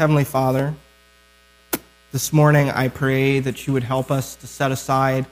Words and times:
Heavenly 0.00 0.24
Father, 0.24 0.74
this 2.10 2.32
morning 2.32 2.70
I 2.70 2.88
pray 2.88 3.38
that 3.38 3.66
you 3.66 3.74
would 3.74 3.82
help 3.82 4.10
us 4.10 4.34
to 4.36 4.46
set 4.46 4.72
aside 4.72 5.26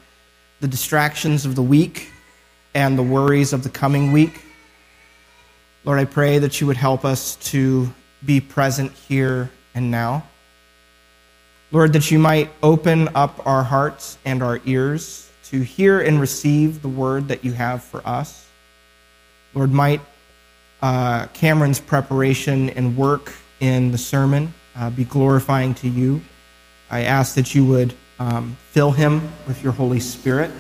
the 0.61 0.69
distractions 0.69 1.47
of 1.47 1.55
the 1.55 1.63
week 1.63 2.13
and 2.75 2.99
the 2.99 3.03
worries 3.03 3.55
of 3.55 3.63
the 3.63 3.71
coming 3.71 4.13
week. 4.13 4.43
Lord, 5.87 5.99
I 5.99 6.05
pray 6.05 6.39
that 6.41 6.61
you 6.61 6.67
would 6.67 6.77
help 6.77 7.07
us 7.07 7.37
to 7.51 7.91
be 8.27 8.43
present 8.43 8.93
here 8.93 9.51
and 9.75 9.91
now. 9.91 10.23
Lord, 11.73 11.95
that 11.95 12.11
you 12.11 12.19
might 12.19 12.51
open 12.63 13.09
up 13.15 13.47
our 13.47 13.63
hearts 13.63 14.19
and 14.27 14.43
our 14.43 14.61
ears 14.67 15.31
to 15.45 15.63
hear 15.63 15.99
and 15.99 16.21
receive 16.21 16.83
the 16.83 16.91
word 16.91 17.29
that 17.29 17.43
you 17.43 17.53
have 17.53 17.83
for 17.83 18.07
us. 18.07 18.47
Lord, 19.55 19.73
might 19.73 20.03
uh, 20.83 21.25
Cameron's 21.29 21.81
preparation 21.81 22.69
and 22.69 22.99
work 22.99 23.33
in 23.61 23.91
the 23.91 23.99
sermon 23.99 24.53
uh, 24.77 24.91
be 24.91 25.05
glorifying 25.05 25.75
to 25.75 25.89
you. 25.89 26.21
I 26.91 27.03
ask 27.03 27.35
that 27.35 27.55
you 27.55 27.65
would 27.67 27.95
um, 28.19 28.57
fill 28.71 28.93
him 28.93 29.31
with 29.47 29.63
your 29.63 29.73
Holy 29.73 30.01
Spirit, 30.01 30.51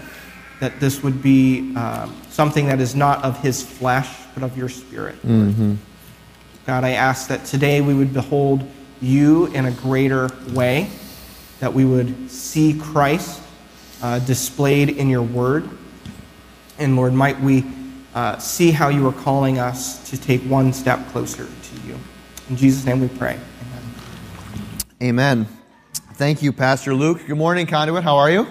that 0.60 0.80
this 0.80 1.02
would 1.02 1.22
be 1.22 1.72
uh, 1.76 2.08
something 2.30 2.66
that 2.66 2.80
is 2.80 2.94
not 2.94 3.24
of 3.24 3.40
his 3.42 3.62
flesh, 3.62 4.08
but 4.34 4.42
of 4.42 4.56
your 4.56 4.68
spirit. 4.68 5.16
Mm-hmm. 5.22 5.74
God, 6.66 6.84
I 6.84 6.90
ask 6.90 7.28
that 7.28 7.44
today 7.44 7.80
we 7.80 7.94
would 7.94 8.12
behold 8.12 8.68
you 9.00 9.46
in 9.46 9.66
a 9.66 9.70
greater 9.70 10.28
way, 10.50 10.90
that 11.60 11.72
we 11.72 11.84
would 11.84 12.30
see 12.30 12.78
Christ 12.78 13.40
uh, 14.02 14.18
displayed 14.20 14.90
in 14.90 15.08
your 15.08 15.22
word. 15.22 15.68
And 16.78 16.94
Lord, 16.94 17.12
might 17.12 17.40
we 17.40 17.64
uh, 18.14 18.38
see 18.38 18.70
how 18.70 18.88
you 18.88 19.06
are 19.06 19.12
calling 19.12 19.58
us 19.58 20.08
to 20.10 20.20
take 20.20 20.42
one 20.42 20.72
step 20.72 21.08
closer. 21.08 21.48
In 22.48 22.56
Jesus' 22.56 22.86
name 22.86 23.00
we 23.00 23.08
pray. 23.08 23.38
Amen. 25.02 25.44
Amen. 25.44 25.48
Thank 26.14 26.42
you, 26.42 26.50
Pastor 26.50 26.94
Luke. 26.94 27.26
Good 27.26 27.36
morning, 27.36 27.66
Conduit. 27.66 28.02
How 28.02 28.16
are 28.16 28.30
you? 28.30 28.46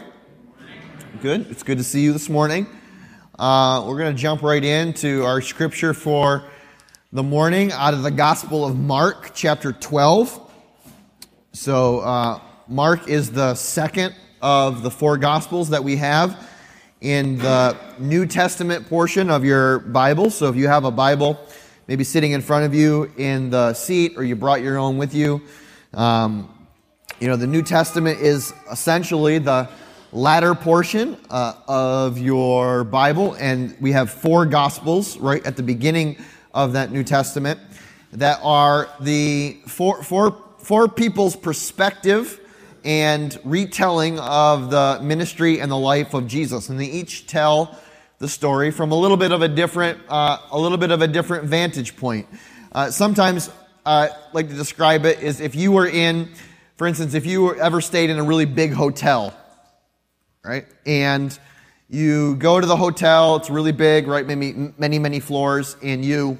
Good. 1.23 1.47
It's 1.49 1.63
good 1.63 1.79
to 1.79 1.83
see 1.83 2.01
you 2.01 2.13
this 2.13 2.29
morning. 2.29 2.67
Uh, 3.39 3.83
we're 3.87 3.97
going 3.97 4.15
to 4.15 4.21
jump 4.21 4.43
right 4.43 4.63
into 4.63 5.23
our 5.23 5.41
scripture 5.41 5.95
for 5.95 6.43
the 7.11 7.23
morning 7.23 7.71
out 7.71 7.95
of 7.95 8.03
the 8.03 8.11
Gospel 8.11 8.65
of 8.65 8.77
Mark, 8.77 9.31
chapter 9.33 9.73
12. 9.73 10.47
So, 11.53 12.01
uh, 12.01 12.39
Mark 12.67 13.07
is 13.07 13.31
the 13.31 13.55
second 13.55 14.13
of 14.43 14.83
the 14.83 14.91
four 14.91 15.17
Gospels 15.17 15.69
that 15.69 15.83
we 15.83 15.95
have 15.95 16.47
in 17.01 17.39
the 17.39 17.75
New 17.97 18.27
Testament 18.27 18.89
portion 18.89 19.31
of 19.31 19.43
your 19.43 19.79
Bible. 19.79 20.29
So, 20.29 20.49
if 20.49 20.55
you 20.55 20.67
have 20.67 20.85
a 20.85 20.91
Bible, 20.91 21.46
maybe 21.87 22.03
sitting 22.03 22.33
in 22.33 22.41
front 22.41 22.65
of 22.65 22.75
you 22.75 23.09
in 23.17 23.49
the 23.49 23.73
seat, 23.73 24.13
or 24.17 24.23
you 24.23 24.35
brought 24.35 24.61
your 24.61 24.77
own 24.77 24.97
with 24.97 25.13
you, 25.13 25.41
um, 25.93 26.53
you 27.19 27.27
know, 27.27 27.35
the 27.35 27.47
New 27.47 27.61
Testament 27.61 28.19
is 28.19 28.53
essentially 28.71 29.39
the 29.39 29.69
latter 30.11 30.53
portion 30.53 31.17
uh, 31.29 31.53
of 31.67 32.17
your 32.17 32.83
Bible, 32.83 33.35
and 33.39 33.75
we 33.79 33.93
have 33.93 34.11
four 34.11 34.45
Gospels 34.45 35.17
right 35.17 35.45
at 35.45 35.55
the 35.55 35.63
beginning 35.63 36.17
of 36.53 36.73
that 36.73 36.91
New 36.91 37.03
Testament 37.03 37.59
that 38.13 38.39
are 38.43 38.89
the 38.99 39.57
four, 39.67 40.03
four, 40.03 40.43
four 40.59 40.87
people's 40.87 41.35
perspective 41.35 42.39
and 42.83 43.39
retelling 43.43 44.19
of 44.19 44.71
the 44.71 44.99
ministry 45.01 45.59
and 45.59 45.71
the 45.71 45.77
life 45.77 46.13
of 46.13 46.27
Jesus, 46.27 46.69
and 46.69 46.79
they 46.79 46.85
each 46.85 47.27
tell 47.27 47.79
the 48.19 48.27
story 48.27 48.71
from 48.71 48.91
a 48.91 48.95
little 48.95 49.17
bit 49.17 49.31
of 49.31 49.41
a 49.41 49.47
different, 49.47 49.99
uh, 50.09 50.39
a 50.51 50.59
little 50.59 50.77
bit 50.77 50.91
of 50.91 51.01
a 51.01 51.07
different 51.07 51.45
vantage 51.45 51.95
point. 51.97 52.27
Uh, 52.71 52.89
sometimes, 52.89 53.49
uh, 53.85 54.07
like 54.33 54.49
to 54.49 54.55
describe 54.55 55.05
it 55.05 55.21
is 55.21 55.39
if 55.39 55.55
you 55.55 55.71
were 55.71 55.87
in, 55.87 56.29
for 56.77 56.87
instance, 56.87 57.13
if 57.13 57.25
you 57.25 57.55
ever 57.55 57.79
stayed 57.79 58.09
in 58.09 58.17
a 58.17 58.23
really 58.23 58.45
big 58.45 58.73
hotel, 58.73 59.35
right? 60.43 60.65
And 60.85 61.37
you 61.89 62.35
go 62.35 62.59
to 62.59 62.65
the 62.65 62.75
hotel, 62.75 63.37
it's 63.37 63.49
really 63.49 63.71
big, 63.71 64.07
right? 64.07 64.25
Maybe 64.25 64.73
many, 64.77 64.99
many 64.99 65.19
floors, 65.19 65.77
and 65.83 66.03
you 66.03 66.39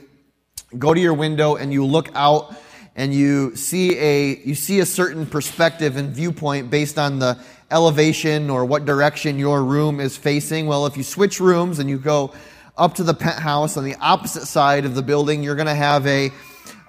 go 0.78 0.94
to 0.94 1.00
your 1.00 1.14
window 1.14 1.56
and 1.56 1.72
you 1.72 1.86
look 1.86 2.10
out 2.16 2.56
and 2.96 3.14
you 3.14 3.56
see 3.56 3.98
a 3.98 4.36
you 4.44 4.56
see 4.56 4.80
a 4.80 4.86
certain 4.86 5.26
perspective 5.26 5.96
and 5.96 6.10
viewpoint 6.10 6.70
based 6.70 6.98
on 6.98 7.20
the 7.20 7.40
elevation 7.72 8.50
or 8.50 8.66
what 8.66 8.86
direction 8.86 9.38
your 9.38 9.64
room 9.64 10.00
is 10.00 10.16
facing. 10.18 10.68
Well, 10.68 10.86
if 10.86 10.98
you 10.98 11.04
switch 11.04 11.40
rooms 11.40 11.80
and 11.80 11.90
you 11.90 11.98
go 11.98 12.34
up 12.78 12.96
to 12.96 13.04
the 13.04 13.14
penthouse 13.14 13.78
on 13.78 13.84
the 13.84 13.96
opposite 13.96 14.46
side 14.46 14.86
of 14.86 14.96
the 14.96 15.02
building, 15.02 15.44
you're 15.44 15.56
going 15.56 15.68
to 15.68 15.76
have 15.76 16.06
a 16.08 16.32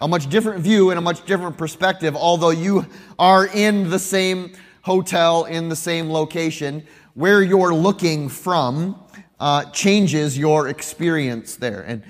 a 0.01 0.07
much 0.07 0.29
different 0.29 0.61
view 0.61 0.91
and 0.91 0.99
a 0.99 1.03
much 1.03 1.25
different 1.27 1.59
perspective, 1.59 2.15
although 2.15 2.51
you 2.51 2.87
are 3.19 3.47
in 3.47 3.91
the 3.91 3.99
same 3.99 4.53
hotel 4.83 5.45
in 5.45 5.69
the 5.69 5.77
same 5.77 6.11
location 6.11 6.87
where 7.15 7.43
you're 7.43 7.75
looking 7.75 8.29
from 8.29 8.99
uh, 9.41 9.65
changes 9.71 10.39
your 10.39 10.69
experience 10.69 11.57
there. 11.57 11.83
And, 11.83 12.03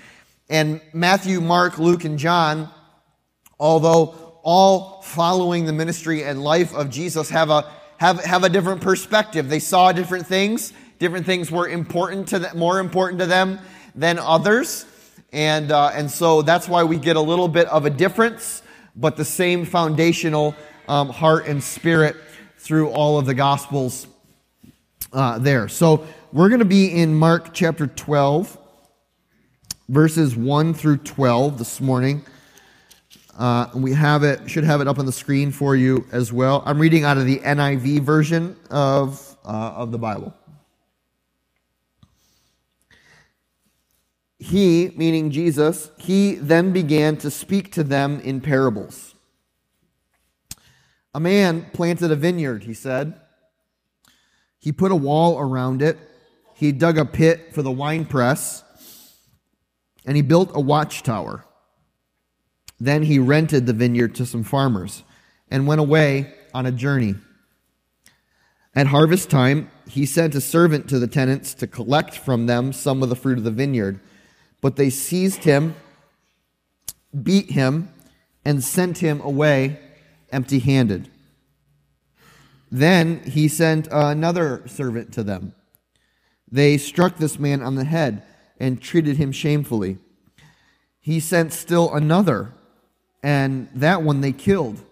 and 0.48 0.80
Matthew, 0.92 1.40
Mark, 1.40 1.78
Luke, 1.78 2.04
and 2.04 2.18
John, 2.18 2.70
although 3.58 4.38
all 4.42 5.02
following 5.02 5.64
the 5.64 5.72
ministry 5.72 6.24
and 6.24 6.42
life 6.42 6.74
of 6.74 6.90
Jesus, 6.90 7.28
have 7.30 7.50
a, 7.50 7.70
have, 7.98 8.24
have 8.24 8.44
a 8.44 8.48
different 8.48 8.80
perspective. 8.80 9.48
They 9.48 9.58
saw 9.58 9.92
different 9.92 10.26
things. 10.26 10.72
Different 10.98 11.26
things 11.26 11.50
were 11.50 11.68
important 11.68 12.28
to 12.28 12.38
them, 12.38 12.58
more 12.58 12.80
important 12.80 13.20
to 13.20 13.26
them 13.26 13.58
than 13.94 14.18
others. 14.18 14.86
And, 15.32 15.70
uh, 15.70 15.90
and 15.92 16.10
so 16.10 16.42
that's 16.42 16.68
why 16.68 16.84
we 16.84 16.96
get 16.96 17.16
a 17.16 17.20
little 17.20 17.48
bit 17.48 17.68
of 17.68 17.84
a 17.84 17.90
difference, 17.90 18.62
but 18.96 19.16
the 19.16 19.24
same 19.24 19.64
foundational 19.64 20.54
um, 20.88 21.10
heart 21.10 21.46
and 21.46 21.62
spirit 21.62 22.16
through 22.56 22.90
all 22.90 23.18
of 23.18 23.26
the 23.26 23.34
Gospels 23.34 24.06
uh, 25.12 25.38
there. 25.38 25.68
So 25.68 26.06
we're 26.32 26.48
going 26.48 26.60
to 26.60 26.64
be 26.64 26.92
in 26.92 27.14
Mark 27.14 27.52
chapter 27.52 27.86
12, 27.86 28.56
verses 29.88 30.36
1 30.36 30.74
through 30.74 30.98
12 30.98 31.58
this 31.58 31.80
morning. 31.80 32.24
Uh, 33.38 33.70
we 33.72 33.92
have 33.92 34.24
it, 34.24 34.50
should 34.50 34.64
have 34.64 34.80
it 34.80 34.88
up 34.88 34.98
on 34.98 35.06
the 35.06 35.12
screen 35.12 35.52
for 35.52 35.76
you 35.76 36.04
as 36.10 36.32
well. 36.32 36.60
I'm 36.66 36.80
reading 36.80 37.04
out 37.04 37.18
of 37.18 37.24
the 37.24 37.38
NIV 37.38 38.00
version 38.00 38.56
of, 38.68 39.36
uh, 39.44 39.74
of 39.76 39.92
the 39.92 39.98
Bible. 39.98 40.34
He, 44.40 44.92
meaning 44.96 45.30
Jesus, 45.30 45.92
he 45.98 46.34
then 46.34 46.72
began 46.72 47.16
to 47.18 47.30
speak 47.30 47.70
to 47.72 47.84
them 47.84 48.20
in 48.20 48.40
parables. 48.40 49.14
A 51.14 51.20
man 51.20 51.66
planted 51.72 52.10
a 52.10 52.16
vineyard, 52.16 52.64
he 52.64 52.74
said. 52.74 53.20
He 54.58 54.72
put 54.72 54.90
a 54.90 54.96
wall 54.96 55.38
around 55.38 55.80
it. 55.80 55.96
He 56.54 56.72
dug 56.72 56.98
a 56.98 57.04
pit 57.04 57.54
for 57.54 57.62
the 57.62 57.70
winepress. 57.70 58.64
And 60.04 60.16
he 60.16 60.22
built 60.22 60.50
a 60.54 60.60
watchtower. 60.60 61.44
Then 62.80 63.02
he 63.02 63.18
rented 63.18 63.66
the 63.66 63.72
vineyard 63.72 64.14
to 64.16 64.26
some 64.26 64.44
farmers 64.44 65.02
and 65.50 65.66
went 65.66 65.80
away 65.80 66.32
on 66.54 66.66
a 66.66 66.72
journey. 66.72 67.16
At 68.74 68.88
harvest 68.88 69.30
time, 69.30 69.70
he 69.88 70.06
sent 70.06 70.34
a 70.34 70.40
servant 70.40 70.88
to 70.88 70.98
the 70.98 71.08
tenants 71.08 71.54
to 71.54 71.66
collect 71.66 72.16
from 72.16 72.46
them 72.46 72.72
some 72.72 73.02
of 73.02 73.08
the 73.08 73.16
fruit 73.16 73.38
of 73.38 73.44
the 73.44 73.50
vineyard. 73.50 73.98
But 74.60 74.76
they 74.76 74.90
seized 74.90 75.44
him, 75.44 75.74
beat 77.22 77.50
him, 77.50 77.92
and 78.44 78.62
sent 78.62 78.98
him 78.98 79.20
away 79.20 79.80
empty 80.30 80.58
handed. 80.58 81.10
Then 82.70 83.20
he 83.24 83.48
sent 83.48 83.88
another 83.90 84.62
servant 84.66 85.12
to 85.14 85.22
them. 85.22 85.54
They 86.50 86.78
struck 86.78 87.16
this 87.16 87.38
man 87.38 87.62
on 87.62 87.74
the 87.74 87.84
head 87.84 88.22
and 88.58 88.80
treated 88.80 89.16
him 89.16 89.32
shamefully. 89.32 89.98
He 91.00 91.20
sent 91.20 91.52
still 91.52 91.94
another, 91.94 92.52
and 93.22 93.68
that 93.74 94.02
one 94.02 94.20
they 94.20 94.32
killed. 94.32 94.82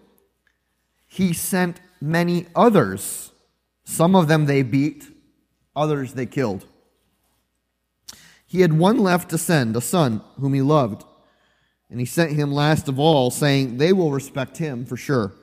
He 1.07 1.33
sent 1.33 1.79
many 2.01 2.45
others. 2.55 3.31
Some 3.83 4.15
of 4.15 4.27
them 4.27 4.45
they 4.45 4.61
beat, 4.61 5.07
others 5.75 6.13
they 6.13 6.25
killed. 6.25 6.65
He 8.45 8.61
had 8.61 8.73
one 8.73 8.99
left 8.99 9.29
to 9.29 9.37
send, 9.37 9.75
a 9.75 9.81
son 9.81 10.21
whom 10.39 10.53
he 10.53 10.61
loved. 10.61 11.03
And 11.89 11.99
he 11.99 12.05
sent 12.05 12.31
him 12.31 12.51
last 12.51 12.87
of 12.87 12.99
all, 12.99 13.31
saying, 13.31 13.77
They 13.77 13.93
will 13.93 14.11
respect 14.11 14.57
him 14.57 14.85
for 14.85 14.97
sure. 14.97 15.33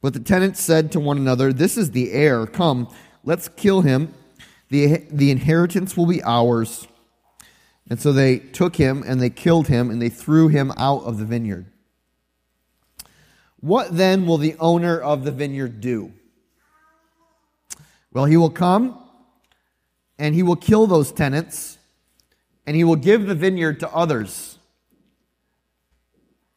But 0.00 0.14
the 0.14 0.20
tenants 0.20 0.60
said 0.60 0.92
to 0.92 1.00
one 1.00 1.16
another, 1.16 1.52
This 1.52 1.78
is 1.78 1.92
the 1.92 2.12
heir. 2.12 2.46
Come, 2.46 2.88
let's 3.24 3.48
kill 3.48 3.82
him. 3.82 4.12
The, 4.68 5.04
the 5.10 5.30
inheritance 5.30 5.96
will 5.96 6.06
be 6.06 6.22
ours. 6.22 6.86
And 7.92 8.00
so 8.00 8.10
they 8.10 8.38
took 8.38 8.76
him 8.76 9.04
and 9.06 9.20
they 9.20 9.28
killed 9.28 9.68
him 9.68 9.90
and 9.90 10.00
they 10.00 10.08
threw 10.08 10.48
him 10.48 10.72
out 10.78 11.04
of 11.04 11.18
the 11.18 11.26
vineyard. 11.26 11.66
What 13.60 13.94
then 13.94 14.24
will 14.24 14.38
the 14.38 14.56
owner 14.58 14.98
of 14.98 15.24
the 15.24 15.30
vineyard 15.30 15.82
do? 15.82 16.14
Well, 18.10 18.24
he 18.24 18.38
will 18.38 18.48
come 18.48 18.98
and 20.18 20.34
he 20.34 20.42
will 20.42 20.56
kill 20.56 20.86
those 20.86 21.12
tenants 21.12 21.76
and 22.66 22.74
he 22.74 22.82
will 22.82 22.96
give 22.96 23.26
the 23.26 23.34
vineyard 23.34 23.80
to 23.80 23.90
others. 23.90 24.56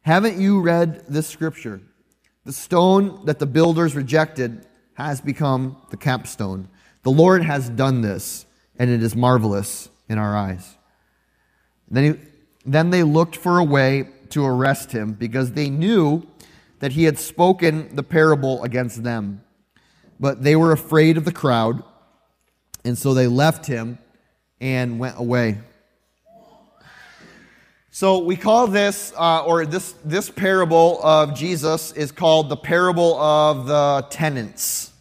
Haven't 0.04 0.40
you 0.40 0.62
read 0.62 1.04
this 1.10 1.28
scripture? 1.28 1.82
The 2.46 2.54
stone 2.54 3.26
that 3.26 3.40
the 3.40 3.46
builders 3.46 3.94
rejected 3.94 4.66
has 4.94 5.20
become 5.20 5.82
the 5.90 5.98
capstone. 5.98 6.70
The 7.04 7.12
Lord 7.12 7.44
has 7.44 7.68
done 7.68 8.00
this, 8.00 8.46
and 8.80 8.90
it 8.90 9.04
is 9.04 9.18
marvelous 9.18 9.90
in 10.08 10.18
our 10.18 10.38
eyes. 10.38 10.78
Then, 11.90 12.14
he, 12.14 12.20
then 12.66 12.90
they 12.90 13.04
looked 13.04 13.36
for 13.36 13.60
a 13.60 13.64
way 13.64 14.10
to 14.30 14.46
arrest 14.46 14.92
him 14.92 15.14
because 15.14 15.52
they 15.52 15.70
knew 15.70 16.26
that 16.80 16.92
he 16.92 17.06
had 17.06 17.18
spoken 17.18 17.96
the 17.96 18.04
parable 18.04 18.64
against 18.64 19.04
them. 19.04 19.44
But 20.20 20.44
they 20.44 20.56
were 20.56 20.72
afraid 20.72 21.18
of 21.18 21.26
the 21.26 21.32
crowd, 21.32 21.84
and 22.84 22.98
so 22.98 23.14
they 23.14 23.28
left 23.28 23.66
him 23.66 23.98
and 24.62 25.00
went 25.00 25.20
away. 25.20 25.60
So 27.92 28.20
we 28.20 28.36
call 28.36 28.68
this, 28.68 29.14
uh, 29.18 29.46
or 29.46 29.66
this, 29.66 29.94
this 30.04 30.30
parable 30.30 31.00
of 31.02 31.34
Jesus 31.34 31.94
is 31.94 32.12
called 32.12 32.50
the 32.50 32.58
parable 32.58 33.18
of 33.18 33.68
the 33.68 34.06
tenants, 34.10 34.92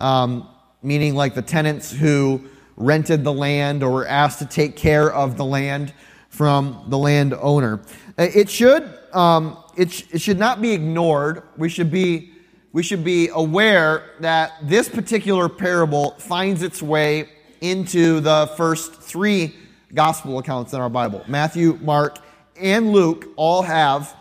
um, 0.00 0.48
meaning 0.80 1.16
like 1.16 1.34
the 1.34 1.42
tenants 1.42 1.90
who 1.90 2.44
rented 2.76 3.24
the 3.24 3.32
land 3.32 3.82
or 3.82 3.90
were 3.90 4.06
asked 4.06 4.38
to 4.38 4.46
take 4.46 4.76
care 4.76 5.12
of 5.12 5.36
the 5.36 5.44
land 5.44 5.92
from 6.30 6.84
the 6.88 6.96
landowner. 6.96 7.82
Uh, 8.18 8.28
it 8.34 8.48
should, 8.48 8.98
um, 9.12 9.58
it, 9.76 9.92
sh- 9.92 10.04
it 10.12 10.20
should 10.20 10.38
not 10.38 10.62
be 10.62 10.72
ignored. 10.72 11.42
We 11.58 11.68
should 11.68 11.90
be, 11.90 12.32
we 12.72 12.82
should 12.82 13.04
be 13.04 13.28
aware 13.28 14.12
that 14.20 14.52
this 14.62 14.88
particular 14.88 15.48
parable 15.48 16.12
finds 16.12 16.62
its 16.62 16.82
way 16.82 17.28
into 17.60 18.20
the 18.20 18.50
first 18.56 18.94
three 18.94 19.54
gospel 19.92 20.38
accounts 20.38 20.72
in 20.72 20.80
our 20.80 20.88
Bible. 20.88 21.24
Matthew, 21.26 21.78
Mark, 21.82 22.18
and 22.56 22.92
Luke 22.92 23.26
all 23.36 23.62
have 23.62 24.16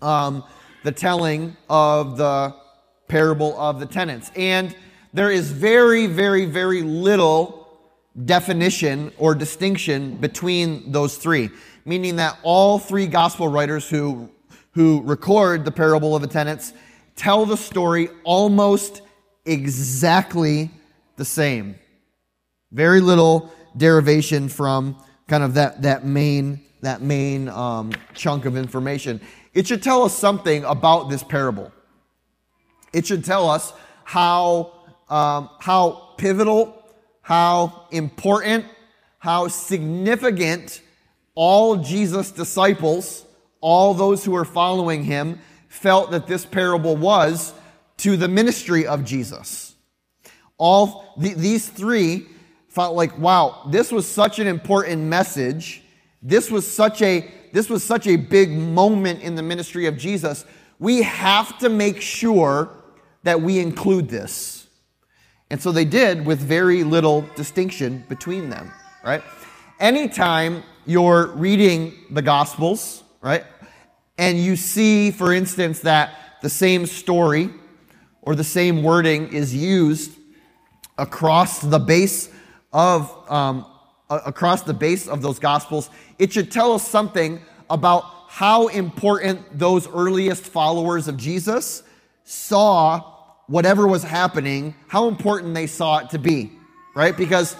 um, 0.00 0.42
the 0.82 0.92
telling 0.92 1.56
of 1.68 2.16
the 2.16 2.54
parable 3.06 3.58
of 3.60 3.80
the 3.80 3.86
tenants. 3.86 4.30
And 4.34 4.74
there 5.12 5.30
is 5.30 5.50
very, 5.50 6.06
very, 6.06 6.46
very 6.46 6.82
little 6.82 7.63
definition 8.24 9.12
or 9.18 9.34
distinction 9.34 10.16
between 10.16 10.92
those 10.92 11.16
three, 11.16 11.50
meaning 11.84 12.16
that 12.16 12.38
all 12.42 12.78
three 12.78 13.06
gospel 13.06 13.48
writers 13.48 13.88
who, 13.88 14.30
who 14.72 15.02
record 15.02 15.64
the 15.64 15.72
parable 15.72 16.14
of 16.14 16.22
the 16.22 16.28
tenants 16.28 16.72
tell 17.16 17.44
the 17.44 17.56
story 17.56 18.08
almost 18.24 19.02
exactly 19.44 20.70
the 21.16 21.24
same. 21.24 21.74
Very 22.72 23.00
little 23.00 23.52
derivation 23.76 24.48
from 24.48 24.96
kind 25.26 25.42
of 25.42 25.54
that, 25.54 25.82
that 25.82 26.04
main, 26.04 26.60
that 26.82 27.02
main 27.02 27.48
um, 27.48 27.92
chunk 28.14 28.44
of 28.44 28.56
information. 28.56 29.20
It 29.54 29.66
should 29.66 29.82
tell 29.82 30.02
us 30.02 30.16
something 30.16 30.64
about 30.64 31.08
this 31.08 31.22
parable. 31.22 31.72
It 32.92 33.06
should 33.06 33.24
tell 33.24 33.48
us 33.48 33.72
how, 34.04 34.72
um, 35.08 35.50
how 35.60 36.14
pivotal, 36.16 36.83
how 37.24 37.86
important, 37.90 38.66
how 39.18 39.48
significant 39.48 40.82
all 41.34 41.76
Jesus' 41.76 42.30
disciples, 42.30 43.24
all 43.62 43.94
those 43.94 44.22
who 44.22 44.32
were 44.32 44.44
following 44.44 45.04
him, 45.04 45.40
felt 45.68 46.10
that 46.10 46.26
this 46.26 46.44
parable 46.44 46.96
was 46.96 47.54
to 47.96 48.18
the 48.18 48.28
ministry 48.28 48.86
of 48.86 49.06
Jesus. 49.06 49.74
All 50.58 51.14
th- 51.18 51.36
these 51.36 51.66
three 51.66 52.26
felt 52.68 52.94
like, 52.94 53.18
wow, 53.18 53.68
this 53.70 53.90
was 53.90 54.06
such 54.06 54.38
an 54.38 54.46
important 54.46 55.00
message. 55.00 55.82
This 56.22 56.50
was 56.50 56.70
such 56.70 57.00
a 57.00 57.30
this 57.54 57.70
was 57.70 57.82
such 57.82 58.06
a 58.06 58.16
big 58.16 58.50
moment 58.50 59.22
in 59.22 59.34
the 59.34 59.42
ministry 59.42 59.86
of 59.86 59.96
Jesus. 59.96 60.44
We 60.78 61.02
have 61.02 61.58
to 61.60 61.70
make 61.70 62.02
sure 62.02 62.68
that 63.22 63.40
we 63.40 63.60
include 63.60 64.10
this. 64.10 64.63
And 65.54 65.62
so 65.62 65.70
they 65.70 65.84
did 65.84 66.26
with 66.26 66.40
very 66.40 66.82
little 66.82 67.20
distinction 67.36 68.04
between 68.08 68.50
them, 68.50 68.72
right? 69.04 69.22
Anytime 69.78 70.64
you're 70.84 71.28
reading 71.28 71.94
the 72.10 72.22
Gospels, 72.22 73.04
right, 73.20 73.44
and 74.18 74.36
you 74.36 74.56
see, 74.56 75.12
for 75.12 75.32
instance, 75.32 75.78
that 75.82 76.40
the 76.42 76.50
same 76.50 76.86
story 76.86 77.50
or 78.22 78.34
the 78.34 78.42
same 78.42 78.82
wording 78.82 79.32
is 79.32 79.54
used 79.54 80.18
across 80.98 81.60
the 81.60 81.78
base 81.78 82.30
of 82.72 83.08
um, 83.30 83.64
across 84.10 84.62
the 84.62 84.74
base 84.74 85.06
of 85.06 85.22
those 85.22 85.38
gospels, 85.38 85.88
it 86.18 86.32
should 86.32 86.50
tell 86.50 86.72
us 86.72 86.84
something 86.84 87.40
about 87.70 88.02
how 88.26 88.66
important 88.66 89.56
those 89.56 89.86
earliest 89.86 90.42
followers 90.42 91.06
of 91.06 91.16
Jesus 91.16 91.84
saw 92.24 93.13
whatever 93.46 93.86
was 93.86 94.02
happening, 94.02 94.74
how 94.88 95.08
important 95.08 95.54
they 95.54 95.66
saw 95.66 95.98
it 95.98 96.10
to 96.10 96.18
be, 96.18 96.52
right? 96.94 97.16
Because 97.16 97.56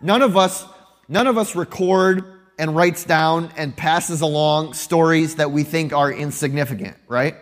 none 0.00 0.22
of 0.22 0.36
us, 0.36 0.64
none 1.08 1.26
of 1.26 1.38
us 1.38 1.56
record 1.56 2.24
and 2.58 2.74
writes 2.74 3.04
down 3.04 3.50
and 3.56 3.76
passes 3.76 4.20
along 4.20 4.74
stories 4.74 5.36
that 5.36 5.50
we 5.50 5.64
think 5.64 5.92
are 5.92 6.12
insignificant, 6.12 6.96
right? 7.08 7.36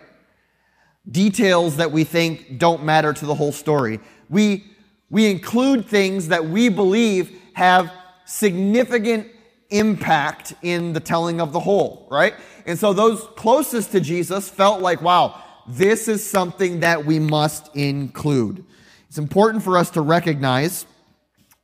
Details 1.09 1.77
that 1.77 1.91
we 1.91 2.03
think 2.03 2.57
don't 2.57 2.83
matter 2.83 3.13
to 3.13 3.25
the 3.25 3.35
whole 3.35 3.51
story. 3.51 3.99
We 4.29 4.65
we 5.09 5.29
include 5.29 5.85
things 5.85 6.29
that 6.29 6.45
we 6.45 6.69
believe 6.69 7.39
have 7.53 7.91
significant 8.25 9.27
impact 9.69 10.53
in 10.63 10.93
the 10.93 10.99
telling 10.99 11.39
of 11.39 11.51
the 11.51 11.59
whole, 11.59 12.07
right? 12.09 12.33
And 12.65 12.79
so 12.79 12.93
those 12.93 13.27
closest 13.35 13.91
to 13.91 13.99
Jesus 13.99 14.49
felt 14.49 14.81
like, 14.81 15.01
wow, 15.03 15.42
this 15.67 16.07
is 16.07 16.27
something 16.27 16.81
that 16.81 17.05
we 17.05 17.19
must 17.19 17.75
include. 17.75 18.65
It's 19.07 19.17
important 19.17 19.63
for 19.63 19.77
us 19.77 19.91
to 19.91 20.01
recognize 20.01 20.85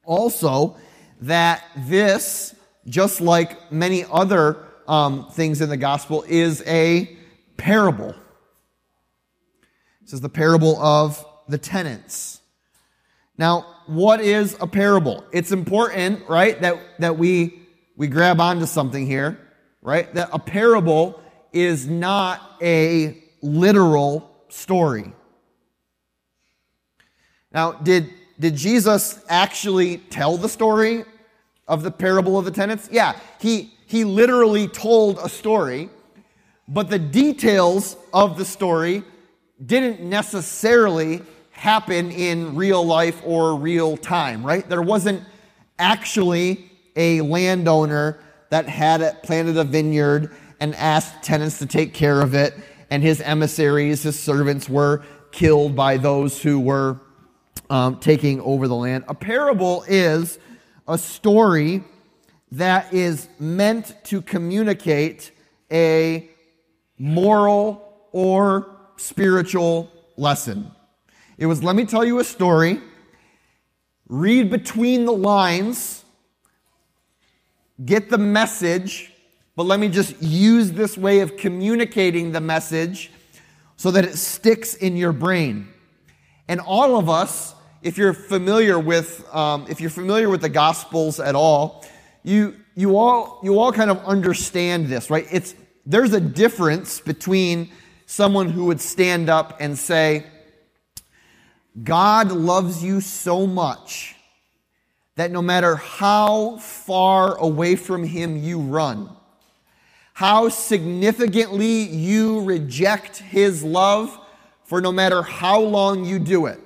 also 0.04 0.78
that 1.22 1.64
this, 1.76 2.56
just 2.88 3.22
like 3.22 3.72
many 3.72 4.06
other 4.06 4.58
um, 4.88 5.30
things 5.32 5.62
in 5.62 5.70
the 5.70 5.78
gospel, 5.78 6.24
is 6.28 6.64
a 6.66 7.18
parable. 7.58 8.16
This 10.02 10.14
is 10.14 10.22
the 10.22 10.30
parable 10.30 10.80
of 10.82 11.24
the 11.48 11.58
tenants. 11.58 12.42
Now, 13.38 13.66
what 13.88 14.22
is 14.22 14.58
a 14.60 14.68
parable? 14.68 15.24
It's 15.32 15.52
important, 15.52 16.28
right, 16.28 16.60
that, 16.62 16.80
that 17.00 17.18
we, 17.18 17.60
we 17.96 18.08
grab 18.08 18.40
onto 18.40 18.66
something 18.66 19.06
here, 19.06 19.40
right? 19.82 20.14
That 20.14 20.30
a 20.32 20.40
parable 20.40 21.22
is 21.52 21.88
not 21.88 22.42
a 22.62 23.24
literal 23.42 24.30
story. 24.50 25.14
Now, 27.52 27.72
did, 27.74 28.10
did 28.40 28.56
Jesus 28.56 29.24
actually 29.28 29.98
tell 29.98 30.38
the 30.38 30.50
story 30.50 31.04
of 31.68 31.84
the 31.84 31.92
parable 31.92 32.38
of 32.38 32.46
the 32.46 32.52
tenants? 32.52 32.90
Yeah, 32.92 33.18
he, 33.40 33.74
he 33.86 34.04
literally 34.04 34.68
told 34.68 35.18
a 35.20 35.30
story, 35.30 35.90
but 36.68 36.90
the 36.90 37.00
details 37.00 37.98
of 38.14 38.38
the 38.38 38.46
story 38.46 39.04
didn't 39.66 40.02
necessarily 40.02 41.22
happen 41.52 42.12
in 42.12 42.56
real 42.56 42.86
life 42.86 43.22
or 43.26 43.56
real 43.56 43.98
time, 43.98 44.46
right? 44.46 44.68
There 44.70 44.82
wasn't 44.82 45.24
actually 45.78 46.72
a 46.96 47.22
landowner 47.22 48.20
that 48.50 48.68
had 48.68 49.24
planted 49.24 49.58
a 49.58 49.64
vineyard 49.64 50.36
and 50.60 50.76
asked 50.76 51.24
tenants 51.24 51.60
to 51.60 51.66
take 51.66 51.94
care 51.94 52.22
of 52.22 52.34
it, 52.34 52.54
and 52.90 53.04
his 53.04 53.22
emissaries, 53.22 54.04
his 54.04 54.20
servants, 54.20 54.68
were 54.68 55.04
killed 55.32 55.76
by 55.76 55.98
those 55.98 56.42
who 56.42 56.60
were 56.60 57.00
um, 57.70 58.00
taking 58.00 58.42
over 58.42 58.68
the 58.68 58.76
land. 58.76 59.04
A 59.08 59.14
parable 59.14 59.84
is 59.88 60.40
a 60.88 60.98
story 60.98 61.84
that 62.52 62.94
is 62.94 63.30
meant 63.40 63.94
to 64.06 64.22
communicate 64.22 65.32
a 65.72 66.30
moral 66.98 68.08
or 68.12 68.76
spiritual 68.98 69.92
lesson. 70.18 70.72
It 71.38 71.46
was, 71.46 71.64
let 71.64 71.76
me 71.76 71.86
tell 71.86 72.04
you 72.04 72.20
a 72.20 72.24
story, 72.24 72.82
read 74.08 74.50
between 74.50 75.06
the 75.06 75.14
lines, 75.14 76.04
get 77.86 78.10
the 78.10 78.18
message, 78.18 79.14
but 79.60 79.66
let 79.66 79.78
me 79.78 79.90
just 79.90 80.24
use 80.24 80.72
this 80.72 80.98
way 80.98 81.20
of 81.20 81.36
communicating 81.36 82.32
the 82.32 82.40
message 82.40 83.12
so 83.76 83.92
that 83.92 84.06
it 84.06 84.16
sticks 84.16 84.74
in 84.74 84.96
your 84.96 85.12
brain. 85.12 85.68
And 86.48 86.62
all 86.62 86.98
of 86.98 87.10
us, 87.10 87.54
if 87.82 87.98
you're 87.98 88.14
familiar 88.14 88.80
with, 88.80 89.28
um, 89.36 89.66
if 89.68 89.82
you're 89.82 89.90
familiar 89.90 90.30
with 90.30 90.40
the 90.40 90.48
Gospels 90.48 91.20
at 91.20 91.36
all, 91.36 91.86
you 92.24 92.56
you 92.74 92.98
all 92.98 93.42
you 93.44 93.60
all 93.60 93.74
kind 93.74 93.92
of 93.92 94.02
understand 94.06 94.88
this, 94.88 95.10
right? 95.10 95.28
It's 95.30 95.54
there's 95.86 96.14
a 96.14 96.22
difference 96.22 97.02
between 97.02 97.70
someone 98.06 98.48
who 98.48 98.64
would 98.68 98.80
stand 98.80 99.28
up 99.28 99.58
and 99.60 99.78
say, 99.78 100.26
God 101.84 102.32
loves 102.32 102.82
you 102.82 103.02
so 103.02 103.46
much 103.46 104.16
that 105.18 105.32
no 105.32 105.42
matter 105.42 105.76
how 105.76 106.60
far 106.60 107.36
away 107.36 107.76
from 107.76 108.06
Him 108.06 108.42
you 108.42 108.62
run, 108.62 109.18
how 110.20 110.50
significantly 110.50 111.84
you 111.84 112.42
reject 112.42 113.20
his 113.20 113.64
love 113.64 114.20
for 114.66 114.82
no 114.82 114.92
matter 114.92 115.22
how 115.22 115.62
long 115.62 116.04
you 116.04 116.20
do 116.20 116.46
it. 116.46 116.60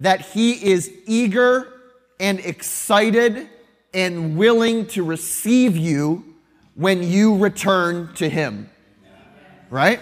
That 0.00 0.22
he 0.22 0.54
is 0.54 0.92
eager 1.06 1.72
and 2.18 2.40
excited 2.40 3.48
and 3.94 4.36
willing 4.36 4.86
to 4.88 5.04
receive 5.04 5.76
you 5.76 6.34
when 6.74 7.04
you 7.04 7.36
return 7.36 8.12
to 8.14 8.28
him. 8.28 8.68
Right? 9.70 10.00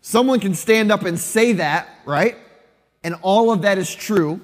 Someone 0.00 0.40
can 0.40 0.54
stand 0.54 0.90
up 0.90 1.04
and 1.04 1.16
say 1.16 1.52
that, 1.52 1.88
right? 2.04 2.36
And 3.04 3.14
all 3.22 3.52
of 3.52 3.62
that 3.62 3.78
is 3.78 3.94
true. 3.94 4.40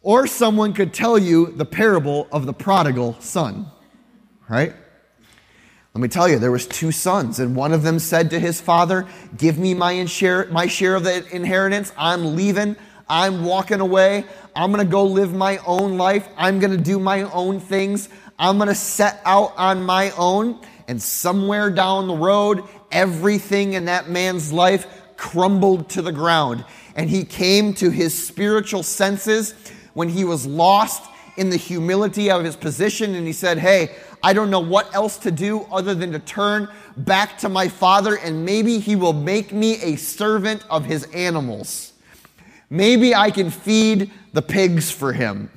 Or 0.00 0.28
someone 0.28 0.74
could 0.74 0.94
tell 0.94 1.18
you 1.18 1.46
the 1.46 1.64
parable 1.64 2.28
of 2.30 2.46
the 2.46 2.52
prodigal 2.52 3.16
son, 3.18 3.66
right? 4.48 4.72
Let 5.96 6.02
me 6.02 6.08
tell 6.08 6.28
you, 6.28 6.38
there 6.38 6.52
was 6.52 6.66
two 6.66 6.92
sons, 6.92 7.38
and 7.38 7.56
one 7.56 7.72
of 7.72 7.82
them 7.82 7.98
said 7.98 8.28
to 8.28 8.38
his 8.38 8.60
father, 8.60 9.06
"Give 9.38 9.58
me 9.58 9.72
my 9.72 10.04
share, 10.04 10.46
my 10.50 10.66
share 10.66 10.94
of 10.94 11.04
the 11.04 11.24
inheritance. 11.34 11.90
I'm 11.96 12.36
leaving. 12.36 12.76
I'm 13.08 13.46
walking 13.46 13.80
away. 13.80 14.26
I'm 14.54 14.72
going 14.72 14.84
to 14.84 14.90
go 14.90 15.06
live 15.06 15.32
my 15.32 15.56
own 15.66 15.96
life. 15.96 16.28
I'm 16.36 16.58
going 16.60 16.72
to 16.72 16.76
do 16.76 16.98
my 16.98 17.22
own 17.22 17.60
things. 17.60 18.10
I'm 18.38 18.58
going 18.58 18.68
to 18.68 18.74
set 18.74 19.22
out 19.24 19.54
on 19.56 19.86
my 19.86 20.10
own." 20.18 20.60
And 20.86 21.00
somewhere 21.00 21.70
down 21.70 22.08
the 22.08 22.14
road, 22.14 22.64
everything 22.92 23.72
in 23.72 23.86
that 23.86 24.10
man's 24.10 24.52
life 24.52 24.86
crumbled 25.16 25.88
to 25.88 26.02
the 26.02 26.12
ground, 26.12 26.66
and 26.94 27.08
he 27.08 27.24
came 27.24 27.72
to 27.72 27.88
his 27.88 28.12
spiritual 28.12 28.82
senses 28.82 29.54
when 29.94 30.10
he 30.10 30.24
was 30.24 30.44
lost 30.44 31.04
in 31.36 31.50
the 31.50 31.56
humility 31.56 32.30
of 32.30 32.44
his 32.44 32.56
position 32.56 33.14
and 33.14 33.26
he 33.26 33.32
said, 33.32 33.58
Hey, 33.58 33.94
I 34.26 34.32
don't 34.32 34.50
know 34.50 34.58
what 34.58 34.92
else 34.92 35.18
to 35.18 35.30
do 35.30 35.68
other 35.70 35.94
than 35.94 36.10
to 36.10 36.18
turn 36.18 36.68
back 36.96 37.38
to 37.38 37.48
my 37.48 37.68
father 37.68 38.16
and 38.16 38.44
maybe 38.44 38.80
he 38.80 38.96
will 38.96 39.12
make 39.12 39.52
me 39.52 39.80
a 39.80 39.94
servant 39.94 40.64
of 40.68 40.84
his 40.84 41.04
animals. 41.14 41.92
Maybe 42.68 43.14
I 43.14 43.30
can 43.30 43.50
feed 43.50 44.10
the 44.32 44.42
pigs 44.42 44.90
for 44.90 45.12
him. 45.12 45.48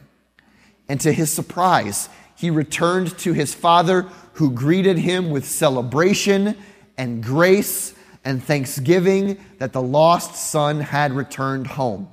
And 0.88 1.02
to 1.02 1.12
his 1.12 1.32
surprise, 1.32 2.10
he 2.36 2.52
returned 2.52 3.18
to 3.18 3.34
his 3.34 3.56
father 3.56 4.04
who 4.34 4.52
greeted 4.52 5.00
him 5.00 5.32
with 5.32 5.46
celebration 5.46 6.56
and 6.96 7.24
grace 7.24 7.96
and 8.24 8.44
thanksgiving 8.44 9.44
that 9.58 9.74
the 9.74 9.82
lost 9.82 10.36
son 10.36 10.80
had 10.80 11.12
returned 11.12 11.66
home. 11.66 12.08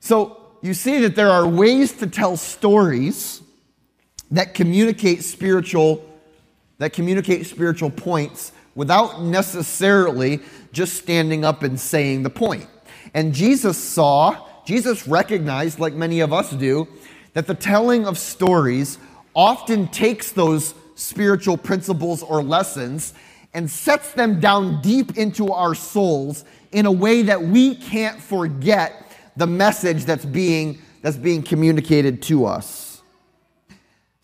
So 0.00 0.52
you 0.60 0.74
see 0.74 0.98
that 0.98 1.16
there 1.16 1.30
are 1.30 1.48
ways 1.48 1.92
to 1.92 2.06
tell 2.06 2.36
stories 2.36 3.40
that 4.30 4.54
communicate 4.54 5.24
spiritual 5.24 6.04
that 6.78 6.92
communicate 6.92 7.46
spiritual 7.46 7.90
points 7.90 8.52
without 8.74 9.20
necessarily 9.22 10.40
just 10.72 10.94
standing 10.94 11.44
up 11.44 11.62
and 11.62 11.78
saying 11.78 12.22
the 12.22 12.30
point. 12.30 12.66
And 13.14 13.34
Jesus 13.34 13.76
saw, 13.76 14.46
Jesus 14.64 15.08
recognized 15.08 15.80
like 15.80 15.94
many 15.94 16.20
of 16.20 16.32
us 16.32 16.50
do, 16.50 16.86
that 17.34 17.46
the 17.46 17.54
telling 17.54 18.06
of 18.06 18.16
stories 18.16 18.98
often 19.34 19.88
takes 19.88 20.30
those 20.32 20.74
spiritual 20.94 21.56
principles 21.56 22.22
or 22.22 22.42
lessons 22.42 23.14
and 23.54 23.68
sets 23.68 24.12
them 24.12 24.38
down 24.40 24.80
deep 24.80 25.16
into 25.16 25.52
our 25.52 25.74
souls 25.74 26.44
in 26.70 26.86
a 26.86 26.92
way 26.92 27.22
that 27.22 27.42
we 27.42 27.74
can't 27.74 28.20
forget 28.20 29.10
the 29.36 29.46
message 29.46 30.04
that's 30.04 30.24
being, 30.24 30.80
that's 31.02 31.16
being 31.16 31.42
communicated 31.42 32.22
to 32.22 32.44
us. 32.44 32.87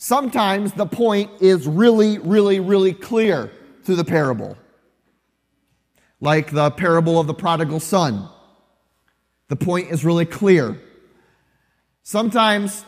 Sometimes 0.04 0.74
the 0.74 0.84
point 0.84 1.30
is 1.40 1.66
really, 1.66 2.18
really, 2.18 2.60
really 2.60 2.92
clear 2.92 3.50
through 3.84 3.96
the 3.96 4.04
parable. 4.04 4.54
Like 6.20 6.50
the 6.50 6.70
parable 6.72 7.18
of 7.18 7.26
the 7.26 7.32
prodigal 7.32 7.80
son. 7.80 8.28
The 9.48 9.56
point 9.56 9.90
is 9.90 10.04
really 10.04 10.26
clear. 10.26 10.78
Sometimes 12.02 12.84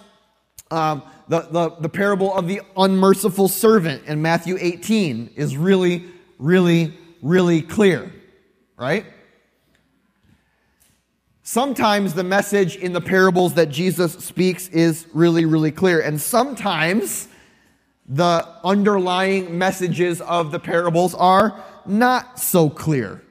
um, 0.71 1.03
the, 1.29 1.41
the, 1.51 1.71
the 1.81 1.89
parable 1.89 2.35
of 2.35 2.49
the 2.49 2.61
unmerciful 2.77 3.49
servant 3.49 4.05
in 4.05 4.21
Matthew 4.21 4.59
18 4.61 5.31
is 5.37 5.57
really, 5.57 6.05
really, 6.39 6.99
really 7.23 7.63
clear, 7.63 8.13
right? 8.77 9.07
Sometimes 11.49 12.13
the 12.13 12.25
message 12.25 12.75
in 12.75 12.93
the 12.93 13.01
parables 13.01 13.55
that 13.55 13.69
Jesus 13.69 14.15
speaks 14.15 14.67
is 14.71 15.07
really, 15.15 15.45
really 15.45 15.71
clear. 15.71 16.01
And 16.01 16.21
sometimes 16.21 17.29
the 18.09 18.45
underlying 18.65 19.57
messages 19.57 20.21
of 20.21 20.51
the 20.51 20.59
parables 20.59 21.15
are 21.15 21.63
not 21.87 22.41
so 22.41 22.69
clear. 22.69 23.23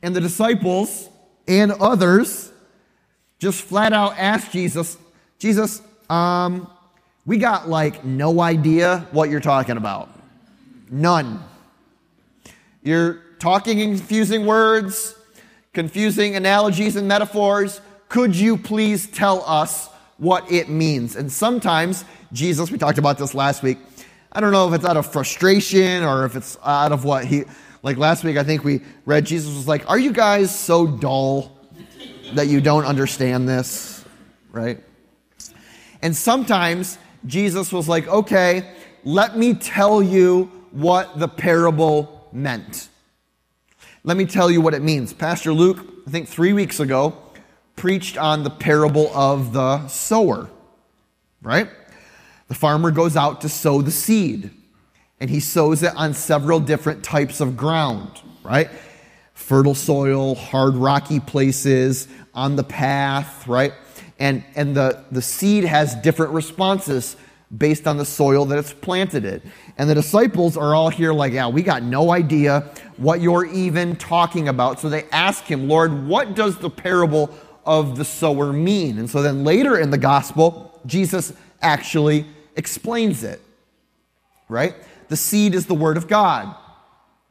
And 0.00 0.14
the 0.14 0.20
disciples 0.20 1.08
and 1.48 1.72
others 1.72 2.52
just 3.40 3.60
flat 3.60 3.92
out 3.92 4.16
asked 4.16 4.52
Jesus, 4.52 4.96
Jesus, 5.40 5.82
um, 6.08 6.70
we 7.26 7.36
got 7.36 7.68
like 7.68 8.04
no 8.04 8.40
idea 8.40 9.08
what 9.10 9.28
you're 9.28 9.40
talking 9.40 9.76
about. 9.76 10.08
None. 10.88 11.42
You're 12.80 13.14
talking 13.40 13.80
in 13.80 13.96
confusing 13.96 14.46
words 14.46 15.16
confusing 15.72 16.34
analogies 16.34 16.96
and 16.96 17.06
metaphors. 17.06 17.80
Could 18.08 18.34
you 18.34 18.56
please 18.56 19.06
tell 19.06 19.44
us 19.44 19.88
what 20.18 20.50
it 20.50 20.68
means? 20.68 21.16
And 21.16 21.30
sometimes 21.30 22.04
Jesus, 22.32 22.70
we 22.70 22.78
talked 22.78 22.98
about 22.98 23.18
this 23.18 23.34
last 23.34 23.62
week. 23.62 23.78
I 24.32 24.40
don't 24.40 24.52
know 24.52 24.68
if 24.68 24.74
it's 24.74 24.84
out 24.84 24.96
of 24.96 25.10
frustration 25.10 26.02
or 26.02 26.24
if 26.24 26.36
it's 26.36 26.58
out 26.64 26.92
of 26.92 27.04
what 27.04 27.24
he, 27.24 27.44
like 27.82 27.96
last 27.96 28.24
week, 28.24 28.36
I 28.36 28.44
think 28.44 28.64
we 28.64 28.80
read 29.06 29.26
Jesus 29.26 29.54
was 29.54 29.66
like, 29.66 29.88
Are 29.88 29.98
you 29.98 30.12
guys 30.12 30.56
so 30.56 30.86
dull 30.86 31.56
that 32.34 32.48
you 32.48 32.60
don't 32.60 32.84
understand 32.84 33.48
this? 33.48 34.04
Right? 34.52 34.82
And 36.02 36.16
sometimes 36.16 36.98
Jesus 37.26 37.72
was 37.72 37.88
like, 37.88 38.06
Okay, 38.08 38.72
let 39.04 39.36
me 39.36 39.54
tell 39.54 40.02
you 40.02 40.44
what 40.72 41.18
the 41.18 41.28
parable 41.28 42.28
meant. 42.32 42.88
Let 44.02 44.16
me 44.16 44.24
tell 44.24 44.50
you 44.50 44.62
what 44.62 44.72
it 44.72 44.80
means. 44.80 45.12
Pastor 45.12 45.52
Luke, 45.52 45.78
I 46.06 46.10
think 46.10 46.26
three 46.26 46.54
weeks 46.54 46.80
ago, 46.80 47.18
preached 47.76 48.16
on 48.16 48.44
the 48.44 48.50
parable 48.50 49.14
of 49.14 49.52
the 49.52 49.86
sower, 49.88 50.48
right? 51.42 51.68
The 52.48 52.54
farmer 52.54 52.92
goes 52.92 53.14
out 53.14 53.42
to 53.42 53.50
sow 53.50 53.82
the 53.82 53.90
seed, 53.90 54.50
and 55.20 55.28
he 55.28 55.38
sows 55.38 55.82
it 55.82 55.94
on 55.96 56.14
several 56.14 56.60
different 56.60 57.04
types 57.04 57.42
of 57.42 57.58
ground, 57.58 58.08
right? 58.42 58.70
Fertile 59.34 59.74
soil, 59.74 60.34
hard 60.34 60.76
rocky 60.76 61.20
places, 61.20 62.08
on 62.32 62.56
the 62.56 62.64
path, 62.64 63.46
right? 63.46 63.74
And, 64.18 64.44
and 64.54 64.74
the, 64.74 65.04
the 65.10 65.22
seed 65.22 65.64
has 65.64 65.94
different 65.96 66.32
responses 66.32 67.16
based 67.56 67.86
on 67.86 67.96
the 67.96 68.04
soil 68.04 68.44
that 68.44 68.58
it's 68.58 68.72
planted 68.72 69.24
in. 69.24 69.42
And 69.76 69.90
the 69.90 69.94
disciples 69.94 70.56
are 70.56 70.74
all 70.74 70.88
here 70.88 71.12
like, 71.12 71.32
yeah, 71.32 71.48
we 71.48 71.62
got 71.62 71.82
no 71.82 72.12
idea 72.12 72.70
what 72.96 73.20
you're 73.20 73.46
even 73.46 73.96
talking 73.96 74.48
about. 74.48 74.78
So 74.78 74.88
they 74.88 75.04
ask 75.10 75.44
him, 75.44 75.68
Lord, 75.68 76.06
what 76.06 76.34
does 76.34 76.58
the 76.58 76.70
parable 76.70 77.34
of 77.66 77.96
the 77.96 78.04
sower 78.04 78.52
mean? 78.52 78.98
And 78.98 79.10
so 79.10 79.22
then 79.22 79.42
later 79.42 79.78
in 79.78 79.90
the 79.90 79.98
gospel, 79.98 80.80
Jesus 80.86 81.32
actually 81.60 82.24
explains 82.56 83.24
it. 83.24 83.40
Right? 84.48 84.74
The 85.08 85.16
seed 85.16 85.54
is 85.54 85.66
the 85.66 85.74
word 85.74 85.96
of 85.96 86.06
God. 86.06 86.54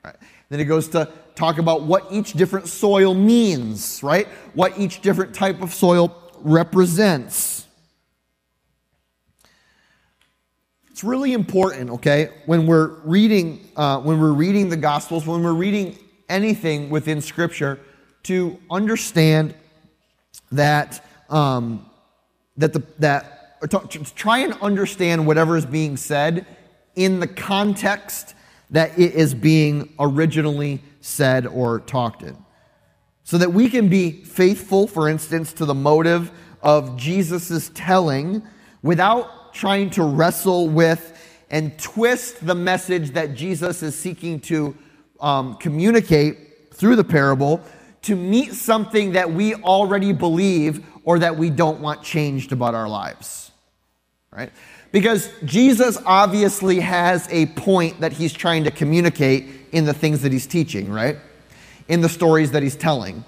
Right? 0.03 0.15
Then 0.49 0.59
he 0.59 0.65
goes 0.65 0.89
to 0.89 1.09
talk 1.35 1.57
about 1.57 1.83
what 1.83 2.05
each 2.11 2.33
different 2.33 2.67
soil 2.67 3.13
means, 3.13 4.03
right? 4.03 4.27
What 4.53 4.77
each 4.77 4.99
different 5.01 5.33
type 5.33 5.61
of 5.61 5.73
soil 5.73 6.13
represents. 6.41 7.58
It's 10.99 11.03
really 11.05 11.31
important, 11.31 11.89
okay, 11.91 12.27
when 12.45 12.67
we're 12.67 12.89
reading, 13.05 13.65
uh, 13.77 14.01
when 14.01 14.19
we're 14.19 14.33
reading 14.33 14.67
the 14.67 14.75
Gospels, 14.75 15.25
when 15.25 15.41
we're 15.41 15.53
reading 15.53 15.97
anything 16.27 16.89
within 16.89 17.21
Scripture, 17.21 17.79
to 18.23 18.59
understand 18.69 19.55
that 20.51 21.01
um, 21.29 21.89
that 22.57 22.73
the 22.73 22.83
that 22.97 23.55
or 23.61 23.69
to, 23.69 23.79
to 23.87 24.13
try 24.13 24.39
and 24.39 24.51
understand 24.55 25.25
whatever 25.25 25.55
is 25.55 25.65
being 25.65 25.95
said 25.95 26.45
in 26.97 27.21
the 27.21 27.27
context 27.27 28.35
that 28.69 28.99
it 28.99 29.13
is 29.13 29.33
being 29.33 29.93
originally 30.01 30.81
said 30.99 31.47
or 31.47 31.79
talked 31.79 32.23
in. 32.23 32.35
So 33.23 33.37
that 33.37 33.53
we 33.53 33.69
can 33.69 33.87
be 33.87 34.11
faithful, 34.11 34.85
for 34.85 35.07
instance, 35.07 35.53
to 35.53 35.65
the 35.65 35.73
motive 35.73 36.29
of 36.61 36.97
Jesus' 36.97 37.71
telling 37.73 38.43
without 38.83 39.38
trying 39.53 39.89
to 39.91 40.03
wrestle 40.03 40.67
with 40.67 41.15
and 41.49 41.77
twist 41.79 42.45
the 42.45 42.55
message 42.55 43.11
that 43.11 43.33
Jesus 43.33 43.81
is 43.81 43.97
seeking 43.97 44.39
to 44.41 44.77
um, 45.19 45.55
communicate 45.55 46.73
through 46.73 46.95
the 46.95 47.03
parable 47.03 47.61
to 48.03 48.15
meet 48.15 48.53
something 48.53 49.13
that 49.13 49.31
we 49.31 49.55
already 49.55 50.13
believe 50.13 50.85
or 51.03 51.19
that 51.19 51.35
we 51.35 51.49
don't 51.49 51.81
want 51.81 52.03
changed 52.03 52.51
about 52.51 52.75
our 52.75 52.87
lives. 52.87 53.51
Right? 54.31 54.51
Because 54.91 55.29
Jesus 55.43 55.97
obviously 56.05 56.79
has 56.79 57.27
a 57.31 57.47
point 57.47 57.99
that 58.01 58.13
he's 58.13 58.31
trying 58.31 58.63
to 58.63 58.71
communicate 58.71 59.47
in 59.71 59.85
the 59.85 59.93
things 59.93 60.21
that 60.21 60.31
he's 60.31 60.47
teaching, 60.47 60.91
right? 60.91 61.17
In 61.87 62.01
the 62.01 62.09
stories 62.09 62.51
that 62.51 62.63
he's 62.63 62.75
telling. 62.75 63.23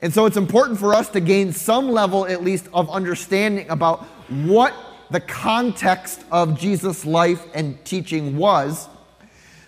And 0.00 0.12
so 0.12 0.26
it's 0.26 0.36
important 0.36 0.78
for 0.78 0.94
us 0.94 1.08
to 1.10 1.20
gain 1.20 1.52
some 1.52 1.88
level, 1.88 2.26
at 2.26 2.42
least, 2.42 2.68
of 2.72 2.90
understanding 2.90 3.68
about 3.70 4.04
what 4.28 4.74
the 5.10 5.20
context 5.20 6.24
of 6.30 6.58
Jesus' 6.58 7.04
life 7.04 7.46
and 7.54 7.82
teaching 7.84 8.36
was, 8.36 8.88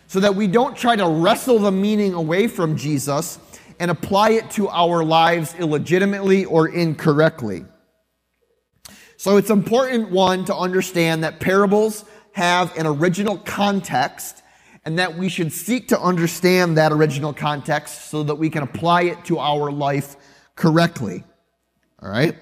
so 0.09 0.21
that 0.21 0.35
we 0.35 0.47
don't 0.47 0.77
try 0.77 0.97
to 0.97 1.07
wrestle 1.07 1.59
the 1.59 1.73
meaning 1.73 2.15
away 2.15 2.47
from 2.47 2.77
Jesus 2.77 3.39
and 3.79 3.91
apply 3.91 4.31
it 4.31 4.51
to 4.53 4.69
our 4.69 5.05
lives 5.05 5.55
illegitimately 5.59 6.45
or 6.45 6.69
incorrectly. 6.69 7.65
So 9.17 9.37
it's 9.37 9.51
important, 9.51 10.11
one, 10.11 10.45
to 10.47 10.55
understand 10.55 11.25
that 11.25 11.41
parables 11.41 12.05
have 12.33 12.77
an 12.77 12.87
original 12.87 13.39
context 13.39 14.43
and 14.85 14.99
that 14.99 15.17
we 15.19 15.29
should 15.29 15.53
seek 15.53 15.89
to 15.89 16.01
understand 16.01 16.79
that 16.79 16.93
original 16.93 17.33
context 17.33 18.09
so 18.09 18.23
that 18.23 18.37
we 18.37 18.51
can 18.51 18.63
apply 18.63 19.03
it 19.03 19.25
to 19.25 19.39
our 19.39 19.73
life 19.73 20.17
correctly. 20.55 21.25
All 22.01 22.09
right? 22.09 22.37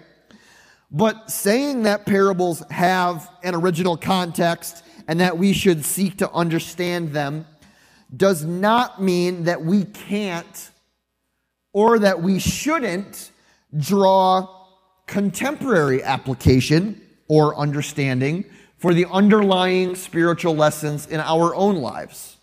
But 0.95 1.29
saying 1.29 1.83
that 1.83 2.07
parables 2.07 2.63
have 2.71 3.29
an 3.43 3.57
original 3.57 3.97
context 3.97 4.85
and 5.09 5.19
that 5.19 5.37
we 5.37 5.53
should 5.53 5.85
seek 5.85 6.19
to 6.19 6.31
understand 6.31 7.13
them 7.13 7.47
does 8.17 8.45
not 8.45 9.03
mean 9.03 9.43
that 9.45 9.61
we 9.65 9.87
can't 9.87 10.71
or 11.73 11.99
that 11.99 12.23
we 12.23 12.39
shouldn't 12.39 13.33
draw 13.77 14.67
contemporary 15.09 16.01
application 16.01 17.01
or 17.27 17.57
understanding 17.57 18.45
for 18.77 18.95
the 18.95 19.07
underlying 19.07 19.97
spiritual 19.97 20.55
lessons 20.55 21.09
in 21.09 21.19
our 21.19 21.57
own 21.57 21.75
lives. 21.75 22.37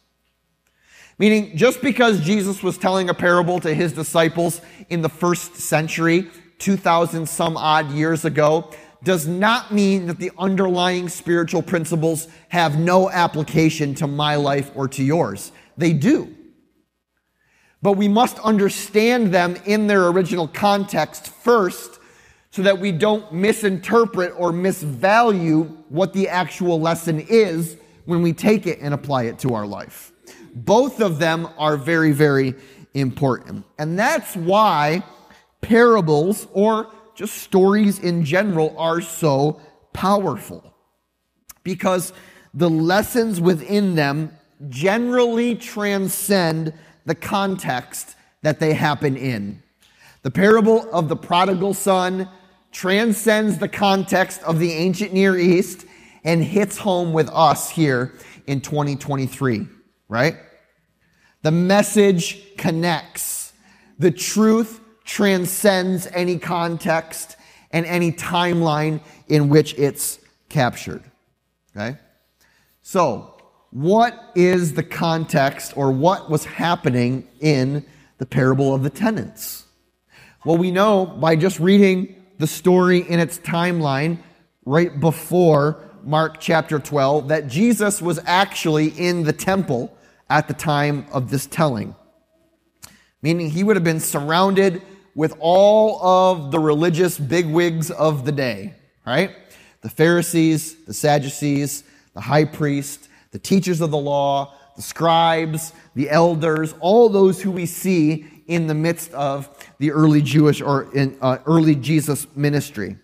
Meaning, 1.18 1.56
just 1.56 1.82
because 1.82 2.20
Jesus 2.20 2.62
was 2.62 2.78
telling 2.78 3.10
a 3.10 3.14
parable 3.14 3.62
to 3.62 3.74
his 3.74 3.94
disciples 3.94 4.60
in 4.90 5.02
the 5.02 5.10
first 5.10 5.56
century, 5.56 6.30
2,000 6.62 7.28
some 7.28 7.58
odd 7.58 7.92
years 7.92 8.24
ago, 8.24 8.72
does 9.04 9.28
not 9.28 9.74
mean 9.74 10.08
that 10.08 10.20
the 10.20 10.32
underlying 10.38 11.10
spiritual 11.10 11.62
principles 11.62 12.28
have 12.50 12.80
no 12.80 13.10
application 13.10 13.96
to 13.96 14.08
my 14.08 14.36
life 14.36 14.72
or 14.76 14.88
to 14.88 15.04
yours. 15.04 15.52
They 15.76 15.94
do. 15.94 16.36
But 17.82 17.94
we 17.94 18.08
must 18.08 18.38
understand 18.40 19.34
them 19.34 19.58
in 19.66 19.88
their 19.88 20.08
original 20.08 20.48
context 20.48 21.28
first 21.30 22.00
so 22.52 22.62
that 22.62 22.80
we 22.80 22.92
don't 22.92 23.34
misinterpret 23.34 24.34
or 24.38 24.52
misvalue 24.52 25.76
what 25.90 26.14
the 26.14 26.30
actual 26.30 26.80
lesson 26.80 27.26
is 27.28 27.78
when 28.06 28.22
we 28.22 28.34
take 28.34 28.68
it 28.68 28.80
and 28.82 28.94
apply 28.94 29.24
it 29.24 29.40
to 29.40 29.56
our 29.56 29.66
life. 29.66 30.12
Both 30.54 31.02
of 31.02 31.18
them 31.18 31.48
are 31.58 31.78
very, 31.78 32.12
very 32.12 32.54
important. 32.94 33.66
And 33.80 33.98
that's 33.98 34.36
why 34.36 35.02
parables 35.62 36.48
or 36.54 36.92
just 37.16 37.36
stories 37.38 38.00
in 38.00 38.26
general 38.26 38.76
are 38.78 39.02
so 39.02 39.62
powerful. 39.94 40.74
Because 41.64 42.14
the 42.54 42.70
lessons 42.70 43.40
within 43.40 43.96
them 43.96 44.32
generally 44.70 45.56
transcend 45.56 46.74
the 47.06 47.16
context 47.16 48.16
that 48.42 48.60
they 48.60 48.74
happen 48.74 49.16
in. 49.16 49.62
The 50.24 50.32
parable 50.32 50.88
of 50.92 51.10
the 51.10 51.16
prodigal 51.16 51.74
son 51.74 52.30
transcends 52.72 53.58
the 53.58 53.68
context 53.68 54.42
of 54.44 54.60
the 54.60 54.72
ancient 54.72 55.14
Near 55.14 55.38
East 55.38 55.86
and 56.24 56.44
hits 56.44 56.78
home 56.78 57.14
with 57.14 57.30
us 57.30 57.70
here 57.70 58.14
in 58.48 58.62
2023, 58.62 59.68
right? 60.08 60.38
The 61.42 61.52
message 61.52 62.56
connects. 62.58 63.54
The 63.98 64.12
truth 64.12 64.81
transcends 65.04 66.08
any 66.08 66.38
context 66.38 67.36
and 67.72 67.86
any 67.86 68.12
timeline 68.12 69.02
in 69.28 69.50
which 69.50 69.74
it's 69.78 70.20
captured. 70.50 71.04
Okay? 71.76 71.98
So, 72.82 73.38
what 73.72 74.32
is 74.36 74.74
the 74.74 74.84
context 74.84 75.78
or 75.78 75.92
what 75.92 76.30
was 76.30 76.44
happening 76.44 77.28
in 77.40 77.86
the 78.18 78.26
parable 78.26 78.76
of 78.76 78.84
the 78.84 78.90
tenants? 78.90 79.66
Well, 80.44 80.58
we 80.58 80.72
know 80.72 81.06
by 81.06 81.36
just 81.36 81.60
reading 81.60 82.16
the 82.38 82.48
story 82.48 83.00
in 83.00 83.20
its 83.20 83.40
timeline 83.40 84.20
right 84.66 85.00
before 85.00 85.90
Mark 86.04 86.40
chapter 86.40 86.80
12 86.80 87.30
that 87.30 87.48
Jesus 87.48 88.02
was 88.02 88.20
actually 88.26 88.88
in 88.88 89.24
the 89.24 89.34
temple 89.34 89.96
at 90.30 90.48
the 90.48 90.54
time 90.54 91.06
of 91.12 91.30
this 91.30 91.46
telling. 91.46 91.96
Meaning 93.22 93.52
he 93.52 93.64
would 93.64 93.76
have 93.76 93.84
been 93.84 94.00
surrounded 94.00 94.82
with 95.16 95.34
all 95.40 96.02
of 96.04 96.52
the 96.52 96.60
religious 96.60 97.18
bigwigs 97.18 97.92
of 97.92 98.26
the 98.26 98.32
day, 98.32 98.74
right? 99.06 99.36
The 99.82 99.90
Pharisees, 99.90 100.76
the 100.86 100.94
Sadducees, 100.94 101.84
the 102.14 102.22
high 102.22 102.46
priest, 102.46 103.10
the 103.32 103.40
teachers 103.40 103.82
of 103.82 103.92
the 103.92 103.98
law, 103.98 104.54
the 104.76 104.82
scribes, 104.82 105.74
the 105.96 106.10
elders, 106.10 106.74
all 106.80 107.10
those 107.10 107.42
who 107.42 107.52
we 107.52 107.66
see 107.66 108.26
in 108.48 108.68
the 108.68 108.74
midst 108.74 109.14
of 109.14 109.50
the 109.80 109.92
early 109.92 110.22
Jewish 110.22 110.62
or 110.62 110.94
in, 110.94 111.18
uh, 111.22 111.38
early 111.46 111.76
Jesus 111.76 112.28
ministry. 112.36 112.98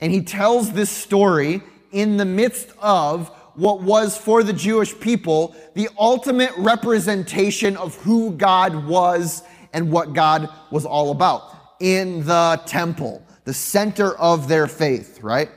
And 0.00 0.12
he 0.12 0.22
tells 0.22 0.72
this 0.72 0.90
story 0.90 1.62
in 1.92 2.16
the 2.16 2.24
midst 2.24 2.68
of 2.80 3.28
what 3.54 3.82
was 3.82 4.16
for 4.16 4.44
the 4.44 4.52
Jewish 4.52 4.98
people 4.98 5.56
the 5.74 5.88
ultimate 5.98 6.52
representation 6.56 7.76
of 7.76 7.96
who 7.96 8.32
God 8.32 8.86
was 8.86 9.42
and 9.72 9.90
what 9.90 10.12
God 10.12 10.48
was 10.70 10.84
all 10.84 11.10
about 11.10 11.54
in 11.80 12.24
the 12.24 12.60
temple, 12.66 13.22
the 13.44 13.54
center 13.54 14.16
of 14.16 14.48
their 14.48 14.66
faith, 14.66 15.20
right? 15.22 15.50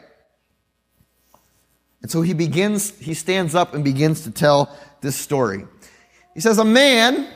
And 2.02 2.10
so 2.10 2.21
he 2.21 2.34
begins, 2.34 2.97
he 3.00 3.13
stands 3.13 3.56
up 3.56 3.74
and 3.74 3.84
begins 3.84 4.21
to 4.24 4.32
tell 4.32 4.76
this 5.02 5.15
story. 5.15 5.65
He 6.34 6.39
says, 6.39 6.58
A 6.58 6.65
man 6.65 7.28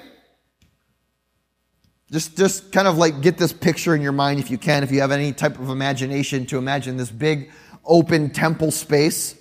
just, 2.12 2.38
just 2.38 2.72
kind 2.72 2.88
of 2.88 2.98
like 2.98 3.22
get 3.22 3.38
this 3.38 3.52
picture 3.52 3.96
in 3.96 4.02
your 4.02 4.12
mind 4.12 4.40
if 4.40 4.52
you 4.52 4.58
can, 4.58 4.84
if 4.84 4.92
you 4.92 5.02
have 5.02 5.12
any 5.12 5.34
type 5.34 5.60
of 5.60 5.70
imagination 5.70 6.46
to 6.46 6.58
imagine 6.58 6.98
this 6.98 7.10
big 7.10 7.52
open 7.84 8.30
temple 8.30 8.72
space. 8.72 9.36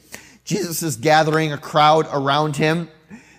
Jesus 0.45 0.83
is 0.83 0.97
gathering 0.97 1.53
a 1.53 1.59
crowd 1.59 2.07
around 2.11 2.57
him. 2.57 2.89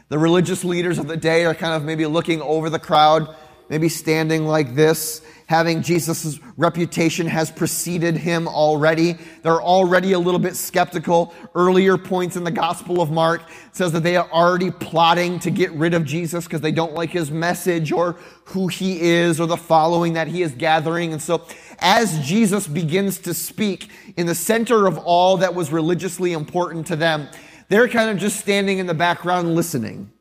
The 0.10 0.18
religious 0.18 0.64
leaders 0.64 1.00
of 1.00 1.08
the 1.08 1.18
day 1.18 1.46
are 1.46 1.56
kind 1.56 1.74
of 1.74 1.84
maybe 1.84 2.06
looking 2.06 2.42
over 2.42 2.70
the 2.70 2.80
crowd, 2.80 3.36
maybe 3.70 3.90
standing 3.90 4.46
like 4.46 4.76
this 4.76 5.22
having 5.48 5.82
Jesus' 5.82 6.40
reputation 6.58 7.28
has 7.28 7.52
preceded 7.52 8.18
him 8.18 8.48
already. 8.48 9.18
They're 9.44 9.62
already 9.62 10.14
a 10.14 10.20
little 10.20 10.40
bit 10.40 10.56
skeptical. 10.56 11.34
Earlier 11.54 11.98
points 11.98 12.36
in 12.36 12.44
the 12.44 12.52
Gospel 12.52 13.02
of 13.02 13.12
Mark 13.12 13.44
says 13.72 13.92
that 13.92 14.04
they 14.04 14.16
are 14.16 14.30
already 14.32 14.72
plotting 14.72 15.40
to 15.40 15.52
get 15.52 15.72
rid 15.74 15.94
of 15.94 16.06
Jesus 16.06 16.46
because 16.46 16.62
they 16.62 16.72
don't 16.72 16.94
like 16.94 17.12
his 17.12 17.30
message 17.30 17.92
or 17.92 18.14
who 18.46 18.68
he 18.68 19.00
is 19.02 19.40
or 19.40 19.46
the 19.46 19.58
following 19.58 20.14
that 20.14 20.28
he 20.28 20.42
is 20.42 20.52
gathering. 20.54 21.14
And 21.14 21.22
so 21.22 21.46
as 21.80 22.26
Jesus 22.26 22.68
begins 22.68 23.20
to 23.20 23.34
speak 23.34 23.90
in 24.18 24.26
the 24.26 24.36
center 24.36 24.88
of 24.88 24.98
all 24.98 25.38
that 25.38 25.54
was 25.54 25.72
religiously 25.72 26.34
important 26.34 26.88
to 26.88 26.96
them, 26.96 27.28
they're 27.70 27.88
kind 27.88 28.10
of 28.10 28.18
just 28.18 28.40
standing 28.40 28.80
in 28.80 28.88
the 28.88 28.94
background 28.94 29.56
listening, 29.56 30.12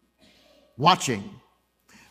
watching 0.76 1.30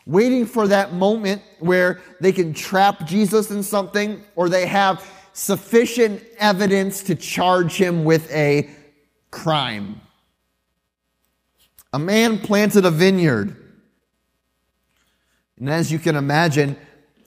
waiting 0.06 0.44
for 0.46 0.68
that 0.68 0.92
moment 0.92 1.42
where 1.60 2.00
they 2.20 2.32
can 2.32 2.52
trap 2.52 3.06
Jesus 3.06 3.50
in 3.50 3.62
something 3.62 4.22
or 4.36 4.48
they 4.48 4.66
have 4.66 5.08
sufficient 5.32 6.22
evidence 6.38 7.02
to 7.04 7.14
charge 7.14 7.74
him 7.74 8.04
with 8.04 8.30
a 8.30 8.68
crime. 9.30 10.00
A 11.92 11.98
man 11.98 12.38
planted 12.38 12.84
a 12.84 12.90
vineyard. 12.90 13.56
And 15.58 15.70
as 15.70 15.90
you 15.90 15.98
can 15.98 16.16
imagine, 16.16 16.76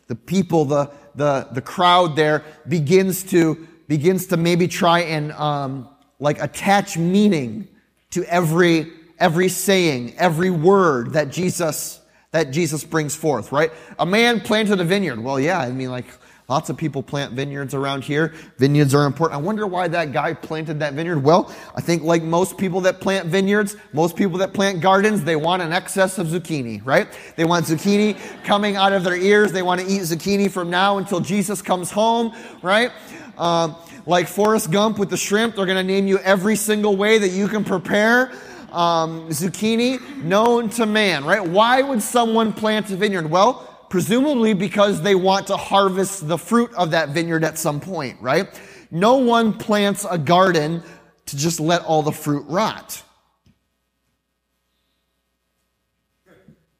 the 0.08 0.16
people, 0.16 0.66
the, 0.66 0.92
the, 1.16 1.48
the 1.52 1.62
crowd 1.62 2.16
there 2.16 2.44
begins 2.68 3.24
to, 3.24 3.68
begins 3.88 4.28
to 4.28 4.38
maybe 4.38 4.68
try 4.68 5.00
and 5.00 5.32
um, 5.34 5.90
like 6.20 6.42
attach 6.42 6.98
meaning 6.98 7.68
to 8.12 8.24
every, 8.26 8.92
every 9.20 9.50
saying, 9.50 10.13
every 10.18 10.50
word 10.50 11.13
that 11.13 11.32
Jesus 11.32 12.00
that 12.32 12.52
Jesus 12.52 12.84
brings 12.84 13.16
forth, 13.16 13.52
right? 13.52 13.72
A 14.00 14.06
man 14.06 14.42
planted 14.42 14.80
a 14.80 14.84
vineyard. 14.84 15.24
Well, 15.24 15.40
yeah, 15.40 15.60
I 15.60 15.72
mean, 15.72 15.90
like, 15.90 16.06
lots 16.50 16.70
of 16.70 16.78
people 16.78 17.04
plant 17.04 17.34
vineyards 17.34 17.74
around 17.74 18.04
here. 18.04 18.34
Vineyards 18.58 18.94
are 18.94 19.06
important. 19.06 19.40
I 19.40 19.44
wonder 19.44 19.68
why 19.68 19.88
that 19.90 20.12
guy 20.13 20.34
planted 20.34 20.80
that 20.80 20.94
vineyard. 20.94 21.24
Well, 21.24 21.54
I 21.76 21.82
think 21.82 22.04
like 22.04 22.24
most 22.24 22.58
people 22.58 22.82
that 22.82 23.02
plant 23.02 23.28
vineyards, 23.28 23.76
most 23.94 24.16
people 24.16 24.38
that 24.40 24.54
plant 24.54 24.82
gardens, 24.82 25.24
they 25.24 25.36
want 25.36 25.62
an 25.62 25.74
excess 25.74 26.18
of 26.18 26.28
zucchini, 26.28 26.86
right? 26.86 27.08
They 27.36 27.46
want 27.46 27.66
zucchini 27.66 28.18
coming 28.44 28.76
out 28.76 28.94
of 28.94 29.04
their 29.04 29.18
ears. 29.18 29.52
They 29.52 29.62
want 29.62 29.82
to 29.82 29.88
eat 29.88 30.02
zucchini 30.02 30.50
from 30.50 30.70
now 30.70 30.98
until 30.98 31.20
Jesus 31.20 31.62
comes 31.62 31.92
home, 31.92 32.34
right? 32.62 32.92
Um, 33.38 33.76
like 34.06 34.28
Forrest 34.28 34.72
Gump 34.72 35.00
with 35.00 35.10
the 35.10 35.18
shrimp. 35.18 35.56
They're 35.56 35.66
going 35.66 35.78
to 35.78 35.84
name 35.84 36.08
you 36.08 36.18
every 36.20 36.56
single 36.56 36.96
way 36.96 37.18
that 37.18 37.30
you 37.30 37.50
can 37.50 37.66
prepare 37.66 38.32
um, 38.72 39.30
zucchini 39.30 40.24
known 40.24 40.70
to 40.72 40.86
man, 40.86 41.26
right? 41.26 41.46
Why 41.46 41.82
would 41.82 42.02
someone 42.02 42.54
plant 42.54 42.90
a 42.92 42.96
vineyard? 42.96 43.30
Well, 43.30 43.86
presumably 43.90 44.54
because 44.54 45.02
they 45.02 45.16
want 45.16 45.48
to 45.48 45.58
harvest 45.58 46.28
the 46.28 46.38
fruit 46.38 46.74
of 46.74 46.92
that 46.92 47.10
vineyard 47.10 47.44
at 47.44 47.58
some 47.58 47.80
point, 47.80 48.22
right? 48.22 48.48
No 48.92 49.18
one 49.18 49.54
plants 49.54 50.06
a 50.10 50.18
garden 50.18 50.84
to 51.28 51.38
just 51.38 51.60
let 51.60 51.84
all 51.84 52.04
the 52.04 52.12
fruit 52.12 52.46
rot. 52.48 53.04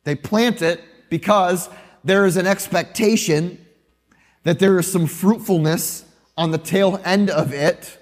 They 0.04 0.16
plant 0.16 0.62
it 0.62 0.82
because 1.10 1.70
there 2.04 2.26
is 2.26 2.38
an 2.38 2.48
expectation 2.48 3.66
that 4.44 4.60
there 4.60 4.80
is 4.80 4.90
some 4.90 5.08
fruitfulness 5.08 6.06
on 6.38 6.52
the 6.52 6.58
tail 6.58 7.02
end 7.04 7.30
of 7.30 7.54
it 7.54 7.98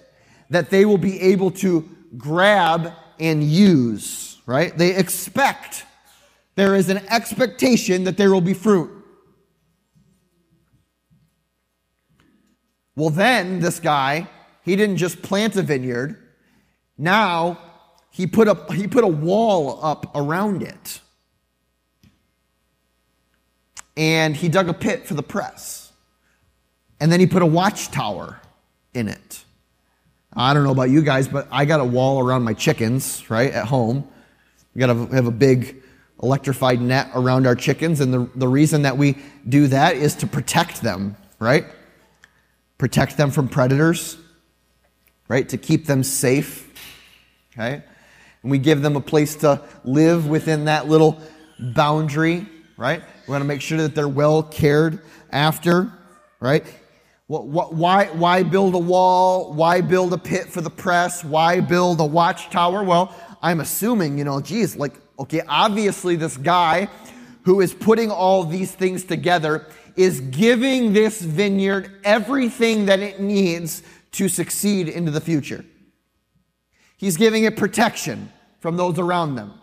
that 0.51 0.69
they 0.69 0.85
will 0.85 0.99
be 0.99 1.19
able 1.19 1.49
to 1.49 1.89
grab 2.17 2.93
and 3.19 3.43
use, 3.43 4.41
right? 4.45 4.77
They 4.77 4.95
expect, 4.95 5.85
there 6.55 6.75
is 6.75 6.89
an 6.89 6.97
expectation 7.09 8.03
that 8.05 8.17
there 8.17 8.31
will 8.31 8.41
be 8.41 8.53
fruit. 8.53 8.91
Well, 12.95 13.09
then 13.09 13.59
this 13.59 13.79
guy, 13.79 14.27
he 14.63 14.75
didn't 14.75 14.97
just 14.97 15.21
plant 15.21 15.55
a 15.55 15.61
vineyard. 15.61 16.17
Now 16.97 17.59
he 18.09 18.25
put 18.25 18.47
a, 18.47 18.73
he 18.73 18.87
put 18.87 19.03
a 19.03 19.07
wall 19.07 19.79
up 19.83 20.15
around 20.15 20.63
it. 20.63 21.01
And 23.97 24.35
he 24.35 24.49
dug 24.49 24.69
a 24.69 24.73
pit 24.73 25.05
for 25.07 25.13
the 25.13 25.23
press. 25.23 25.93
And 26.99 27.11
then 27.11 27.19
he 27.19 27.27
put 27.27 27.41
a 27.41 27.45
watchtower 27.45 28.41
in 28.93 29.07
it. 29.07 29.44
I 30.35 30.53
don't 30.53 30.63
know 30.63 30.71
about 30.71 30.89
you 30.89 31.01
guys, 31.01 31.27
but 31.27 31.47
I 31.51 31.65
got 31.65 31.79
a 31.79 31.85
wall 31.85 32.19
around 32.19 32.43
my 32.43 32.53
chickens, 32.53 33.29
right, 33.29 33.51
at 33.51 33.67
home. 33.67 34.07
We 34.73 34.79
got 34.79 34.87
to 34.87 35.05
have 35.15 35.27
a 35.27 35.31
big 35.31 35.81
electrified 36.21 36.81
net 36.81 37.09
around 37.13 37.47
our 37.47 37.55
chickens. 37.55 38.01
And 38.01 38.13
the, 38.13 38.29
the 38.35 38.47
reason 38.47 38.81
that 38.81 38.97
we 38.97 39.17
do 39.47 39.67
that 39.67 39.95
is 39.95 40.15
to 40.15 40.27
protect 40.27 40.81
them, 40.81 41.15
right? 41.39 41.65
Protect 42.77 43.15
them 43.15 43.31
from 43.31 43.47
predators, 43.47 44.17
right? 45.29 45.47
To 45.49 45.57
keep 45.57 45.85
them 45.85 46.03
safe, 46.03 46.69
okay? 47.53 47.83
And 48.41 48.51
we 48.51 48.57
give 48.57 48.81
them 48.81 48.97
a 48.97 49.01
place 49.01 49.35
to 49.37 49.61
live 49.85 50.27
within 50.27 50.65
that 50.65 50.89
little 50.89 51.19
boundary, 51.59 52.45
right? 52.75 53.01
We 53.25 53.31
want 53.31 53.41
to 53.41 53.47
make 53.47 53.61
sure 53.61 53.77
that 53.77 53.95
they're 53.95 54.07
well 54.07 54.43
cared 54.43 55.01
after, 55.31 55.91
right? 56.41 56.65
Why, 57.27 58.05
why 58.05 58.43
build 58.43 58.75
a 58.75 58.79
wall? 58.79 59.51
Why 59.53 59.81
build 59.81 60.13
a 60.13 60.17
pit 60.17 60.47
for 60.47 60.61
the 60.61 60.69
press? 60.69 61.23
Why 61.23 61.59
build 61.59 61.99
a 61.99 62.05
watchtower? 62.05 62.83
Well, 62.83 63.15
I'm 63.41 63.61
assuming, 63.61 64.17
you 64.19 64.23
know, 64.23 64.41
geez, 64.41 64.75
like, 64.75 64.93
okay, 65.17 65.41
obviously 65.47 66.15
this 66.15 66.37
guy 66.37 66.87
who 67.43 67.61
is 67.61 67.73
putting 67.73 68.11
all 68.11 68.43
these 68.43 68.71
things 68.71 69.03
together 69.03 69.65
is 69.95 70.19
giving 70.21 70.93
this 70.93 71.21
vineyard 71.21 71.99
everything 72.03 72.85
that 72.87 72.99
it 72.99 73.19
needs 73.19 73.81
to 74.11 74.27
succeed 74.29 74.87
into 74.87 75.09
the 75.09 75.21
future. 75.21 75.65
He's 76.97 77.17
giving 77.17 77.43
it 77.43 77.57
protection 77.57 78.31
from 78.59 78.77
those 78.77 78.99
around 78.99 79.35
them. 79.35 79.53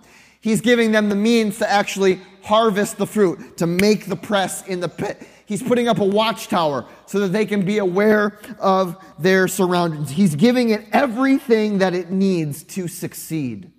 He's 0.40 0.60
giving 0.60 0.90
them 0.90 1.08
the 1.08 1.16
means 1.16 1.58
to 1.58 1.70
actually 1.70 2.20
harvest 2.42 2.98
the 2.98 3.06
fruit, 3.06 3.56
to 3.58 3.66
make 3.66 4.06
the 4.06 4.16
press 4.16 4.66
in 4.66 4.80
the 4.80 4.88
pit. 4.88 5.22
He's 5.46 5.62
putting 5.62 5.88
up 5.88 5.98
a 5.98 6.04
watchtower 6.04 6.86
so 7.06 7.20
that 7.20 7.28
they 7.28 7.46
can 7.46 7.64
be 7.64 7.78
aware 7.78 8.38
of 8.58 9.02
their 9.18 9.48
surroundings. 9.48 10.10
He's 10.10 10.34
giving 10.34 10.70
it 10.70 10.86
everything 10.92 11.78
that 11.78 11.94
it 11.94 12.10
needs 12.10 12.62
to 12.64 12.88
succeed. 12.88 13.70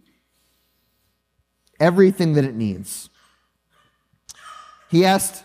Everything 1.79 2.33
that 2.33 2.43
it 2.43 2.55
needs. 2.55 3.09
He 4.89 5.05
asked, 5.05 5.43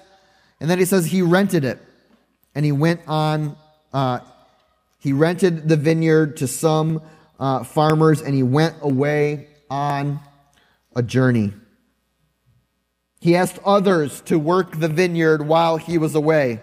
and 0.61 0.68
then 0.68 0.78
he 0.78 0.85
says 0.85 1.07
he 1.07 1.22
rented 1.22 1.64
it. 1.64 1.81
And 2.54 2.64
he 2.64 2.72
went 2.72 3.00
on, 3.07 3.57
uh, 3.92 4.20
he 4.98 5.12
rented 5.12 5.68
the 5.68 5.76
vineyard 5.76 6.38
to 6.38 6.48
some 6.48 7.02
uh, 7.38 7.62
farmers 7.64 8.20
and 8.20 8.35
he 8.35 8.42
went 8.42 8.76
away 8.83 9.48
on 9.70 10.20
a 10.96 11.02
journey. 11.02 11.52
He 13.20 13.37
asked 13.37 13.59
others 13.64 14.20
to 14.22 14.38
work 14.38 14.78
the 14.78 14.88
vineyard 14.88 15.46
while 15.46 15.76
he 15.76 15.98
was 15.98 16.14
away. 16.14 16.61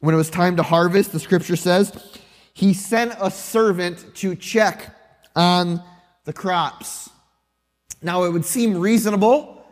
When 0.00 0.14
it 0.14 0.18
was 0.18 0.30
time 0.30 0.56
to 0.56 0.62
harvest, 0.62 1.12
the 1.12 1.20
scripture 1.20 1.56
says, 1.56 2.20
he 2.52 2.72
sent 2.72 3.14
a 3.20 3.30
servant 3.30 4.14
to 4.16 4.34
check 4.36 4.94
on 5.34 5.82
the 6.24 6.32
crops. 6.32 7.10
Now, 8.00 8.24
it 8.24 8.32
would 8.32 8.44
seem 8.44 8.78
reasonable 8.78 9.64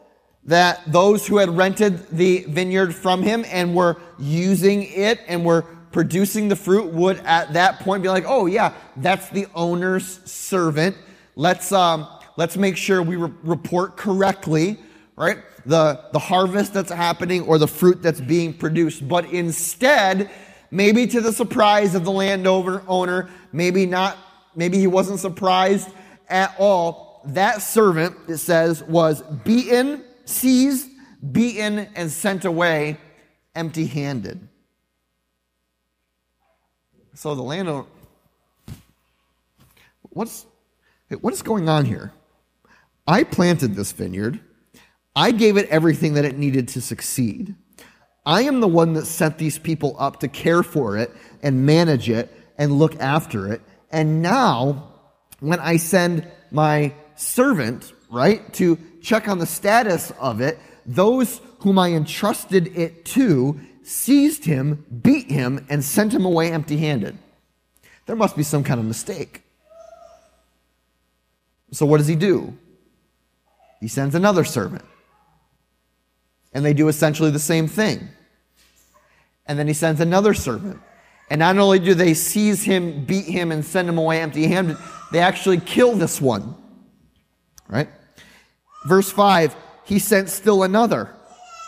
that 0.44 0.80
those 0.90 1.26
who 1.26 1.36
had 1.36 1.50
rented 1.50 2.08
the 2.08 2.44
vineyard 2.48 2.94
from 2.94 3.22
him 3.22 3.44
and 3.48 3.76
were 3.76 3.96
using 4.18 4.82
it 4.82 5.20
and 5.28 5.44
were 5.44 5.62
producing 5.92 6.48
the 6.48 6.56
fruit 6.56 6.92
would 6.92 7.18
at 7.18 7.52
that 7.52 7.80
point 7.80 8.02
be 8.02 8.08
like, 8.08 8.24
oh, 8.26 8.46
yeah, 8.46 8.72
that's 8.96 9.28
the 9.28 9.46
owner's 9.54 10.20
servant. 10.30 10.96
Let's, 11.36 11.70
um, 11.70 12.08
let's 12.36 12.56
make 12.56 12.76
sure 12.76 13.02
we 13.02 13.16
re- 13.16 13.32
report 13.42 13.96
correctly, 13.96 14.78
right? 15.16 15.38
The, 15.66 16.04
the 16.12 16.18
harvest 16.18 16.74
that's 16.74 16.90
happening 16.90 17.42
or 17.42 17.58
the 17.58 17.68
fruit 17.68 18.02
that's 18.02 18.20
being 18.20 18.52
produced. 18.54 19.06
But 19.06 19.26
instead, 19.26 20.30
maybe 20.70 21.06
to 21.08 21.20
the 21.20 21.32
surprise 21.32 21.94
of 21.94 22.04
the 22.04 22.10
landowner, 22.10 22.82
owner, 22.88 23.30
maybe 23.52 23.86
not, 23.86 24.16
maybe 24.56 24.78
he 24.78 24.86
wasn't 24.86 25.20
surprised 25.20 25.88
at 26.28 26.54
all. 26.58 27.22
That 27.26 27.62
servant, 27.62 28.16
it 28.28 28.38
says, 28.38 28.82
was 28.82 29.22
beaten, 29.22 30.04
seized, 30.24 30.88
beaten, 31.30 31.78
and 31.94 32.10
sent 32.10 32.44
away 32.44 32.96
empty 33.54 33.86
handed. 33.86 34.48
So 37.14 37.34
the 37.34 37.42
landowner, 37.42 37.84
what's, 40.02 40.46
what 41.20 41.32
is 41.32 41.42
going 41.42 41.68
on 41.68 41.84
here? 41.84 42.12
I 43.06 43.24
planted 43.24 43.74
this 43.74 43.92
vineyard. 43.92 44.40
I 45.14 45.32
gave 45.32 45.56
it 45.56 45.68
everything 45.68 46.14
that 46.14 46.24
it 46.24 46.38
needed 46.38 46.68
to 46.68 46.80
succeed. 46.80 47.54
I 48.24 48.42
am 48.42 48.60
the 48.60 48.68
one 48.68 48.92
that 48.94 49.06
set 49.06 49.38
these 49.38 49.58
people 49.58 49.96
up 49.98 50.20
to 50.20 50.28
care 50.28 50.62
for 50.62 50.96
it 50.96 51.10
and 51.42 51.66
manage 51.66 52.08
it 52.08 52.32
and 52.56 52.78
look 52.78 52.98
after 53.00 53.52
it. 53.52 53.60
And 53.90 54.22
now, 54.22 54.92
when 55.40 55.58
I 55.58 55.76
send 55.76 56.28
my 56.50 56.94
servant, 57.16 57.92
right, 58.10 58.52
to 58.54 58.78
check 59.02 59.26
on 59.26 59.38
the 59.38 59.46
status 59.46 60.12
of 60.20 60.40
it, 60.40 60.58
those 60.86 61.40
whom 61.58 61.78
I 61.78 61.90
entrusted 61.90 62.76
it 62.76 63.04
to 63.06 63.60
seized 63.82 64.44
him, 64.44 64.84
beat 65.02 65.30
him, 65.30 65.66
and 65.68 65.84
sent 65.84 66.14
him 66.14 66.24
away 66.24 66.52
empty 66.52 66.76
handed. 66.76 67.18
There 68.06 68.16
must 68.16 68.36
be 68.36 68.42
some 68.44 68.62
kind 68.62 68.78
of 68.78 68.86
mistake. 68.86 69.42
So, 71.72 71.86
what 71.86 71.98
does 71.98 72.06
he 72.06 72.16
do? 72.16 72.56
He 73.82 73.88
sends 73.88 74.14
another 74.14 74.44
servant. 74.44 74.84
And 76.54 76.64
they 76.64 76.72
do 76.72 76.86
essentially 76.86 77.32
the 77.32 77.40
same 77.40 77.66
thing. 77.66 78.08
And 79.44 79.58
then 79.58 79.66
he 79.66 79.74
sends 79.74 80.00
another 80.00 80.34
servant. 80.34 80.80
And 81.28 81.40
not 81.40 81.58
only 81.58 81.80
do 81.80 81.92
they 81.92 82.14
seize 82.14 82.62
him, 82.62 83.04
beat 83.04 83.24
him, 83.24 83.50
and 83.50 83.64
send 83.64 83.88
him 83.88 83.98
away 83.98 84.20
empty 84.20 84.46
handed, 84.46 84.76
they 85.10 85.18
actually 85.18 85.58
kill 85.58 85.94
this 85.94 86.20
one. 86.20 86.54
Right? 87.68 87.88
Verse 88.86 89.10
5 89.10 89.56
he 89.84 89.98
sent 89.98 90.30
still 90.30 90.62
another. 90.62 91.12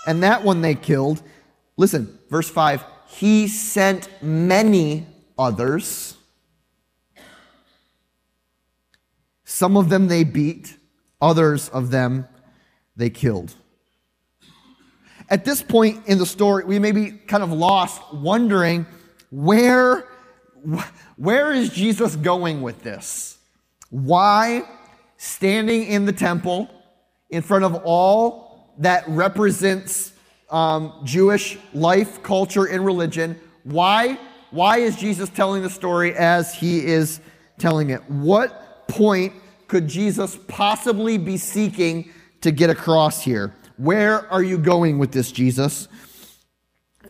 And 0.07 0.23
that 0.23 0.45
one 0.45 0.61
they 0.61 0.77
killed. 0.77 1.21
Listen, 1.77 2.17
verse 2.31 2.49
5 2.49 2.85
he 3.09 3.49
sent 3.49 4.09
many 4.23 5.05
others. 5.37 6.17
Some 9.45 9.77
of 9.77 9.89
them 9.89 10.07
they 10.07 10.23
beat, 10.23 10.77
Others 11.25 11.71
of 11.71 11.91
them 11.91 12.29
they 12.97 13.09
killed. 13.09 13.55
At 15.31 15.47
this 15.47 15.63
point 15.63 16.07
in 16.07 16.19
the 16.19 16.27
story, 16.27 16.65
we 16.65 16.79
may 16.79 16.93
be 16.93 17.13
kind 17.13 17.43
of 17.43 17.51
lost, 17.51 18.03
wondering 18.13 18.85
where, 19.31 20.07
where 21.17 21.51
is 21.51 21.71
Jesus 21.71 22.15
going 22.15 22.61
with 22.61 22.83
this? 22.83 23.39
Why 23.89 24.65
standing 25.17 25.85
in 25.85 26.05
the 26.05 26.13
temple 26.13 26.69
in 27.31 27.41
front 27.41 27.65
of 27.65 27.75
all 27.85 28.75
that 28.81 29.09
represents 29.09 30.13
um, 30.51 30.93
Jewish 31.05 31.57
life, 31.73 32.23
culture, 32.23 32.67
and 32.67 32.85
religion? 32.85 33.41
Why, 33.63 34.19
why 34.51 34.81
is 34.81 34.95
Jesus 34.97 35.31
telling 35.31 35.63
the 35.63 35.71
story 35.71 36.15
as 36.15 36.53
he 36.53 36.85
is 36.85 37.23
telling 37.57 37.89
it? 37.89 38.03
What 38.11 38.89
point 38.89 39.33
could 39.75 39.89
Jesus 39.89 40.39
possibly 40.47 41.19
be 41.19 41.37
seeking 41.37 42.09
to 42.43 42.53
get 42.53 42.71
across 42.71 43.25
here? 43.25 43.53
Where 43.77 44.25
are 44.33 44.41
you 44.41 44.57
going 44.57 45.01
with 45.01 45.11
this, 45.11 45.33
Jesus? 45.33 45.89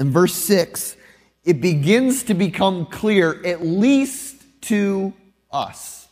In 0.00 0.10
verse 0.10 0.32
6, 0.32 0.96
it 1.44 1.60
begins 1.60 2.22
to 2.22 2.32
become 2.32 2.86
clear, 2.86 3.38
at 3.44 3.66
least 3.66 4.42
to 4.62 5.12
us. 5.52 6.08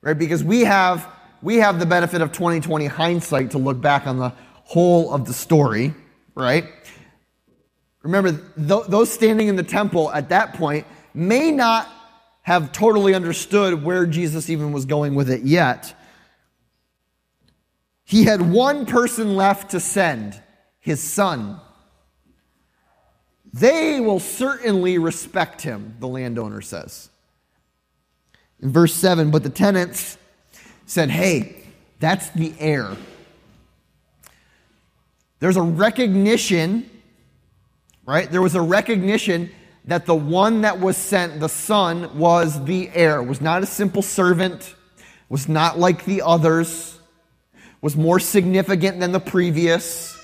Right? 0.00 0.18
Because 0.18 0.42
we 0.42 0.62
have, 0.62 1.06
we 1.42 1.56
have 1.56 1.78
the 1.78 1.84
benefit 1.84 2.22
of 2.22 2.32
2020 2.32 2.86
hindsight 2.86 3.50
to 3.50 3.58
look 3.58 3.78
back 3.78 4.06
on 4.06 4.16
the 4.16 4.32
whole 4.64 5.12
of 5.12 5.26
the 5.26 5.34
story, 5.34 5.92
right? 6.34 6.64
Remember, 8.00 8.32
th- 8.32 8.86
those 8.88 9.12
standing 9.12 9.48
in 9.48 9.56
the 9.56 9.62
temple 9.62 10.10
at 10.12 10.30
that 10.30 10.54
point 10.54 10.86
may 11.12 11.50
not 11.50 11.86
have 12.50 12.72
totally 12.72 13.14
understood 13.14 13.84
where 13.84 14.04
Jesus 14.06 14.50
even 14.50 14.72
was 14.72 14.84
going 14.84 15.14
with 15.14 15.30
it 15.30 15.42
yet. 15.42 15.94
He 18.02 18.24
had 18.24 18.42
one 18.42 18.86
person 18.86 19.36
left 19.36 19.70
to 19.70 19.78
send, 19.78 20.42
his 20.80 21.00
son. 21.00 21.60
They 23.52 24.00
will 24.00 24.18
certainly 24.18 24.98
respect 24.98 25.62
him, 25.62 25.94
the 26.00 26.08
landowner 26.08 26.60
says. 26.60 27.08
In 28.58 28.72
verse 28.72 28.94
7, 28.94 29.30
but 29.30 29.44
the 29.44 29.50
tenants 29.50 30.18
said, 30.86 31.08
Hey, 31.08 31.62
that's 32.00 32.30
the 32.30 32.52
heir. 32.58 32.96
There's 35.38 35.56
a 35.56 35.62
recognition, 35.62 36.90
right? 38.04 38.28
There 38.28 38.42
was 38.42 38.56
a 38.56 38.60
recognition 38.60 39.52
that 39.90 40.06
the 40.06 40.14
one 40.14 40.60
that 40.60 40.78
was 40.78 40.96
sent, 40.96 41.40
the 41.40 41.48
son, 41.48 42.16
was 42.16 42.64
the 42.64 42.88
heir, 42.94 43.20
was 43.20 43.40
not 43.40 43.60
a 43.60 43.66
simple 43.66 44.02
servant, 44.02 44.76
was 45.28 45.48
not 45.48 45.80
like 45.80 46.04
the 46.04 46.22
others, 46.22 47.00
was 47.80 47.96
more 47.96 48.20
significant 48.20 49.00
than 49.00 49.10
the 49.10 49.18
previous, 49.18 50.16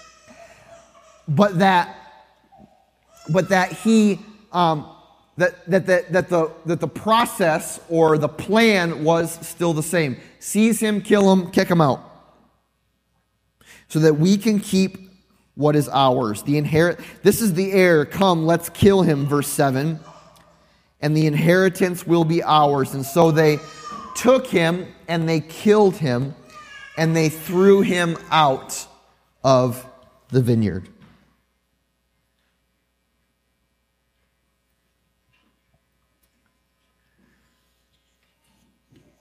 but 1.27 1.59
that, 1.59 1.97
but 3.29 3.49
that 3.49 3.73
he, 3.73 4.21
um, 4.53 4.89
that, 5.37 5.69
that, 5.69 5.85
that, 5.87 6.13
that, 6.13 6.29
the, 6.29 6.53
that 6.67 6.79
the 6.79 6.87
process 6.87 7.81
or 7.89 8.19
the 8.19 8.29
plan 8.29 9.03
was 9.03 9.33
still 9.45 9.73
the 9.73 9.83
same. 9.83 10.17
Seize 10.39 10.79
him, 10.79 11.01
kill 11.01 11.33
him, 11.33 11.51
kick 11.51 11.67
him 11.67 11.81
out. 11.81 12.09
So 13.89 13.99
that 13.99 14.15
we 14.15 14.37
can 14.37 14.61
keep 14.61 15.11
what 15.57 15.75
is 15.75 15.89
ours. 15.89 16.43
The 16.43 16.59
inherit 16.59 17.01
this 17.23 17.41
is 17.41 17.55
the 17.55 17.73
heir. 17.73 18.05
Come, 18.05 18.47
let's 18.47 18.69
kill 18.69 19.03
him, 19.03 19.27
verse 19.27 19.49
7. 19.49 19.99
And 21.01 21.17
the 21.17 21.27
inheritance 21.27 22.07
will 22.07 22.25
be 22.25 22.43
ours. 22.43 22.95
And 22.95 23.05
so 23.05 23.31
they 23.31 23.59
took 24.15 24.47
him 24.47 24.87
and 25.09 25.29
they 25.29 25.41
killed 25.41 25.97
him 25.97 26.35
and 26.97 27.17
they 27.17 27.29
threw 27.29 27.83
him 27.83 28.17
out 28.31 28.87
of 29.43 29.85
the 30.29 30.41
vineyard. 30.41 30.89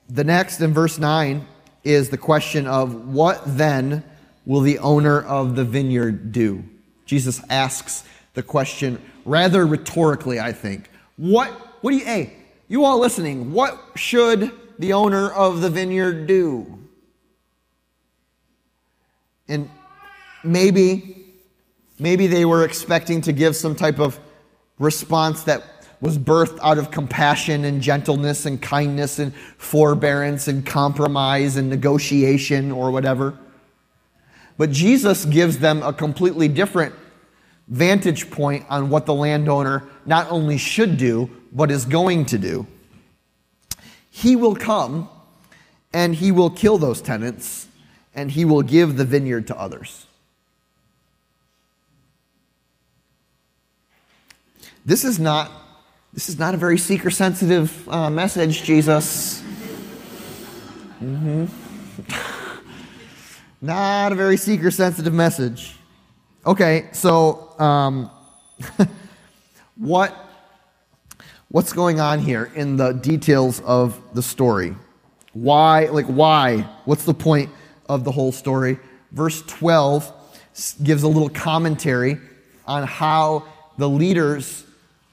The 0.09 0.23
next 0.23 0.61
in 0.61 0.73
verse 0.73 0.97
9 0.99 1.45
is 1.83 2.09
the 2.09 2.17
question 2.17 2.67
of 2.67 3.07
what 3.07 3.41
then 3.45 4.03
will 4.45 4.61
the 4.61 4.79
owner 4.79 5.21
of 5.21 5.55
the 5.55 5.63
vineyard 5.63 6.31
do? 6.31 6.63
Jesus 7.05 7.41
asks 7.49 8.03
the 8.33 8.43
question 8.43 9.01
rather 9.25 9.65
rhetorically, 9.65 10.39
I 10.39 10.51
think. 10.51 10.89
What, 11.17 11.49
what 11.81 11.91
do 11.91 11.97
you, 11.97 12.05
hey, 12.05 12.33
you 12.67 12.83
all 12.85 12.99
listening, 12.99 13.51
what 13.51 13.79
should 13.95 14.51
the 14.79 14.93
owner 14.93 15.29
of 15.31 15.61
the 15.61 15.69
vineyard 15.69 16.27
do? 16.27 16.79
And 19.47 19.69
maybe, 20.43 21.25
maybe 21.99 22.27
they 22.27 22.45
were 22.45 22.65
expecting 22.65 23.21
to 23.21 23.33
give 23.33 23.55
some 23.55 23.75
type 23.75 23.99
of 23.99 24.19
response 24.79 25.43
that 25.43 25.63
was 26.01 26.17
birthed 26.17 26.59
out 26.61 26.77
of 26.77 26.91
compassion 26.91 27.65
and 27.65 27.81
gentleness 27.81 28.45
and 28.45 28.61
kindness 28.61 29.19
and 29.19 29.33
forbearance 29.57 30.47
and 30.47 30.65
compromise 30.65 31.55
and 31.55 31.69
negotiation 31.69 32.71
or 32.71 32.91
whatever. 32.91 33.37
But 34.57 34.71
Jesus 34.71 35.25
gives 35.25 35.59
them 35.59 35.83
a 35.83 35.91
completely 35.91 36.47
different 36.47 36.95
vantage 37.67 38.29
point 38.29 38.65
on 38.69 38.89
what 38.89 39.05
the 39.05 39.13
landowner 39.13 39.83
not 40.05 40.29
only 40.29 40.57
should 40.57 40.97
do, 40.97 41.29
but 41.51 41.71
is 41.71 41.85
going 41.85 42.25
to 42.25 42.37
do. 42.37 42.67
He 44.09 44.35
will 44.35 44.55
come 44.55 45.09
and 45.93 46.15
he 46.15 46.31
will 46.31 46.49
kill 46.49 46.77
those 46.77 47.01
tenants 47.01 47.67
and 48.13 48.31
he 48.31 48.45
will 48.45 48.61
give 48.61 48.97
the 48.97 49.05
vineyard 49.05 49.47
to 49.47 49.59
others. 49.59 50.05
This 54.85 55.03
is 55.03 55.19
not 55.19 55.51
this 56.13 56.29
is 56.29 56.39
not 56.39 56.53
a 56.53 56.57
very 56.57 56.77
seeker 56.77 57.09
sensitive 57.09 57.89
uh, 57.89 58.09
message, 58.09 58.63
Jesus. 58.63 59.41
Mm-hmm. 61.01 61.45
Not 63.65 64.11
a 64.11 64.15
very 64.15 64.37
seeker 64.37 64.69
sensitive 64.69 65.11
message. 65.11 65.75
Okay, 66.45 66.87
so 66.91 67.59
um, 67.59 68.11
what 69.75 70.15
what's 71.47 71.73
going 71.73 71.99
on 71.99 72.19
here 72.19 72.51
in 72.53 72.77
the 72.77 72.91
details 72.91 73.61
of 73.61 73.99
the 74.13 74.21
story? 74.21 74.75
Why, 75.33 75.85
like, 75.85 76.05
why? 76.05 76.59
What's 76.85 77.05
the 77.05 77.15
point 77.15 77.49
of 77.89 78.03
the 78.03 78.11
whole 78.11 78.31
story? 78.31 78.77
Verse 79.11 79.41
12 79.41 80.13
gives 80.83 81.01
a 81.01 81.07
little 81.07 81.29
commentary 81.29 82.19
on 82.67 82.85
how 82.85 83.45
the 83.79 83.89
leaders 83.89 84.63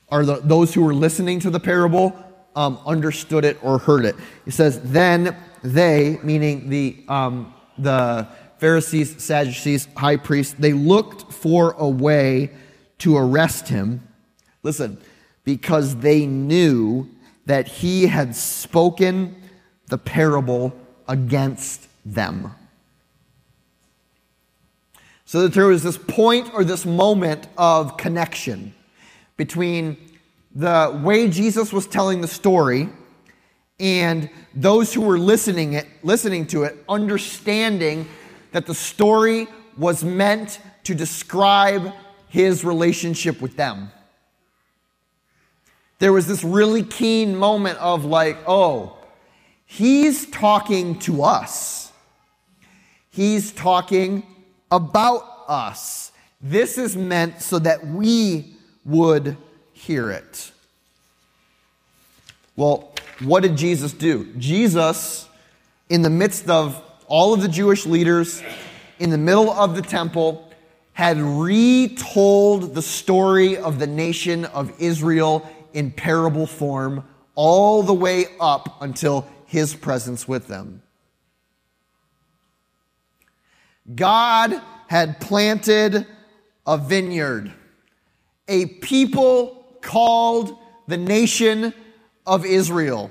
or 0.09 0.27
the, 0.27 0.43
those 0.45 0.75
who 0.75 0.83
were 0.83 0.93
listening 0.93 1.41
to 1.41 1.49
the 1.49 1.59
parable 1.59 2.15
um, 2.55 2.79
understood 2.85 3.47
it 3.47 3.57
or 3.63 3.79
heard 3.79 4.05
it. 4.05 4.15
It 4.45 4.53
says, 4.53 4.79
Then 4.83 5.35
they, 5.63 6.19
meaning 6.23 6.69
the, 6.69 7.03
um, 7.09 7.55
the 7.79 8.29
Pharisees, 8.63 9.21
Sadducees, 9.21 9.89
high 9.97 10.17
priests, 10.17 10.55
they 10.57 10.73
looked 10.73 11.33
for 11.33 11.73
a 11.73 11.89
way 11.89 12.53
to 12.99 13.17
arrest 13.17 13.67
him. 13.67 14.07
Listen, 14.63 14.99
because 15.43 15.97
they 15.97 16.27
knew 16.27 17.09
that 17.47 17.67
he 17.67 18.07
had 18.07 18.37
spoken 18.37 19.35
the 19.89 19.99
parable 19.99 20.73
against 21.09 21.89
them. 22.07 22.55
So 25.25 25.41
that 25.43 25.55
there 25.55 25.67
was 25.67 25.83
this 25.83 25.99
point 25.99 26.55
or 26.55 26.63
this 26.63 26.87
moment 26.87 27.49
of 27.59 27.97
connection 27.97 28.75
between 29.37 29.97
the 30.55 31.01
way 31.03 31.29
Jesus 31.29 31.73
was 31.73 31.89
telling 31.89 32.21
the 32.21 32.29
story 32.29 32.91
and 33.81 34.31
those 34.55 34.95
who 34.95 35.01
were 35.01 35.19
listening 35.19 35.73
it 35.73 35.89
listening 36.05 36.47
to 36.47 36.63
it 36.63 36.79
understanding 36.89 38.07
that 38.53 38.67
the 38.67 38.75
story 38.75 39.49
was 39.77 40.05
meant 40.05 40.61
to 40.85 40.95
describe 40.95 41.93
his 42.29 42.65
relationship 42.65 43.41
with 43.41 43.57
them. 43.57 43.91
There 45.99 46.13
was 46.13 46.27
this 46.27 46.43
really 46.43 46.83
keen 46.83 47.37
moment 47.37 47.79
of 47.79 48.05
like, 48.05 48.37
oh, 48.47 48.97
he's 49.67 50.27
talking 50.31 50.99
to 51.01 51.23
us. 51.23 51.93
He's 53.11 53.53
talking 53.53 54.27
about 54.71 55.45
us. 55.49 56.13
This 56.41 56.79
is 56.79 56.97
meant 56.97 57.41
so 57.41 57.59
that 57.61 57.87
we 57.87 58.57
would 58.85 59.37
hear 59.73 60.11
it. 60.11 60.51
Well, 62.57 62.93
what 63.21 63.43
did 63.43 63.57
Jesus 63.57 63.93
do? 63.93 64.33
Jesus, 64.39 65.29
in 65.89 66.03
the 66.03 66.11
midst 66.11 66.49
of 66.51 66.83
all 67.13 67.35
of 67.35 67.43
the 67.43 67.49
Jewish 67.49 67.85
leaders 67.85 68.43
in 68.99 69.11
the 69.11 69.19
middle 69.19 69.51
of 69.51 69.77
the 69.77 69.83
temple 69.83 70.51
had 70.95 71.19
retold 71.19 72.75
the 72.75 72.81
story 72.81 73.59
of 73.59 73.79
the 73.79 73.87
nation 73.87 74.47
of 74.47 74.73
Israel 74.81 75.47
in 75.75 75.91
parable 75.91 76.47
form 76.47 77.05
all 77.35 77.83
the 77.83 77.93
way 77.93 78.25
up 78.41 78.81
until 78.81 79.29
his 79.45 79.75
presence 79.75 80.27
with 80.27 80.47
them. 80.47 80.81
God 83.95 84.63
had 84.89 85.21
planted 85.21 86.07
a 86.67 86.79
vineyard, 86.79 87.53
a 88.49 88.65
people 88.65 89.67
called 89.83 90.57
the 90.87 90.97
nation 90.97 91.75
of 92.27 92.47
Israel. 92.47 93.11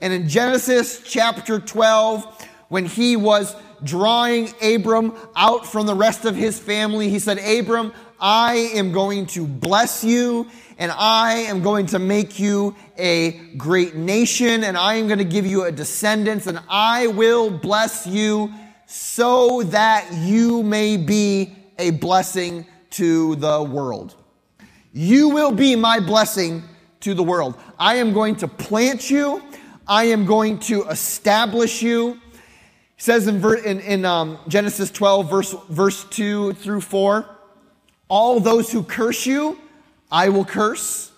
And 0.00 0.10
in 0.10 0.26
Genesis 0.26 1.02
chapter 1.04 1.60
12, 1.60 2.48
when 2.72 2.86
he 2.86 3.16
was 3.16 3.54
drawing 3.84 4.48
Abram 4.62 5.12
out 5.36 5.66
from 5.66 5.84
the 5.84 5.94
rest 5.94 6.24
of 6.24 6.34
his 6.34 6.58
family, 6.58 7.10
he 7.10 7.18
said, 7.18 7.38
Abram, 7.38 7.92
I 8.18 8.54
am 8.72 8.92
going 8.92 9.26
to 9.26 9.46
bless 9.46 10.02
you 10.02 10.48
and 10.78 10.90
I 10.90 11.34
am 11.34 11.62
going 11.62 11.84
to 11.88 11.98
make 11.98 12.38
you 12.38 12.74
a 12.96 13.32
great 13.58 13.94
nation 13.94 14.64
and 14.64 14.78
I 14.78 14.94
am 14.94 15.06
going 15.06 15.18
to 15.18 15.24
give 15.24 15.44
you 15.44 15.64
a 15.64 15.70
descendants 15.70 16.46
and 16.46 16.60
I 16.66 17.08
will 17.08 17.50
bless 17.50 18.06
you 18.06 18.50
so 18.86 19.64
that 19.64 20.10
you 20.14 20.62
may 20.62 20.96
be 20.96 21.54
a 21.78 21.90
blessing 21.90 22.66
to 22.92 23.36
the 23.36 23.62
world. 23.62 24.16
You 24.94 25.28
will 25.28 25.52
be 25.52 25.76
my 25.76 26.00
blessing 26.00 26.62
to 27.00 27.12
the 27.12 27.22
world. 27.22 27.54
I 27.78 27.96
am 27.96 28.14
going 28.14 28.36
to 28.36 28.48
plant 28.48 29.10
you. 29.10 29.42
I 29.86 30.04
am 30.04 30.24
going 30.24 30.58
to 30.60 30.84
establish 30.84 31.82
you. 31.82 32.21
Says 33.02 33.26
in, 33.26 33.44
in, 33.64 33.80
in 33.80 34.04
um, 34.04 34.38
Genesis 34.46 34.88
12, 34.88 35.28
verse, 35.28 35.56
verse 35.68 36.04
2 36.04 36.52
through 36.52 36.82
4, 36.82 37.26
all 38.06 38.38
those 38.38 38.70
who 38.70 38.84
curse 38.84 39.26
you, 39.26 39.58
I 40.12 40.28
will 40.28 40.44
curse. 40.44 41.10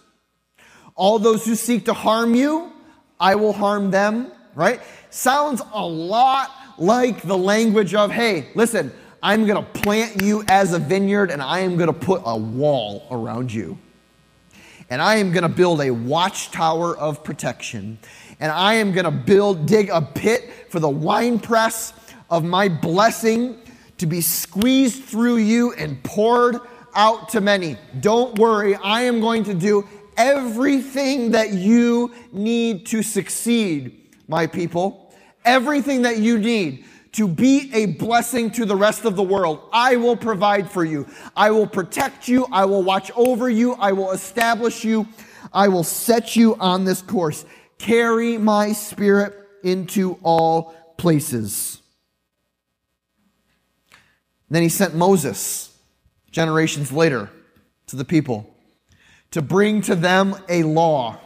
All 0.94 1.18
those 1.18 1.44
who 1.44 1.54
seek 1.54 1.84
to 1.84 1.92
harm 1.92 2.34
you, 2.34 2.72
I 3.20 3.34
will 3.34 3.52
harm 3.52 3.90
them, 3.90 4.32
right? 4.54 4.80
Sounds 5.10 5.60
a 5.74 5.86
lot 5.86 6.50
like 6.78 7.20
the 7.20 7.36
language 7.36 7.94
of, 7.94 8.10
hey, 8.10 8.48
listen, 8.54 8.90
I'm 9.22 9.44
going 9.44 9.62
to 9.62 9.70
plant 9.82 10.22
you 10.22 10.42
as 10.48 10.72
a 10.72 10.78
vineyard 10.78 11.30
and 11.30 11.42
I 11.42 11.58
am 11.58 11.76
going 11.76 11.88
to 11.88 11.92
put 11.92 12.22
a 12.24 12.34
wall 12.34 13.06
around 13.10 13.52
you. 13.52 13.76
And 14.88 15.02
I 15.02 15.16
am 15.16 15.32
going 15.32 15.42
to 15.42 15.50
build 15.50 15.82
a 15.82 15.90
watchtower 15.90 16.96
of 16.96 17.22
protection. 17.22 17.98
And 18.44 18.52
I 18.52 18.74
am 18.74 18.92
going 18.92 19.06
to 19.06 19.10
build, 19.10 19.64
dig 19.64 19.88
a 19.88 20.02
pit 20.02 20.50
for 20.68 20.78
the 20.78 20.90
winepress 20.90 21.94
of 22.28 22.44
my 22.44 22.68
blessing 22.68 23.56
to 23.96 24.04
be 24.04 24.20
squeezed 24.20 25.04
through 25.04 25.38
you 25.38 25.72
and 25.72 26.02
poured 26.02 26.58
out 26.94 27.30
to 27.30 27.40
many. 27.40 27.78
Don't 28.00 28.38
worry, 28.38 28.74
I 28.74 29.00
am 29.04 29.18
going 29.22 29.44
to 29.44 29.54
do 29.54 29.88
everything 30.18 31.30
that 31.30 31.54
you 31.54 32.12
need 32.32 32.84
to 32.88 33.02
succeed, 33.02 34.10
my 34.28 34.46
people. 34.46 35.14
Everything 35.46 36.02
that 36.02 36.18
you 36.18 36.36
need 36.36 36.84
to 37.12 37.26
be 37.26 37.70
a 37.72 37.86
blessing 37.86 38.50
to 38.50 38.66
the 38.66 38.76
rest 38.76 39.06
of 39.06 39.16
the 39.16 39.22
world. 39.22 39.70
I 39.72 39.96
will 39.96 40.16
provide 40.16 40.70
for 40.70 40.84
you. 40.84 41.08
I 41.34 41.50
will 41.50 41.66
protect 41.66 42.28
you. 42.28 42.46
I 42.52 42.66
will 42.66 42.82
watch 42.82 43.10
over 43.16 43.48
you. 43.48 43.72
I 43.76 43.92
will 43.92 44.10
establish 44.10 44.84
you. 44.84 45.08
I 45.50 45.68
will 45.68 45.84
set 45.84 46.36
you 46.36 46.56
on 46.56 46.84
this 46.84 47.00
course. 47.00 47.46
Carry 47.78 48.38
my 48.38 48.72
spirit 48.72 49.34
into 49.62 50.18
all 50.22 50.74
places. 50.96 51.80
Then 54.50 54.62
he 54.62 54.68
sent 54.68 54.94
Moses 54.94 55.76
generations 56.30 56.92
later 56.92 57.30
to 57.86 57.96
the 57.96 58.04
people 58.04 58.54
to 59.30 59.42
bring 59.42 59.80
to 59.82 59.96
them 59.96 60.36
a 60.48 60.62
law, 60.62 61.18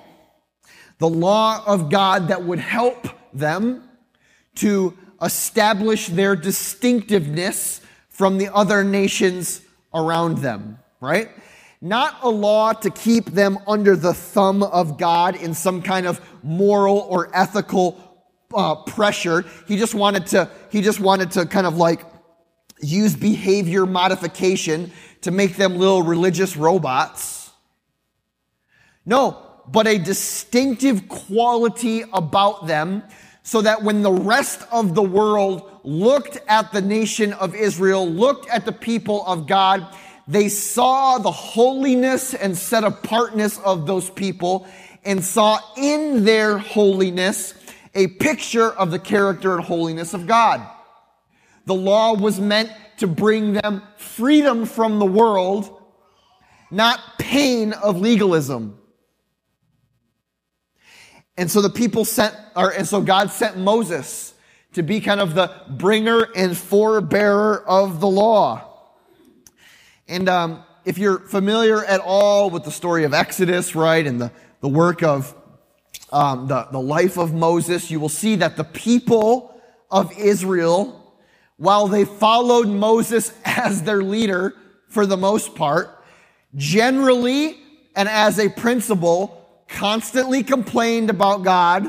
the 0.99 1.09
law 1.09 1.63
of 1.67 1.91
God 1.91 2.29
that 2.29 2.43
would 2.43 2.59
help 2.59 3.07
them 3.35 3.89
to 4.57 4.97
establish 5.21 6.07
their 6.07 6.35
distinctiveness 6.35 7.81
from 8.09 8.39
the 8.39 8.53
other 8.55 8.83
nations 8.83 9.61
around 9.93 10.39
them, 10.39 10.79
right? 11.01 11.31
Not 11.81 12.19
a 12.23 12.29
law 12.29 12.73
to 12.73 12.91
keep 12.91 13.27
them 13.27 13.59
under 13.67 13.95
the 13.95 14.12
thumb 14.12 14.62
of 14.62 14.99
God 14.99 15.37
in 15.37 15.55
some 15.55 15.81
kind 15.83 16.07
of 16.07 16.21
moral 16.43 16.99
or 17.09 17.31
ethical 17.33 17.97
uh, 18.53 18.77
pressure. 18.77 19.45
He 19.67 19.77
just 19.77 19.95
wanted 19.95 20.27
to, 20.29 20.51
he 20.71 20.83
just 20.83 20.99
wanted 21.01 21.31
to 21.33 21.47
kind 21.47 21.67
of 21.67 21.77
like 21.77 22.05
use 22.81 23.14
behavior 23.14 23.87
modification 23.87 24.91
to 25.23 25.31
make 25.31 25.57
them 25.57 25.77
little 25.77 26.03
religious 26.03 26.57
robots. 26.57 27.51
No, 29.05 29.43
but 29.69 29.87
a 29.87 29.99
distinctive 29.99 31.09
quality 31.09 32.05
about 32.12 32.67
them 32.67 33.03
so 33.43 33.62
that 33.62 33.83
when 33.83 34.03
the 34.03 34.12
rest 34.12 34.62
of 34.71 34.95
the 34.95 35.03
world 35.03 35.81
looked 35.83 36.38
at 36.49 36.71
the 36.73 36.83
nation 36.83 37.33
of 37.33 37.55
Israel, 37.55 38.07
looked 38.07 38.49
at 38.51 38.67
the 38.67 38.73
people 38.73 39.25
of 39.27 39.47
God, 39.47 39.87
they 40.29 40.51
saw 40.51 41.17
the 41.17 41.33
holiness 41.33 42.35
and 42.35 42.57
set 42.57 42.85
apartness 42.85 43.59
of 43.61 43.87
those 43.87 44.11
people 44.11 44.69
and 45.03 45.25
saw 45.25 45.59
in 45.79 46.25
their 46.25 46.59
holiness 46.59 47.55
a 47.95 48.09
picture 48.09 48.71
of 48.71 48.91
the 48.91 48.99
character 48.99 49.55
and 49.57 49.64
holiness 49.64 50.12
of 50.12 50.27
God. 50.27 50.61
The 51.64 51.75
law 51.75 52.14
was 52.14 52.38
meant 52.38 52.71
to 52.99 53.07
bring 53.07 53.55
them 53.55 53.83
freedom 53.97 54.67
from 54.67 54.99
the 54.99 55.07
world, 55.07 55.83
not 56.71 57.01
pain 57.19 57.73
of 57.73 57.99
legalism. 57.99 58.79
And 61.38 61.51
so 61.51 61.62
the 61.62 61.71
people 61.71 62.05
sent, 62.05 62.35
or, 62.55 62.71
and 62.71 62.87
so 62.87 63.01
God 63.01 63.31
sent 63.31 63.57
Moses 63.57 64.35
to 64.75 64.83
be 64.83 65.01
kind 65.01 65.21
of 65.21 65.35
the 65.35 65.51
bringer 65.71 66.29
and 66.37 66.53
forebearer 66.53 67.64
of 67.67 68.01
the 68.01 68.09
law. 68.09 68.68
And 70.09 70.29
um, 70.29 70.64
if 70.85 70.99
you're 70.99 71.18
familiar 71.18 71.85
at 71.85 72.01
all 72.01 72.51
with 72.51 72.64
the 72.64 72.71
story 72.71 73.05
of 73.05 73.14
Exodus, 73.14 73.75
right, 73.75 74.07
and 74.07 74.21
the, 74.21 74.33
the 74.61 74.68
work 74.68 75.03
of 75.03 75.35
um, 76.11 76.49
the, 76.49 76.66
the 76.73 76.81
life 76.81 77.18
of 77.18 77.35
Moses, 77.35 77.90
you 77.90 78.01
will 78.01 78.09
see 78.09 78.37
that 78.37 78.57
the 78.57 78.64
people 78.64 79.61
of 79.90 80.16
Israel 80.18 80.99
while 81.59 81.88
they 81.88 82.05
followed 82.05 82.68
Moses 82.68 83.33
as 83.44 83.83
their 83.83 84.03
leader 84.03 84.55
for 84.88 85.05
the 85.05 85.16
most 85.16 85.55
part, 85.55 86.03
generally 86.55 87.59
and 87.94 88.09
as 88.09 88.38
a 88.38 88.49
principle, 88.49 89.35
constantly 89.68 90.42
complained 90.42 91.11
about 91.11 91.42
God 91.42 91.87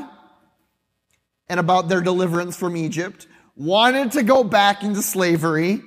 and 1.48 1.58
about 1.58 1.88
their 1.88 2.02
deliverance 2.02 2.56
from 2.56 2.76
Egypt, 2.76 3.26
wanted 3.56 4.12
to 4.12 4.22
go 4.22 4.44
back 4.44 4.82
into 4.82 5.02
slavery. 5.02 5.80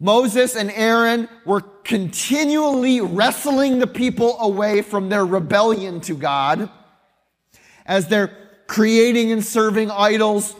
Moses 0.00 0.54
and 0.54 0.70
Aaron 0.70 1.28
were 1.44 1.60
continually 1.60 3.00
wrestling 3.00 3.78
the 3.78 3.86
people 3.86 4.38
away 4.40 4.82
from 4.82 5.08
their 5.08 5.26
rebellion 5.26 6.00
to 6.02 6.14
God 6.14 6.70
as 7.84 8.06
they're 8.06 8.36
creating 8.66 9.32
and 9.32 9.44
serving 9.44 9.90
idols 9.90 10.54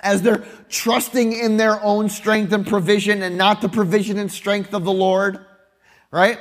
as 0.00 0.22
they're 0.22 0.44
trusting 0.68 1.32
in 1.32 1.56
their 1.56 1.82
own 1.82 2.08
strength 2.08 2.52
and 2.52 2.66
provision 2.66 3.22
and 3.22 3.36
not 3.36 3.60
the 3.60 3.68
provision 3.68 4.18
and 4.18 4.30
strength 4.30 4.74
of 4.74 4.84
the 4.84 4.92
Lord, 4.92 5.44
right? 6.10 6.38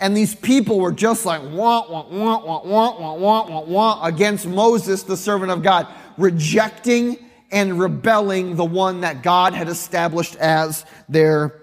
And 0.00 0.16
these 0.16 0.34
people 0.34 0.80
were 0.80 0.92
just 0.92 1.26
like, 1.26 1.42
want, 1.42 1.90
want, 1.90 2.10
want, 2.10 2.46
want, 2.46 2.66
want, 2.66 2.98
want, 2.98 3.50
want, 3.50 3.68
want, 3.68 4.14
against 4.14 4.46
Moses, 4.46 5.02
the 5.02 5.16
servant 5.16 5.50
of 5.50 5.62
God, 5.62 5.88
rejecting 6.16 7.29
and 7.50 7.78
rebelling 7.78 8.56
the 8.56 8.64
one 8.64 9.00
that 9.00 9.22
God 9.22 9.54
had 9.54 9.68
established 9.68 10.36
as 10.36 10.84
their 11.08 11.62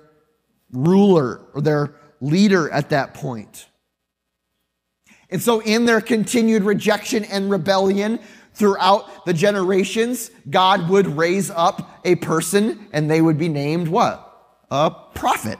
ruler 0.71 1.41
or 1.53 1.61
their 1.61 1.95
leader 2.19 2.69
at 2.69 2.89
that 2.89 3.13
point. 3.13 3.67
And 5.29 5.41
so 5.41 5.61
in 5.61 5.85
their 5.85 6.01
continued 6.01 6.63
rejection 6.63 7.25
and 7.25 7.49
rebellion, 7.49 8.19
throughout 8.57 9.25
the 9.25 9.33
generations, 9.33 10.31
God 10.49 10.89
would 10.89 11.05
raise 11.05 11.51
up 11.51 12.01
a 12.03 12.15
person 12.15 12.87
and 12.91 13.09
they 13.09 13.21
would 13.21 13.37
be 13.37 13.49
named 13.49 13.87
what? 13.87 14.23
A 14.71 14.89
prophet. 14.89 15.59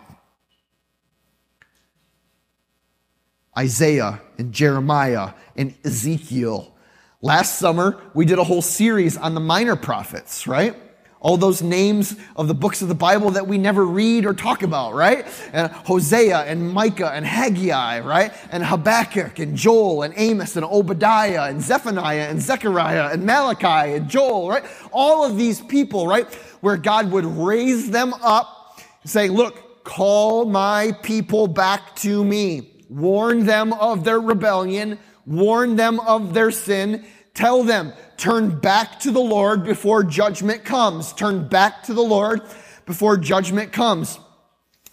Isaiah 3.56 4.20
and 4.38 4.52
Jeremiah 4.52 5.34
and 5.56 5.76
Ezekiel. 5.84 6.76
Last 7.24 7.58
summer, 7.58 8.00
we 8.14 8.26
did 8.26 8.38
a 8.38 8.44
whole 8.44 8.62
series 8.62 9.18
on 9.18 9.34
the 9.34 9.40
minor 9.40 9.76
prophets, 9.76 10.46
right? 10.46 10.76
All 11.20 11.36
those 11.36 11.64
names 11.64 12.16
of 12.36 12.48
the 12.48 12.54
books 12.54 12.84
of 12.84 12.90
the 12.90 12.96
Bible 12.96 13.32
that 13.32 13.48
we 13.48 13.58
never 13.58 13.84
read 13.84 14.24
or 14.24 14.36
talk 14.36 14.62
about, 14.62 14.94
right? 14.94 15.26
And 15.52 15.72
Hosea 15.72 16.42
and 16.42 16.72
Micah 16.72 17.12
and 17.12 17.26
Haggai, 17.26 18.02
right? 18.02 18.32
And 18.52 18.64
Habakkuk 18.64 19.40
and 19.40 19.58
Joel 19.58 20.04
and 20.04 20.14
Amos 20.16 20.58
and 20.58 20.64
Obadiah 20.64 21.50
and 21.50 21.60
Zephaniah 21.60 22.30
and 22.30 22.40
Zechariah 22.40 23.10
and 23.12 23.26
Malachi 23.26 23.94
and 23.96 24.08
Joel, 24.08 24.50
right? 24.50 24.64
All 24.92 25.26
of 25.26 25.38
these 25.38 25.60
people, 25.60 26.06
right? 26.06 26.32
Where 26.62 26.78
God 26.78 27.10
would 27.12 27.26
raise 27.26 27.90
them 27.90 28.14
up 28.22 28.80
saying, 29.06 29.32
look, 29.32 29.84
call 29.84 30.46
my 30.46 30.92
people 31.02 31.48
back 31.48 31.96
to 31.96 32.24
me. 32.24 32.74
Warn 32.90 33.48
them 33.48 33.74
of 33.74 34.04
their 34.04 34.20
rebellion. 34.20 35.00
Warn 35.28 35.76
them 35.76 36.00
of 36.00 36.34
their 36.34 36.52
sin. 36.52 37.06
Tell 37.34 37.64
them, 37.64 37.94
turn 38.16 38.60
back 38.60 39.00
to 39.02 39.12
the 39.12 39.20
Lord 39.20 39.64
before 39.64 40.04
judgment 40.04 40.64
comes. 40.64 41.14
Turn 41.14 41.48
back 41.48 41.84
to 41.84 41.94
the 41.94 42.02
Lord 42.02 42.42
before 42.86 43.18
judgment 43.18 43.74
comes. 43.74 44.18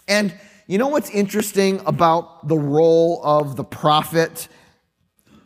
And 0.07 0.35
you 0.67 0.77
know 0.77 0.89
what's 0.89 1.09
interesting 1.09 1.81
about 1.85 2.47
the 2.47 2.57
role 2.57 3.21
of 3.23 3.55
the 3.55 3.63
prophet 3.63 4.47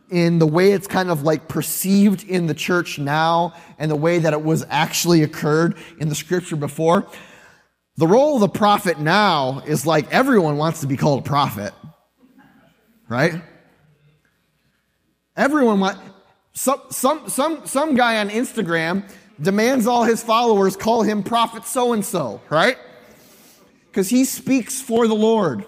in 0.10 0.40
the 0.40 0.48
way 0.48 0.72
it's 0.72 0.88
kind 0.88 1.12
of 1.12 1.22
like 1.22 1.48
perceived 1.48 2.24
in 2.28 2.48
the 2.48 2.56
church 2.56 2.98
now 2.98 3.54
and 3.78 3.92
the 3.92 3.96
way 3.96 4.18
that 4.18 4.34
it 4.34 4.44
was 4.44 4.66
actually 4.70 5.22
occurred 5.22 5.78
in 6.00 6.10
the 6.10 6.16
scripture 6.16 6.56
before? 6.56 7.06
The 7.98 8.08
role 8.08 8.36
of 8.36 8.42
the 8.42 8.50
prophet 8.50 9.00
now 9.00 9.62
is 9.68 9.86
like 9.86 10.12
everyone 10.12 10.58
wants 10.58 10.82
to 10.82 10.88
be 10.88 10.98
called 10.98 11.20
a 11.20 11.30
prophet. 11.30 11.74
Right? 13.08 13.42
Everyone 15.40 15.80
wants, 15.80 16.02
some, 16.52 16.82
some, 16.90 17.30
some, 17.30 17.66
some 17.66 17.96
guy 17.96 18.20
on 18.20 18.30
Instagram 18.30 19.10
demands 19.42 19.88
all 19.88 20.04
his 20.04 20.22
followers 20.22 20.76
call 20.76 21.02
him 21.02 21.24
prophet 21.24 21.64
so 21.64 21.94
and 21.94 22.04
so, 22.04 22.42
right? 22.50 22.78
Because 23.88 24.10
he 24.10 24.26
speaks 24.26 24.82
for 24.82 25.08
the 25.08 25.16
Lord. 25.16 25.64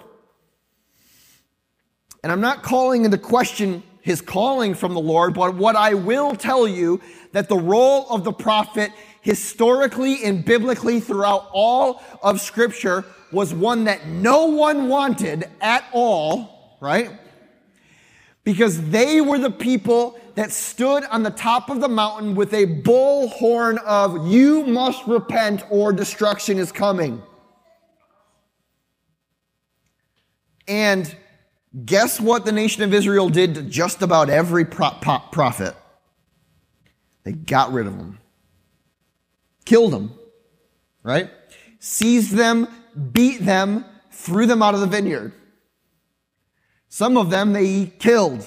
And 2.22 2.30
I'm 2.30 2.42
not 2.42 2.62
calling 2.62 3.06
into 3.06 3.16
question 3.16 3.82
his 4.02 4.20
calling 4.20 4.74
from 4.74 4.92
the 4.92 5.00
Lord, 5.00 5.32
but 5.32 5.54
what 5.54 5.74
I 5.74 5.94
will 5.94 6.36
tell 6.36 6.68
you 6.68 7.00
that 7.32 7.48
the 7.48 7.56
role 7.56 8.06
of 8.10 8.24
the 8.24 8.32
prophet 8.32 8.92
historically 9.22 10.22
and 10.22 10.44
biblically 10.44 11.00
throughout 11.00 11.48
all 11.50 12.02
of 12.22 12.42
scripture 12.42 13.06
was 13.30 13.54
one 13.54 13.84
that 13.84 14.06
no 14.06 14.48
one 14.48 14.90
wanted 14.90 15.48
at 15.62 15.82
all, 15.94 16.76
right? 16.78 17.10
Because 18.44 18.90
they 18.90 19.20
were 19.20 19.38
the 19.38 19.50
people 19.50 20.18
that 20.34 20.50
stood 20.50 21.04
on 21.04 21.22
the 21.22 21.30
top 21.30 21.70
of 21.70 21.80
the 21.80 21.88
mountain 21.88 22.34
with 22.34 22.52
a 22.52 22.66
bullhorn 22.66 23.78
of, 23.84 24.26
you 24.26 24.64
must 24.64 25.06
repent 25.06 25.62
or 25.70 25.92
destruction 25.92 26.58
is 26.58 26.72
coming. 26.72 27.22
And 30.66 31.14
guess 31.84 32.20
what 32.20 32.44
the 32.44 32.52
nation 32.52 32.82
of 32.82 32.92
Israel 32.92 33.28
did 33.28 33.54
to 33.54 33.62
just 33.62 34.02
about 34.02 34.28
every 34.28 34.64
pro- 34.64 34.90
pro- 35.00 35.22
prophet? 35.30 35.74
They 37.24 37.32
got 37.32 37.72
rid 37.72 37.86
of 37.86 37.96
them, 37.96 38.18
killed 39.64 39.92
them, 39.92 40.12
right? 41.04 41.30
Seized 41.78 42.32
them, 42.32 42.66
beat 43.12 43.44
them, 43.44 43.84
threw 44.10 44.46
them 44.46 44.62
out 44.62 44.74
of 44.74 44.80
the 44.80 44.86
vineyard. 44.86 45.32
Some 46.92 47.16
of 47.16 47.30
them 47.30 47.54
they 47.54 47.86
killed, 47.86 48.46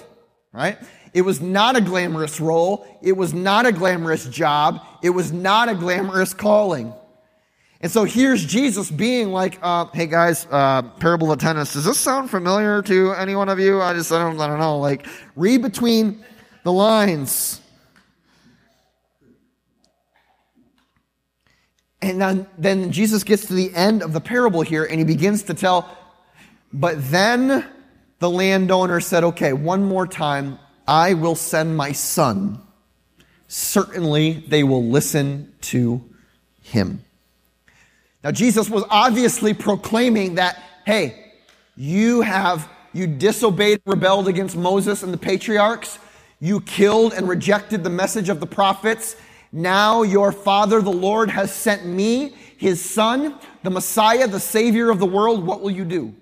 right? 0.53 0.77
It 1.15 1.23
was 1.23 1.41
not 1.41 1.75
a 1.75 1.81
glamorous 1.81 2.39
role. 2.39 2.85
It 3.01 3.13
was 3.13 3.33
not 3.33 3.65
a 3.65 3.71
glamorous 3.71 4.27
job. 4.27 4.85
It 5.01 5.09
was 5.09 5.31
not 5.31 5.67
a 5.67 5.73
glamorous 5.73 6.31
calling. 6.35 6.93
And 7.81 7.91
so 7.91 8.03
here's 8.03 8.45
Jesus 8.45 8.91
being 8.91 9.31
like, 9.31 9.57
uh, 9.63 9.85
"Hey 9.85 10.05
guys, 10.05 10.45
uh, 10.51 10.83
parable 10.83 11.31
of 11.31 11.39
tenants. 11.39 11.73
Does 11.73 11.85
this 11.85 11.97
sound 11.97 12.29
familiar 12.29 12.83
to 12.83 13.13
any 13.13 13.35
one 13.35 13.49
of 13.49 13.59
you? 13.59 13.81
I 13.81 13.95
just, 13.95 14.11
I 14.11 14.19
don't, 14.19 14.39
I 14.39 14.45
don't 14.45 14.59
know. 14.59 14.77
Like, 14.77 15.07
read 15.35 15.63
between 15.63 16.23
the 16.63 16.71
lines." 16.71 17.61
And 21.99 22.21
then, 22.21 22.47
then 22.59 22.91
Jesus 22.91 23.23
gets 23.23 23.47
to 23.47 23.53
the 23.53 23.73
end 23.73 24.03
of 24.03 24.13
the 24.13 24.21
parable 24.21 24.61
here, 24.61 24.83
and 24.83 24.99
he 24.99 25.03
begins 25.03 25.41
to 25.43 25.55
tell. 25.55 25.97
But 26.71 27.09
then 27.09 27.65
the 28.19 28.29
landowner 28.29 28.99
said, 28.99 29.23
"Okay, 29.23 29.53
one 29.53 29.83
more 29.83 30.07
time. 30.07 30.59
I 30.87 31.13
will 31.13 31.35
send 31.35 31.75
my 31.75 31.91
son. 31.91 32.59
Certainly, 33.47 34.45
they 34.47 34.63
will 34.63 34.85
listen 34.85 35.53
to 35.61 36.03
him." 36.61 37.03
Now, 38.23 38.31
Jesus 38.31 38.69
was 38.69 38.83
obviously 38.89 39.53
proclaiming 39.53 40.35
that, 40.35 40.57
hey, 40.85 41.33
you 41.75 42.21
have, 42.21 42.67
you 42.91 43.05
disobeyed, 43.05 43.81
rebelled 43.85 44.27
against 44.27 44.55
Moses 44.55 45.03
and 45.03 45.13
the 45.13 45.17
patriarchs. 45.17 45.99
You 46.39 46.61
killed 46.61 47.13
and 47.13 47.29
rejected 47.29 47.83
the 47.83 47.89
message 47.89 48.29
of 48.29 48.39
the 48.39 48.47
prophets. 48.47 49.15
Now 49.51 50.01
your 50.01 50.31
Father, 50.31 50.81
the 50.81 50.91
Lord, 50.91 51.29
has 51.29 51.53
sent 51.53 51.85
me, 51.85 52.35
his 52.57 52.83
Son, 52.83 53.35
the 53.63 53.69
Messiah, 53.69 54.27
the 54.27 54.39
Savior 54.39 54.89
of 54.89 54.99
the 54.99 55.05
world. 55.05 55.45
What 55.45 55.61
will 55.61 55.71
you 55.71 55.85
do? 55.85 56.13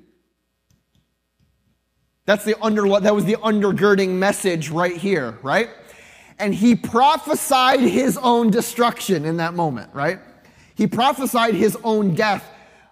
That's 2.25 2.45
the 2.45 2.55
under, 2.63 2.87
that 2.99 3.13
was 3.13 3.25
the 3.25 3.35
undergirding 3.35 4.09
message 4.09 4.69
right 4.69 4.95
here, 4.95 5.37
right? 5.41 5.69
And 6.39 6.53
he 6.53 6.75
prophesied 6.75 7.81
his 7.81 8.17
own 8.17 8.49
destruction 8.49 9.25
in 9.25 9.37
that 9.37 9.53
moment, 9.53 9.93
right? 9.93 10.19
He 10.75 10.87
prophesied 10.87 11.53
his 11.53 11.77
own 11.83 12.15
death 12.15 12.49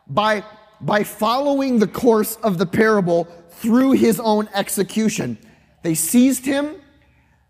by, 0.08 0.44
by 0.82 1.04
following 1.04 1.80
the 1.80 1.88
course 1.88 2.36
of 2.44 2.58
the 2.58 2.66
parable 2.66 3.26
through 3.50 3.94
his 3.94 4.20
own 4.20 4.50
execution. 4.54 5.38
They 5.82 5.96
seized 5.96 6.46
him. 6.46 6.76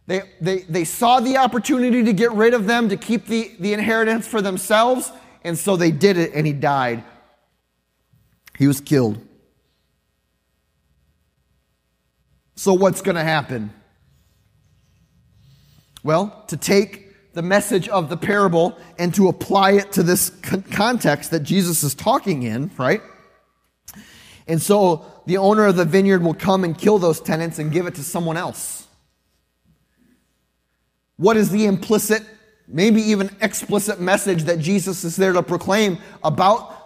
They, 0.08 0.22
they, 0.40 0.60
they 0.60 0.84
saw 0.84 1.20
the 1.20 1.38
opportunity 1.38 2.04
to 2.04 2.14
get 2.14 2.32
rid 2.32 2.54
of 2.54 2.68
them, 2.68 2.90
to 2.90 2.98
keep 2.98 3.26
the, 3.26 3.52
the 3.60 3.74
inheritance 3.74 4.28
for 4.28 4.42
themselves, 4.42 5.12
and 5.44 5.58
so 5.58 5.76
they 5.76 5.92
did 5.92 6.18
it, 6.18 6.32
and 6.34 6.46
he 6.46 6.54
died. 6.54 7.04
He 8.58 8.68
was 8.68 8.82
killed. 8.82 9.20
So, 12.62 12.76
what's 12.76 13.02
going 13.02 13.16
to 13.16 13.24
happen? 13.24 13.74
Well, 16.04 16.46
to 16.50 16.56
take 16.56 17.34
the 17.34 17.42
message 17.42 17.90
of 17.90 18.08
the 18.08 18.18
parable 18.18 18.78
and 19.00 19.12
to 19.16 19.30
apply 19.30 19.72
it 19.72 19.94
to 19.94 20.04
this 20.04 20.30
context 20.70 21.32
that 21.32 21.40
Jesus 21.40 21.82
is 21.82 21.96
talking 21.96 22.44
in, 22.44 22.70
right? 22.78 23.02
And 24.48 24.62
so 24.62 25.08
the 25.26 25.38
owner 25.38 25.66
of 25.66 25.76
the 25.76 25.86
vineyard 25.86 26.22
will 26.22 26.36
come 26.36 26.64
and 26.64 26.78
kill 26.78 27.00
those 27.00 27.20
tenants 27.20 27.58
and 27.58 27.72
give 27.72 27.88
it 27.88 27.96
to 27.96 28.04
someone 28.04 28.38
else. 28.38 28.86
What 31.18 31.38
is 31.38 31.50
the 31.50 31.66
implicit, 31.66 32.24
maybe 32.68 33.02
even 33.02 33.36
explicit 33.42 34.00
message 34.00 34.44
that 34.44 34.60
Jesus 34.60 35.04
is 35.04 35.16
there 35.16 35.34
to 35.34 35.42
proclaim 35.42 35.98
about 36.24 36.81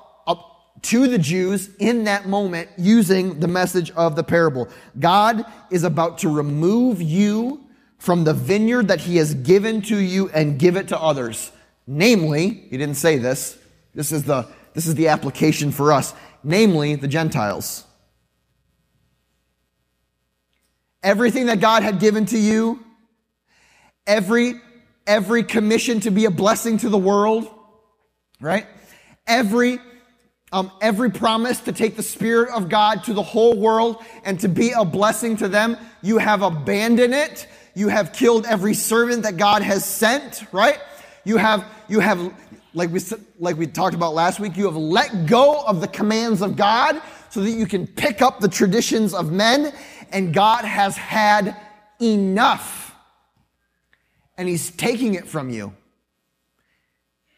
to 0.84 1.08
the 1.08 1.18
Jews 1.18 1.70
in 1.80 2.04
that 2.04 2.28
moment 2.28 2.70
using 2.78 3.40
the 3.40 3.48
message 3.48 3.92
of 3.92 4.16
the 4.16 4.24
parable? 4.24 4.70
God 5.00 5.46
is 5.72 5.84
about 5.84 6.20
to 6.20 6.30
remove 6.30 7.02
you 7.02 7.66
from 7.98 8.24
the 8.24 8.34
vineyard 8.34 8.90
that 8.90 9.02
he 9.02 9.18
has 9.18 9.34
given 9.34 9.82
to 9.82 9.98
you 9.98 10.30
and 10.30 10.60
give 10.60 10.76
it 10.76 10.90
to 10.90 11.00
others. 11.00 11.52
Namely, 11.88 12.50
he 12.70 12.78
didn't 12.78 12.96
say 12.96 13.18
this. 13.18 13.58
This 13.94 14.12
is 14.12 14.24
the, 14.24 14.48
this 14.74 14.88
is 14.88 14.96
the 14.96 15.08
application 15.08 15.72
for 15.72 15.92
us. 15.92 16.14
Namely, 16.44 16.96
the 16.96 17.08
Gentiles. 17.08 17.84
Everything 21.02 21.48
that 21.48 21.60
God 21.60 21.84
had 21.84 22.00
given 22.00 22.26
to 22.28 22.38
you, 22.38 22.84
every, 24.08 24.54
every 25.08 25.44
commission 25.44 26.00
to 26.02 26.12
be 26.12 26.26
a 26.26 26.32
blessing 26.32 26.78
to 26.80 26.90
the 26.90 26.98
world, 26.98 27.48
right? 28.40 28.68
Every, 29.28 29.80
um, 30.52 30.72
every 30.82 31.12
promise 31.12 31.60
to 31.62 31.72
take 31.72 31.96
the 31.96 32.04
Spirit 32.04 32.50
of 32.54 32.70
God 32.70 33.04
to 33.06 33.14
the 33.14 33.24
whole 33.24 33.58
world 33.58 34.04
and 34.24 34.40
to 34.40 34.48
be 34.48 34.72
a 34.72 34.86
blessing 34.86 35.36
to 35.38 35.48
them, 35.48 35.78
you 36.02 36.18
have 36.18 36.42
abandoned 36.42 37.14
it 37.14 37.48
you 37.76 37.90
have 37.90 38.14
killed 38.14 38.46
every 38.46 38.74
servant 38.74 39.24
that 39.24 39.36
God 39.36 39.62
has 39.62 39.86
sent, 39.86 40.46
right? 40.54 40.80
You 41.26 41.36
have, 41.38 41.66
you 41.90 42.00
have, 42.00 42.34
like 42.74 42.90
we, 42.90 43.02
like 43.38 43.58
we 43.58 43.68
talked 43.68 43.94
about 43.94 44.14
last 44.14 44.40
week, 44.40 44.56
you 44.56 44.66
have 44.66 44.78
let 44.78 45.28
go 45.28 45.62
of 45.68 45.82
the 45.82 45.88
commands 45.90 46.42
of 46.42 46.56
God 46.56 47.02
so 47.30 47.42
that 47.42 47.52
you 47.52 47.66
can 47.66 47.86
pick 47.86 48.22
up 48.22 48.40
the 48.40 48.48
traditions 48.48 49.14
of 49.14 49.32
men, 49.32 49.74
and 50.14 50.34
God 50.34 50.64
has 50.64 50.96
had 50.96 51.58
enough. 52.02 52.96
And 54.38 54.48
He's 54.48 54.72
taking 54.72 55.16
it 55.16 55.28
from 55.28 55.50
you. 55.50 55.74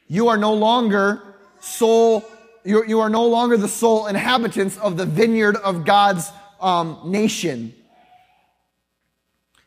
You 0.07 0.27
are 0.27 0.37
no 0.37 0.53
longer 0.53 1.35
sole, 1.59 2.23
you, 2.67 2.83
you 2.85 2.99
are 2.99 3.09
no 3.09 3.25
longer 3.25 3.55
the 3.55 3.69
sole 3.69 4.07
inhabitants 4.07 4.77
of 4.77 4.97
the 4.97 5.05
vineyard 5.05 5.55
of 5.55 5.85
God's 5.85 6.29
um, 6.59 6.99
nation. 7.05 7.73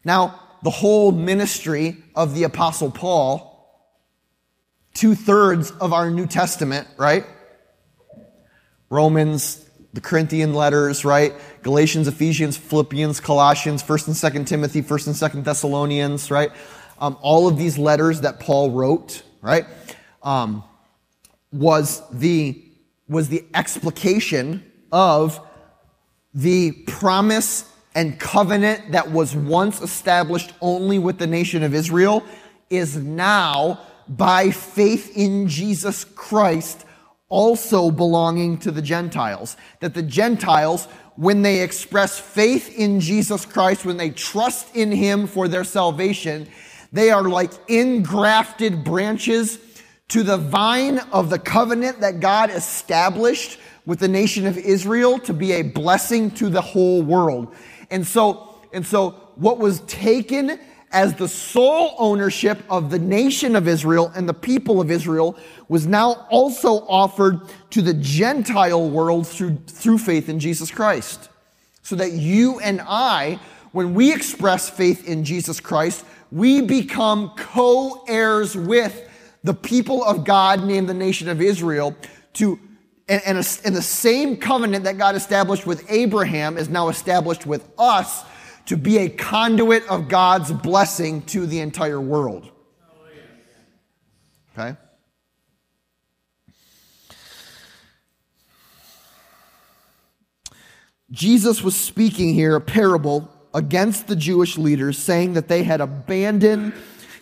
Now, 0.04 0.38
the 0.62 0.70
whole 0.70 1.10
ministry 1.10 1.96
of 2.14 2.34
the 2.34 2.44
Apostle 2.44 2.90
Paul, 2.90 3.50
two 4.92 5.14
thirds 5.14 5.70
of 5.70 5.94
our 5.94 6.10
New 6.10 6.26
Testament, 6.26 6.88
right? 6.98 7.24
Romans, 8.90 9.64
the 9.94 10.00
Corinthian 10.02 10.52
letters, 10.52 11.02
right? 11.02 11.32
Galatians, 11.62 12.06
Ephesians, 12.06 12.58
Philippians, 12.58 13.18
Colossians, 13.20 13.82
1st 13.82 14.08
and 14.08 14.44
2nd 14.44 14.46
Timothy, 14.46 14.82
1st 14.82 15.06
and 15.06 15.16
2nd 15.16 15.44
Thessalonians, 15.44 16.30
right? 16.30 16.50
Um, 16.98 17.16
all 17.22 17.48
of 17.48 17.56
these 17.56 17.78
letters 17.78 18.20
that 18.20 18.40
Paul 18.40 18.72
wrote, 18.72 19.22
right? 19.40 19.64
Um, 20.22 20.64
was 21.50 22.02
the, 22.10 22.62
was 23.10 23.28
the 23.28 23.44
explication 23.52 24.64
of 24.92 25.40
the 26.32 26.70
promise 26.86 27.70
and 27.94 28.18
covenant 28.20 28.92
that 28.92 29.10
was 29.10 29.34
once 29.34 29.82
established 29.82 30.52
only 30.60 30.98
with 30.98 31.18
the 31.18 31.26
nation 31.26 31.64
of 31.64 31.74
Israel 31.74 32.24
is 32.70 32.96
now, 32.96 33.80
by 34.08 34.50
faith 34.50 35.16
in 35.16 35.48
Jesus 35.48 36.04
Christ, 36.04 36.86
also 37.28 37.90
belonging 37.90 38.58
to 38.58 38.70
the 38.70 38.82
Gentiles. 38.82 39.56
That 39.80 39.94
the 39.94 40.02
Gentiles, 40.02 40.86
when 41.16 41.42
they 41.42 41.62
express 41.62 42.18
faith 42.18 42.76
in 42.78 43.00
Jesus 43.00 43.44
Christ, 43.44 43.84
when 43.84 43.96
they 43.96 44.10
trust 44.10 44.74
in 44.76 44.92
Him 44.92 45.26
for 45.26 45.48
their 45.48 45.64
salvation, 45.64 46.48
they 46.92 47.10
are 47.10 47.28
like 47.28 47.52
engrafted 47.68 48.84
branches 48.84 49.58
to 50.10 50.22
the 50.22 50.36
vine 50.36 50.98
of 51.12 51.30
the 51.30 51.38
covenant 51.38 52.00
that 52.00 52.20
God 52.20 52.50
established 52.50 53.58
with 53.86 54.00
the 54.00 54.08
nation 54.08 54.46
of 54.46 54.58
Israel 54.58 55.18
to 55.20 55.32
be 55.32 55.52
a 55.52 55.62
blessing 55.62 56.30
to 56.32 56.48
the 56.48 56.60
whole 56.60 57.02
world. 57.02 57.54
And 57.90 58.06
so, 58.06 58.56
and 58.72 58.84
so 58.84 59.10
what 59.36 59.58
was 59.58 59.80
taken 59.82 60.58
as 60.92 61.14
the 61.14 61.28
sole 61.28 61.94
ownership 61.98 62.60
of 62.68 62.90
the 62.90 62.98
nation 62.98 63.54
of 63.54 63.68
Israel 63.68 64.10
and 64.16 64.28
the 64.28 64.34
people 64.34 64.80
of 64.80 64.90
Israel 64.90 65.36
was 65.68 65.86
now 65.86 66.26
also 66.28 66.84
offered 66.88 67.40
to 67.70 67.80
the 67.80 67.94
Gentile 67.94 68.90
world 68.90 69.28
through, 69.28 69.56
through 69.68 69.98
faith 69.98 70.28
in 70.28 70.40
Jesus 70.40 70.72
Christ. 70.72 71.28
So 71.82 71.94
that 71.96 72.12
you 72.12 72.58
and 72.58 72.80
I, 72.82 73.38
when 73.70 73.94
we 73.94 74.12
express 74.12 74.68
faith 74.68 75.08
in 75.08 75.24
Jesus 75.24 75.60
Christ, 75.60 76.04
we 76.32 76.60
become 76.60 77.30
co 77.36 78.04
heirs 78.08 78.56
with 78.56 79.06
the 79.42 79.54
people 79.54 80.04
of 80.04 80.24
God 80.24 80.64
named 80.64 80.88
the 80.88 80.94
nation 80.94 81.28
of 81.28 81.40
Israel 81.40 81.96
to 82.34 82.58
and, 83.08 83.22
and, 83.26 83.38
a, 83.38 83.44
and, 83.64 83.74
the 83.74 83.82
same 83.82 84.36
covenant 84.36 84.84
that 84.84 84.96
God 84.96 85.16
established 85.16 85.66
with 85.66 85.84
Abraham 85.90 86.56
is 86.56 86.68
now 86.68 86.88
established 86.88 87.44
with 87.44 87.68
us 87.76 88.22
to 88.66 88.76
be 88.76 88.98
a 88.98 89.08
conduit 89.08 89.84
of 89.88 90.06
God's 90.06 90.52
blessing 90.52 91.22
to 91.22 91.44
the 91.44 91.58
entire 91.58 92.00
world. 92.00 92.48
Okay? 94.56 94.76
Jesus 101.10 101.62
was 101.62 101.74
speaking 101.74 102.32
here 102.32 102.54
a 102.54 102.60
parable 102.60 103.28
against 103.52 104.06
the 104.06 104.14
Jewish 104.14 104.56
leaders, 104.56 104.96
saying 104.96 105.32
that 105.32 105.48
they 105.48 105.64
had 105.64 105.80
abandoned 105.80 106.72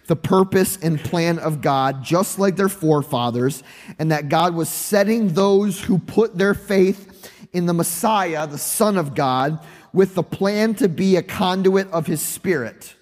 the 0.08 0.16
purpose 0.16 0.78
and 0.78 0.98
plan 0.98 1.38
of 1.38 1.60
God, 1.60 2.02
just 2.02 2.38
like 2.38 2.56
their 2.56 2.70
forefathers, 2.70 3.62
and 3.98 4.10
that 4.10 4.28
God 4.28 4.54
was 4.54 4.68
setting 4.68 5.34
those 5.34 5.80
who 5.80 5.98
put 5.98 6.36
their 6.36 6.54
faith 6.54 7.30
in 7.52 7.66
the 7.66 7.74
Messiah, 7.74 8.46
the 8.46 8.58
Son 8.58 8.96
of 8.96 9.14
God, 9.14 9.60
with 9.92 10.14
the 10.14 10.22
plan 10.22 10.74
to 10.76 10.88
be 10.88 11.16
a 11.16 11.22
conduit 11.22 11.90
of 11.92 12.06
His 12.06 12.22
Spirit. 12.22 12.94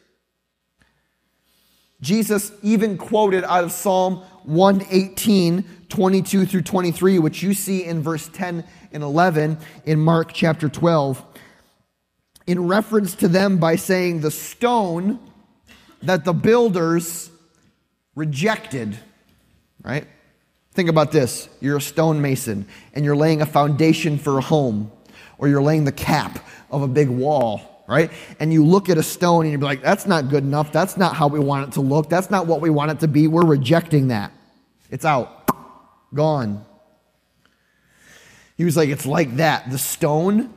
Jesus 2.01 2.53
even 2.63 2.99
quoted 2.99 3.45
out 3.45 3.65
of 3.65 3.73
Psalm 3.73 4.17
118, 4.43 5.65
22 5.89 6.45
through 6.45 6.63
23, 6.63 7.21
which 7.21 7.43
you 7.43 7.55
see 7.55 7.85
in 7.85 8.03
verse 8.03 8.29
10 8.29 8.65
and 8.93 9.03
11 9.03 9.59
in 9.85 10.01
Mark 10.01 10.33
chapter 10.33 10.69
12, 10.69 11.25
in 12.49 12.67
reference 12.67 13.15
to 13.15 13.29
them 13.29 13.59
by 13.59 13.77
saying, 13.77 14.21
The 14.21 14.31
stone 14.33 15.21
that 16.07 16.25
the 16.25 16.33
builders 16.33 17.31
rejected, 18.15 18.99
right? 19.83 20.07
Think 20.73 20.89
about 20.89 21.13
this. 21.13 21.49
You're 21.61 21.77
a 21.77 21.81
stonemason 21.81 22.67
and 22.95 23.05
you're 23.05 23.17
laying 23.17 23.43
a 23.43 23.47
foundation 23.47 24.19
for 24.19 24.39
a 24.39 24.43
home, 24.43 24.91
or 25.39 25.49
you're 25.49 25.63
laying 25.63 25.85
the 25.85 25.93
cap 25.93 26.45
of 26.71 26.83
a 26.83 26.89
big 26.89 27.09
wall, 27.09 27.85
right? 27.87 28.11
And 28.41 28.53
you 28.53 28.65
look 28.65 28.89
at 28.89 28.99
a 28.99 29.03
stone 29.03 29.45
and 29.45 29.53
you're 29.53 29.61
like, 29.61 29.83
that's 29.83 30.07
not 30.07 30.29
good 30.29 30.43
enough. 30.43 30.73
That's 30.73 30.97
not 30.97 31.15
how 31.15 31.29
we 31.29 31.39
want 31.39 31.69
it 31.69 31.73
to 31.75 31.81
look. 31.81 32.09
That's 32.09 32.31
not 32.31 32.47
what 32.47 32.61
we 32.61 32.71
want 32.71 32.91
it 32.91 33.01
to 33.01 33.09
be. 33.09 33.29
We're 33.29 33.45
rejecting 33.45 34.09
that. 34.09 34.33
It's 34.91 35.05
out, 35.05 35.49
gone. 36.15 36.65
He 38.57 38.65
was 38.65 38.77
like, 38.77 38.89
it's 38.89 39.07
like 39.07 39.37
that. 39.37 39.71
The 39.71 39.79
stone 39.79 40.53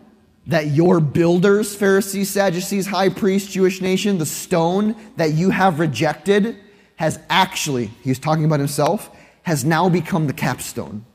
that 0.50 0.68
your 0.68 1.00
builders, 1.00 1.76
Pharisees, 1.76 2.32
Sadducees, 2.32 2.88
high 2.88 3.10
priests, 3.10 3.52
Jewish 3.52 3.82
nation, 3.82 4.18
the 4.18 4.26
stone 4.26 4.96
that 5.16 5.34
you 5.34 5.52
have 5.52 5.80
rejected 5.80 6.58
has 6.96 7.20
actually, 7.30 7.92
he's 8.04 8.18
talking 8.18 8.46
about 8.46 8.60
himself, 8.60 9.16
has 9.44 9.64
now 9.64 9.90
become 9.90 10.26
the 10.26 10.34
capstone. 10.34 11.06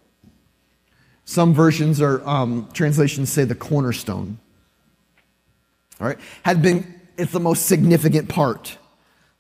Some 1.25 1.53
versions 1.53 2.01
or 2.01 2.27
um, 2.29 2.69
translations 2.73 3.29
say 3.29 3.43
the 3.43 3.57
cornerstone. 3.57 4.39
All 6.01 6.07
right, 6.07 6.19
had 6.45 6.63
been, 6.63 7.01
it's 7.17 7.33
the 7.33 7.41
most 7.41 7.67
significant 7.67 8.29
part. 8.29 8.79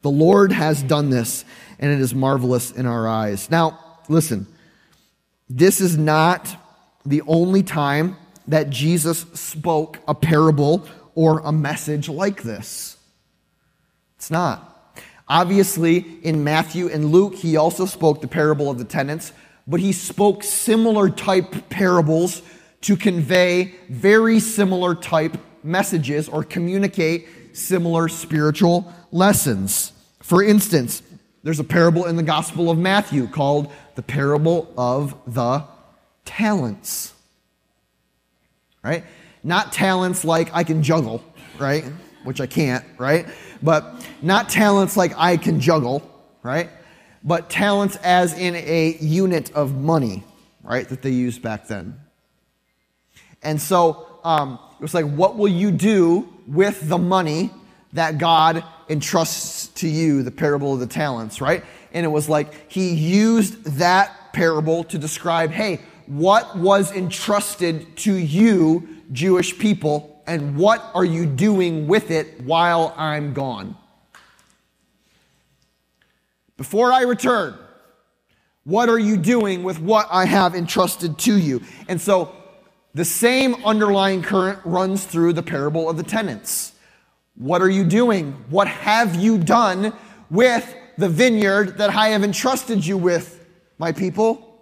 The 0.02 0.10
Lord 0.10 0.50
has 0.50 0.82
done 0.82 1.10
this, 1.10 1.44
and 1.78 1.92
it 1.92 2.00
is 2.00 2.14
marvelous 2.14 2.72
in 2.72 2.86
our 2.86 3.06
eyes. 3.06 3.48
Now, 3.48 3.78
listen, 4.08 4.48
this 5.48 5.80
is 5.80 5.96
not 5.96 6.56
the 7.06 7.22
only 7.28 7.62
time 7.62 8.16
that 8.46 8.70
Jesus 8.70 9.20
spoke 9.34 9.98
a 10.06 10.14
parable 10.14 10.86
or 11.14 11.40
a 11.40 11.52
message 11.52 12.08
like 12.08 12.42
this. 12.42 12.96
It's 14.16 14.30
not. 14.30 14.70
Obviously, 15.28 15.98
in 16.22 16.44
Matthew 16.44 16.88
and 16.88 17.10
Luke, 17.10 17.34
he 17.34 17.56
also 17.56 17.86
spoke 17.86 18.20
the 18.20 18.28
parable 18.28 18.70
of 18.70 18.78
the 18.78 18.84
tenants, 18.84 19.32
but 19.66 19.80
he 19.80 19.92
spoke 19.92 20.42
similar 20.42 21.08
type 21.08 21.70
parables 21.70 22.42
to 22.82 22.96
convey 22.96 23.74
very 23.88 24.38
similar 24.38 24.94
type 24.94 25.38
messages 25.62 26.28
or 26.28 26.44
communicate 26.44 27.26
similar 27.54 28.08
spiritual 28.08 28.92
lessons. 29.10 29.92
For 30.20 30.42
instance, 30.42 31.02
there's 31.42 31.60
a 31.60 31.64
parable 31.64 32.04
in 32.04 32.16
the 32.16 32.22
Gospel 32.22 32.70
of 32.70 32.76
Matthew 32.76 33.26
called 33.26 33.72
the 33.94 34.02
parable 34.02 34.70
of 34.76 35.14
the 35.26 35.64
talents 36.26 37.13
right? 38.84 39.04
Not 39.42 39.72
talents 39.72 40.24
like 40.24 40.54
I 40.54 40.62
can 40.62 40.82
juggle, 40.82 41.24
right? 41.58 41.84
Which 42.22 42.40
I 42.40 42.46
can't, 42.46 42.84
right? 42.98 43.26
But 43.62 44.06
not 44.22 44.48
talents 44.48 44.96
like 44.96 45.12
I 45.16 45.36
can 45.36 45.58
juggle, 45.58 46.08
right? 46.42 46.70
But 47.24 47.48
talents 47.48 47.96
as 47.96 48.38
in 48.38 48.54
a 48.54 48.96
unit 49.00 49.50
of 49.52 49.74
money, 49.74 50.22
right? 50.62 50.88
That 50.88 51.02
they 51.02 51.10
used 51.10 51.42
back 51.42 51.66
then. 51.66 51.98
And 53.42 53.60
so 53.60 54.20
um, 54.24 54.58
it 54.78 54.82
was 54.82 54.94
like, 54.94 55.06
what 55.06 55.36
will 55.36 55.48
you 55.48 55.70
do 55.70 56.28
with 56.46 56.88
the 56.88 56.98
money 56.98 57.50
that 57.94 58.18
God 58.18 58.64
entrusts 58.88 59.68
to 59.68 59.88
you, 59.88 60.22
the 60.22 60.30
parable 60.30 60.74
of 60.74 60.80
the 60.80 60.86
talents, 60.86 61.40
right? 61.40 61.64
And 61.92 62.04
it 62.04 62.08
was 62.08 62.28
like, 62.28 62.70
he 62.70 62.92
used 62.92 63.64
that 63.78 64.32
parable 64.32 64.84
to 64.84 64.98
describe, 64.98 65.50
hey, 65.50 65.80
what 66.06 66.56
was 66.56 66.92
entrusted 66.92 67.96
to 67.98 68.14
you, 68.14 68.88
Jewish 69.12 69.58
people, 69.58 70.22
and 70.26 70.56
what 70.56 70.90
are 70.94 71.04
you 71.04 71.26
doing 71.26 71.86
with 71.86 72.10
it 72.10 72.40
while 72.42 72.94
I'm 72.96 73.34
gone? 73.34 73.76
Before 76.56 76.92
I 76.92 77.02
return, 77.02 77.58
what 78.64 78.88
are 78.88 78.98
you 78.98 79.16
doing 79.16 79.62
with 79.62 79.80
what 79.80 80.08
I 80.10 80.24
have 80.24 80.54
entrusted 80.54 81.18
to 81.20 81.36
you? 81.36 81.62
And 81.88 82.00
so 82.00 82.34
the 82.94 83.04
same 83.04 83.56
underlying 83.64 84.22
current 84.22 84.60
runs 84.64 85.04
through 85.04 85.32
the 85.34 85.42
parable 85.42 85.90
of 85.90 85.96
the 85.96 86.02
tenants. 86.02 86.72
What 87.34 87.60
are 87.60 87.68
you 87.68 87.84
doing? 87.84 88.32
What 88.48 88.68
have 88.68 89.16
you 89.16 89.38
done 89.38 89.92
with 90.30 90.74
the 90.96 91.08
vineyard 91.08 91.78
that 91.78 91.90
I 91.90 92.08
have 92.08 92.22
entrusted 92.22 92.86
you 92.86 92.96
with, 92.96 93.44
my 93.78 93.90
people? 93.90 94.53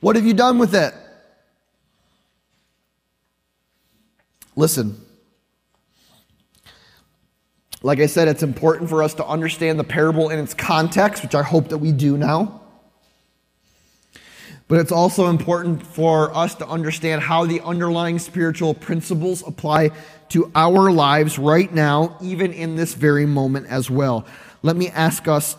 What 0.00 0.16
have 0.16 0.26
you 0.26 0.34
done 0.34 0.58
with 0.58 0.74
it? 0.74 0.94
Listen. 4.54 5.00
Like 7.82 8.00
I 8.00 8.06
said, 8.06 8.26
it's 8.26 8.42
important 8.42 8.90
for 8.90 9.02
us 9.02 9.14
to 9.14 9.26
understand 9.26 9.78
the 9.78 9.84
parable 9.84 10.30
in 10.30 10.38
its 10.38 10.54
context, 10.54 11.22
which 11.22 11.34
I 11.34 11.42
hope 11.42 11.68
that 11.68 11.78
we 11.78 11.92
do 11.92 12.16
now. 12.16 12.62
But 14.68 14.80
it's 14.80 14.90
also 14.90 15.28
important 15.28 15.86
for 15.86 16.34
us 16.36 16.56
to 16.56 16.66
understand 16.66 17.22
how 17.22 17.44
the 17.46 17.60
underlying 17.60 18.18
spiritual 18.18 18.74
principles 18.74 19.46
apply 19.46 19.90
to 20.30 20.50
our 20.56 20.90
lives 20.90 21.38
right 21.38 21.72
now, 21.72 22.16
even 22.20 22.52
in 22.52 22.74
this 22.74 22.94
very 22.94 23.26
moment 23.26 23.68
as 23.68 23.88
well. 23.88 24.26
Let 24.62 24.74
me 24.74 24.88
ask 24.88 25.28
us 25.28 25.56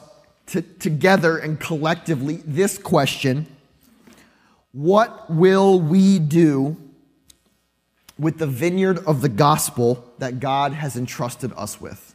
to, 0.48 0.62
together 0.62 1.38
and 1.38 1.58
collectively 1.58 2.42
this 2.46 2.78
question 2.78 3.48
what 4.78 5.28
will 5.28 5.80
we 5.80 6.20
do 6.20 6.78
with 8.20 8.38
the 8.38 8.46
vineyard 8.46 9.00
of 9.08 9.22
the 9.22 9.30
gospel 9.30 10.06
that 10.20 10.40
God 10.40 10.72
has 10.72 10.96
entrusted 10.96 11.52
us 11.58 11.82
with? 11.82 12.14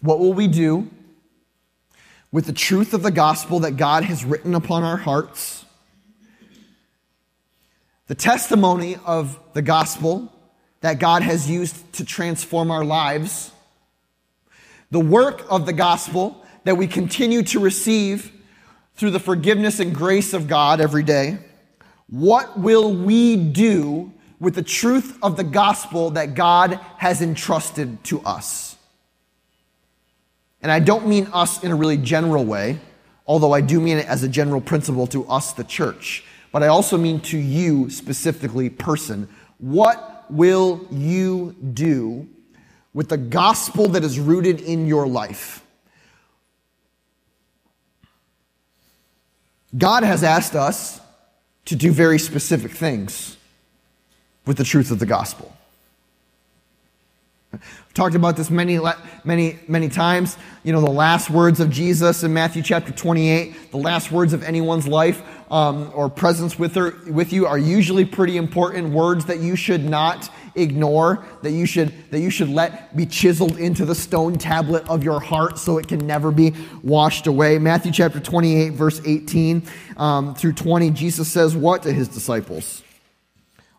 What 0.00 0.20
will 0.20 0.32
we 0.32 0.46
do 0.46 0.88
with 2.30 2.46
the 2.46 2.52
truth 2.52 2.94
of 2.94 3.02
the 3.02 3.10
gospel 3.10 3.58
that 3.60 3.72
God 3.72 4.04
has 4.04 4.24
written 4.24 4.54
upon 4.54 4.84
our 4.84 4.96
hearts? 4.96 5.64
The 8.06 8.14
testimony 8.14 8.96
of 9.04 9.36
the 9.54 9.62
gospel 9.62 10.32
that 10.82 11.00
God 11.00 11.22
has 11.22 11.50
used 11.50 11.94
to 11.94 12.04
transform 12.04 12.70
our 12.70 12.84
lives 12.84 13.50
the 14.90 15.00
work 15.00 15.44
of 15.50 15.66
the 15.66 15.72
gospel 15.72 16.44
that 16.64 16.76
we 16.76 16.86
continue 16.86 17.42
to 17.42 17.60
receive 17.60 18.32
through 18.94 19.10
the 19.10 19.20
forgiveness 19.20 19.80
and 19.80 19.94
grace 19.94 20.32
of 20.32 20.48
God 20.48 20.80
every 20.80 21.02
day. 21.02 21.38
What 22.08 22.58
will 22.58 22.92
we 22.92 23.36
do 23.36 24.12
with 24.40 24.54
the 24.54 24.62
truth 24.62 25.18
of 25.22 25.36
the 25.36 25.44
gospel 25.44 26.10
that 26.10 26.34
God 26.34 26.80
has 26.96 27.22
entrusted 27.22 28.02
to 28.04 28.20
us? 28.22 28.76
And 30.62 30.72
I 30.72 30.80
don't 30.80 31.06
mean 31.06 31.28
us 31.32 31.62
in 31.62 31.70
a 31.70 31.76
really 31.76 31.96
general 31.96 32.44
way, 32.44 32.80
although 33.26 33.52
I 33.52 33.60
do 33.60 33.80
mean 33.80 33.98
it 33.98 34.06
as 34.06 34.22
a 34.22 34.28
general 34.28 34.60
principle 34.60 35.06
to 35.08 35.26
us, 35.28 35.52
the 35.52 35.64
church. 35.64 36.24
But 36.50 36.62
I 36.62 36.68
also 36.68 36.96
mean 36.96 37.20
to 37.20 37.38
you 37.38 37.90
specifically, 37.90 38.70
person. 38.70 39.28
What 39.58 40.24
will 40.30 40.86
you 40.90 41.54
do 41.74 42.28
with 42.98 43.08
the 43.08 43.16
gospel 43.16 43.86
that 43.86 44.02
is 44.02 44.18
rooted 44.18 44.60
in 44.60 44.88
your 44.88 45.06
life. 45.06 45.64
God 49.76 50.02
has 50.02 50.24
asked 50.24 50.56
us 50.56 51.00
to 51.66 51.76
do 51.76 51.92
very 51.92 52.18
specific 52.18 52.72
things 52.72 53.36
with 54.46 54.56
the 54.56 54.64
truth 54.64 54.90
of 54.90 54.98
the 54.98 55.06
gospel. 55.06 55.56
We've 57.52 57.94
talked 57.94 58.16
about 58.16 58.36
this 58.36 58.50
many, 58.50 58.80
many, 59.22 59.60
many 59.68 59.88
times. 59.88 60.36
You 60.64 60.72
know, 60.72 60.80
the 60.80 60.90
last 60.90 61.30
words 61.30 61.60
of 61.60 61.70
Jesus 61.70 62.24
in 62.24 62.34
Matthew 62.34 62.64
chapter 62.64 62.90
28, 62.90 63.70
the 63.70 63.76
last 63.76 64.10
words 64.10 64.32
of 64.32 64.42
anyone's 64.42 64.88
life 64.88 65.22
um, 65.52 65.92
or 65.94 66.10
presence 66.10 66.58
with, 66.58 66.74
her, 66.74 66.96
with 67.06 67.32
you 67.32 67.46
are 67.46 67.58
usually 67.58 68.04
pretty 68.04 68.36
important 68.36 68.92
words 68.92 69.26
that 69.26 69.38
you 69.38 69.54
should 69.54 69.84
not 69.84 70.28
ignore, 70.54 71.24
that 71.42 71.52
you 71.52 71.66
should, 71.66 71.92
that 72.10 72.20
you 72.20 72.30
should 72.30 72.48
let 72.48 72.96
be 72.96 73.06
chiseled 73.06 73.58
into 73.58 73.84
the 73.84 73.94
stone 73.94 74.36
tablet 74.36 74.88
of 74.88 75.02
your 75.02 75.20
heart 75.20 75.58
so 75.58 75.78
it 75.78 75.88
can 75.88 76.06
never 76.06 76.30
be 76.30 76.54
washed 76.82 77.26
away. 77.26 77.58
Matthew 77.58 77.92
chapter 77.92 78.20
28, 78.20 78.70
verse 78.70 79.00
18 79.04 79.62
um, 79.96 80.34
through 80.34 80.54
20, 80.54 80.90
Jesus 80.90 81.30
says 81.30 81.56
what 81.56 81.82
to 81.82 81.92
his 81.92 82.08
disciples? 82.08 82.82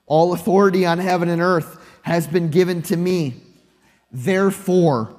All 0.06 0.34
authority 0.34 0.86
on 0.86 0.98
heaven 0.98 1.30
and 1.30 1.42
earth 1.42 1.80
has 2.02 2.28
been 2.28 2.50
given 2.50 2.82
to 2.84 2.98
me. 2.98 3.36
Therefore, 4.12 5.16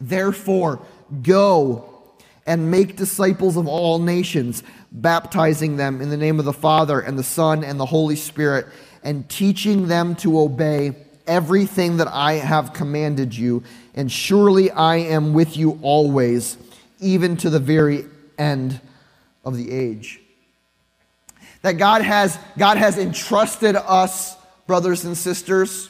therefore, 0.00 0.80
go 1.22 1.92
and 2.46 2.70
make 2.70 2.96
disciples 2.96 3.56
of 3.56 3.66
all 3.66 3.98
nations, 3.98 4.62
baptizing 4.92 5.76
them 5.76 6.00
in 6.00 6.10
the 6.10 6.16
name 6.16 6.38
of 6.38 6.44
the 6.44 6.52
Father 6.52 7.00
and 7.00 7.18
the 7.18 7.24
Son 7.24 7.64
and 7.64 7.78
the 7.78 7.86
Holy 7.86 8.16
Spirit, 8.16 8.66
and 9.06 9.28
teaching 9.28 9.86
them 9.86 10.16
to 10.16 10.40
obey 10.40 10.92
everything 11.28 11.98
that 11.98 12.08
I 12.08 12.32
have 12.34 12.72
commanded 12.72 13.36
you. 13.36 13.62
And 13.94 14.10
surely 14.10 14.68
I 14.68 14.96
am 14.96 15.32
with 15.32 15.56
you 15.56 15.78
always, 15.80 16.58
even 16.98 17.36
to 17.36 17.48
the 17.48 17.60
very 17.60 18.04
end 18.36 18.80
of 19.44 19.56
the 19.56 19.70
age. 19.70 20.20
That 21.62 21.74
God 21.74 22.02
has, 22.02 22.36
God 22.58 22.78
has 22.78 22.98
entrusted 22.98 23.76
us, 23.76 24.36
brothers 24.66 25.04
and 25.04 25.16
sisters, 25.16 25.88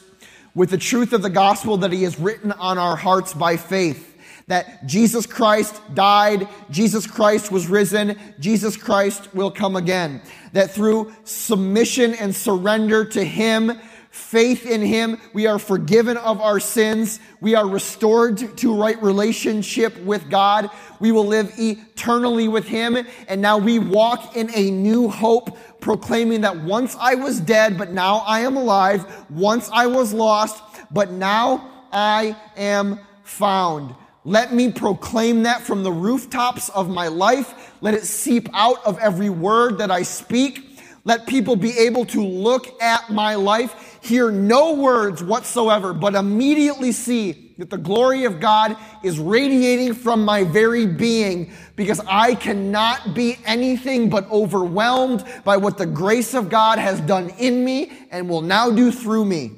with 0.53 0.69
the 0.69 0.77
truth 0.77 1.11
of 1.11 1.23
the 1.23 1.31
gospel 1.31 1.77
that 1.77 1.91
he 1.91 2.03
has 2.03 2.19
written 2.19 2.51
on 2.51 2.77
our 2.77 2.95
hearts 2.95 3.33
by 3.33 3.57
faith. 3.57 4.15
That 4.47 4.85
Jesus 4.85 5.25
Christ 5.25 5.81
died, 5.93 6.47
Jesus 6.69 7.05
Christ 7.05 7.51
was 7.51 7.67
risen, 7.67 8.17
Jesus 8.39 8.77
Christ 8.77 9.33
will 9.35 9.51
come 9.51 9.75
again. 9.75 10.21
That 10.53 10.71
through 10.71 11.13
submission 11.25 12.13
and 12.13 12.33
surrender 12.33 13.03
to 13.03 13.23
him, 13.25 13.73
faith 14.09 14.65
in 14.65 14.81
him, 14.81 15.19
we 15.33 15.47
are 15.47 15.59
forgiven 15.59 16.15
of 16.17 16.39
our 16.41 16.61
sins. 16.61 17.19
We 17.41 17.55
are 17.55 17.67
restored 17.67 18.57
to 18.57 18.73
right 18.73 19.01
relationship 19.03 19.97
with 20.03 20.29
God. 20.29 20.69
We 20.99 21.11
will 21.11 21.25
live 21.25 21.53
eternally 21.59 22.47
with 22.47 22.67
him. 22.67 22.97
And 23.27 23.41
now 23.41 23.57
we 23.57 23.79
walk 23.79 24.35
in 24.37 24.49
a 24.55 24.71
new 24.71 25.09
hope 25.09 25.57
proclaiming 25.81 26.41
that 26.41 26.57
once 26.63 26.95
I 26.99 27.15
was 27.15 27.39
dead, 27.39 27.77
but 27.77 27.91
now 27.91 28.17
I 28.19 28.39
am 28.41 28.55
alive. 28.57 29.25
Once 29.29 29.69
I 29.71 29.87
was 29.87 30.13
lost, 30.13 30.63
but 30.89 31.11
now 31.11 31.69
I 31.91 32.35
am 32.55 32.99
found. 33.23 33.93
Let 34.27 34.53
me 34.53 34.73
proclaim 34.73 35.43
that 35.43 35.61
from 35.61 35.83
the 35.83 35.91
rooftops 35.93 36.67
of 36.67 36.89
my 36.89 37.07
life. 37.07 37.71
Let 37.79 37.93
it 37.93 38.03
seep 38.03 38.49
out 38.51 38.85
of 38.85 38.99
every 38.99 39.29
word 39.29 39.77
that 39.77 39.89
I 39.89 40.03
speak. 40.03 40.81
Let 41.05 41.27
people 41.27 41.55
be 41.55 41.71
able 41.77 42.03
to 42.07 42.21
look 42.21 42.81
at 42.81 43.09
my 43.09 43.35
life, 43.35 43.97
hear 44.01 44.29
no 44.29 44.73
words 44.73 45.23
whatsoever, 45.23 45.93
but 45.93 46.13
immediately 46.13 46.91
see 46.91 47.53
that 47.57 47.69
the 47.69 47.77
glory 47.77 48.25
of 48.25 48.41
God 48.41 48.75
is 49.01 49.17
radiating 49.17 49.93
from 49.93 50.25
my 50.25 50.43
very 50.43 50.85
being 50.85 51.53
because 51.77 52.01
I 52.05 52.35
cannot 52.35 53.15
be 53.15 53.37
anything 53.45 54.09
but 54.09 54.29
overwhelmed 54.29 55.23
by 55.45 55.55
what 55.55 55.77
the 55.77 55.85
grace 55.85 56.33
of 56.33 56.49
God 56.49 56.79
has 56.79 56.99
done 56.99 57.29
in 57.39 57.63
me 57.63 57.93
and 58.11 58.27
will 58.27 58.41
now 58.41 58.71
do 58.71 58.91
through 58.91 59.23
me. 59.23 59.53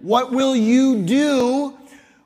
What 0.00 0.32
will 0.32 0.56
you 0.56 1.02
do 1.04 1.76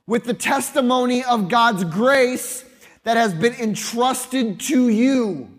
with 0.07 0.25
the 0.25 0.35
testimony 0.35 1.25
of 1.25 1.49
God's 1.49 1.85
grace 1.85 2.65
that 3.05 3.17
has 3.17 3.35
been 3.35 3.55
entrusted 3.55 4.61
to 4.61 4.89
you? 4.89 5.51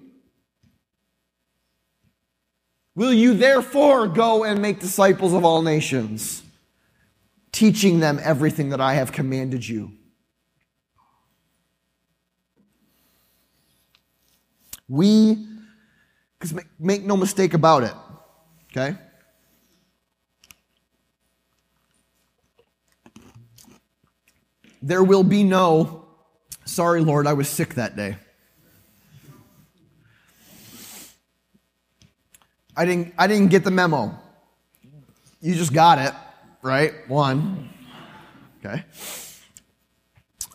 Will 2.95 3.13
you 3.13 3.35
therefore 3.35 4.07
go 4.07 4.43
and 4.43 4.61
make 4.61 4.79
disciples 4.79 5.33
of 5.33 5.43
all 5.43 5.61
nations, 5.61 6.43
teaching 7.51 7.99
them 7.99 8.19
everything 8.23 8.69
that 8.69 8.79
I 8.79 8.93
have 8.93 9.11
commanded 9.11 9.67
you? 9.67 9.91
We, 14.87 15.45
because 16.37 16.53
make, 16.53 16.67
make 16.79 17.03
no 17.03 17.17
mistake 17.17 17.53
about 17.53 17.83
it, 17.83 17.93
okay? 18.71 18.97
There 24.85 25.03
will 25.03 25.23
be 25.23 25.43
no, 25.43 26.05
sorry, 26.63 27.01
Lord, 27.01 27.25
I 27.25 27.33
was 27.33 27.49
sick 27.49 27.73
that 27.73 27.95
day. 27.95 28.17
I 32.77 32.85
didn't, 32.85 33.15
I 33.17 33.25
didn't 33.25 33.47
get 33.47 33.63
the 33.63 33.71
memo. 33.71 34.13
You 35.41 35.55
just 35.55 35.73
got 35.73 35.97
it, 35.97 36.13
right? 36.61 36.93
One. 37.09 37.67
Okay. 38.63 38.83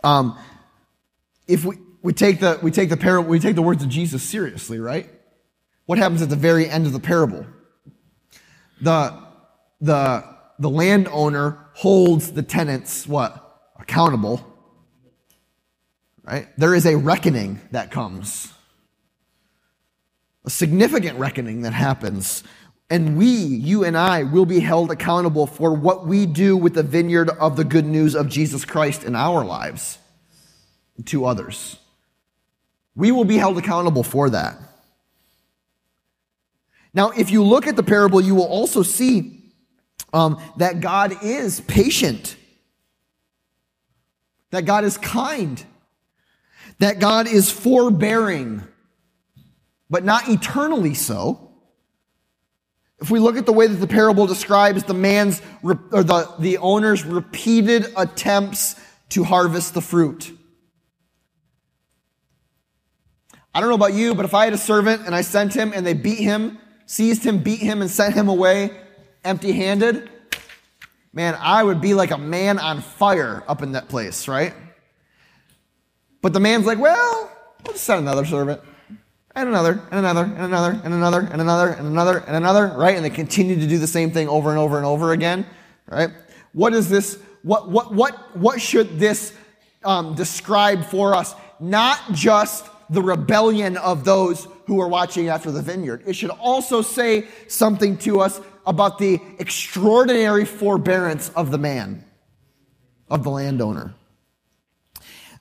Um, 0.05 0.39
if 1.49 1.65
we, 1.65 1.79
we 2.01 2.13
take 2.13 2.39
the, 2.39 2.61
we 2.63 2.71
take 2.71 2.89
the 2.89 2.97
parable, 2.97 3.29
we 3.29 3.41
take 3.41 3.57
the 3.57 3.63
words 3.63 3.83
of 3.83 3.89
Jesus 3.89 4.23
seriously, 4.23 4.79
right? 4.79 5.11
What 5.87 5.99
happens 5.99 6.23
at 6.23 6.29
the 6.29 6.37
very 6.37 6.71
end 6.71 6.87
of 6.87 6.93
the 6.93 7.01
parable? 7.01 7.45
The, 8.81 9.25
the, 9.81 10.25
the 10.61 10.71
landowner 10.71 11.59
holds 11.75 12.31
the 12.31 12.45
tenants, 12.45 13.09
what? 13.09 13.49
Accountable. 13.91 14.47
Right? 16.23 16.47
There 16.57 16.77
is 16.77 16.87
a 16.87 16.97
reckoning 16.97 17.61
that 17.73 17.91
comes 17.91 18.53
a 20.45 20.51
significant 20.51 21.19
reckoning 21.19 21.63
that 21.63 21.73
happens. 21.73 22.45
And 22.89 23.17
we, 23.17 23.27
you 23.27 23.85
and 23.85 23.97
I, 23.97 24.23
will 24.23 24.47
be 24.47 24.61
held 24.61 24.91
accountable 24.91 25.47
for 25.47 25.75
what 25.75 26.07
we 26.07 26.27
do 26.27 26.57
with 26.57 26.75
the 26.75 26.83
vineyard 26.83 27.31
of 27.31 27.57
the 27.57 27.65
good 27.65 27.85
news 27.85 28.15
of 28.15 28.29
Jesus 28.29 28.65
Christ 28.65 29.05
in 29.05 29.15
our 29.15 29.45
lives 29.45 29.99
to 31.07 31.25
others. 31.25 31.77
We 32.95 33.13
will 33.13 33.25
be 33.25 33.37
held 33.37 33.59
accountable 33.59 34.03
for 34.03 34.31
that. 34.31 34.57
Now, 36.95 37.11
if 37.11 37.31
you 37.31 37.45
look 37.45 37.67
at 37.67 37.77
the 37.77 37.83
parable, 37.83 38.21
you 38.21 38.35
will 38.35 38.47
also 38.47 38.83
see 38.83 39.53
um, 40.13 40.41
that 40.57 40.81
God 40.81 41.23
is 41.23 41.61
patient, 41.61 42.37
that 44.51 44.65
God 44.65 44.85
is 44.85 44.99
kind, 44.99 45.65
that 46.79 46.99
God 46.99 47.27
is 47.27 47.51
forbearing 47.51 48.63
but 49.91 50.05
not 50.05 50.29
eternally 50.29 50.95
so. 50.95 51.51
If 53.01 53.11
we 53.11 53.19
look 53.19 53.37
at 53.37 53.45
the 53.45 53.53
way 53.53 53.67
that 53.67 53.77
the 53.77 53.87
parable 53.87 54.27
describes 54.27 54.85
the 54.85 54.95
man's 54.95 55.43
or 55.63 55.75
the, 55.75 56.33
the 56.39 56.59
owner's 56.59 57.05
repeated 57.05 57.87
attempts 57.97 58.77
to 59.11 59.25
harvest 59.25 59.75
the 59.75 59.81
fruit. 59.81 60.33
I 63.53 63.59
don't 63.61 63.69
know 63.69 63.75
about 63.75 63.95
you, 63.95 64.15
but 64.15 64.25
if 64.25 64.33
I 64.33 64.45
had 64.45 64.53
a 64.53 64.59
servant 64.59 65.03
and 65.07 65.15
I 65.15 65.23
sent 65.23 65.55
him 65.55 65.73
and 65.75 65.85
they 65.85 65.95
beat 65.95 66.21
him, 66.21 66.59
seized 66.87 67.25
him, 67.25 67.39
beat 67.39 67.59
him, 67.59 67.81
and 67.81 67.91
sent 67.91 68.15
him 68.15 68.29
away 68.29 68.71
empty 69.25 69.53
handed, 69.53 70.09
man, 71.13 71.37
I 71.41 71.63
would 71.63 71.81
be 71.81 71.95
like 71.95 72.11
a 72.11 72.19
man 72.19 72.59
on 72.59 72.81
fire 72.81 73.43
up 73.49 73.63
in 73.63 73.73
that 73.73 73.89
place, 73.89 74.29
right? 74.29 74.55
But 76.23 76.33
the 76.33 76.41
man's 76.41 76.67
like, 76.67 76.79
well, 76.79 77.33
we'll 77.65 77.73
just 77.73 77.85
send 77.85 78.01
another 78.01 78.25
servant 78.25 78.61
and 79.35 79.49
another, 79.49 79.81
and 79.91 80.01
another, 80.01 80.25
and 80.25 80.45
another, 80.45 80.81
and 80.85 80.93
another, 80.95 81.21
and 81.21 81.41
another, 81.41 81.69
and 81.69 81.87
another, 81.87 82.19
and 82.19 82.37
another, 82.37 82.67
right? 82.77 82.97
And 82.97 83.05
they 83.05 83.11
continue 83.11 83.57
to 83.57 83.67
do 83.67 83.79
the 83.79 83.87
same 83.87 84.11
thing 84.11 84.29
over 84.29 84.51
and 84.51 84.59
over 84.59 84.77
and 84.77 84.85
over 84.85 85.13
again, 85.13 85.47
right? 85.87 86.11
What 86.53 86.75
is 86.75 86.89
this? 86.89 87.19
What, 87.43 87.71
what, 87.71 87.95
what, 87.95 88.37
what 88.37 88.61
should 88.61 88.99
this 88.99 89.33
um, 89.85 90.15
describe 90.15 90.85
for 90.85 91.15
us? 91.15 91.35
Not 91.61 92.13
just 92.13 92.67
the 92.91 93.01
rebellion 93.01 93.77
of 93.77 94.05
those 94.05 94.49
who 94.67 94.81
are 94.81 94.89
watching 94.89 95.29
after 95.29 95.51
the 95.51 95.63
vineyard. 95.63 96.03
It 96.07 96.15
should 96.15 96.31
also 96.31 96.83
say 96.83 97.29
something 97.47 97.97
to 97.99 98.21
us 98.21 98.41
about 98.67 98.99
the 98.99 99.21
extraordinary 99.39 100.45
forbearance 100.45 101.31
of 101.31 101.51
the 101.51 101.59
man, 101.59 102.05
of 103.09 103.25
the 103.25 103.31
landowner. 103.31 103.95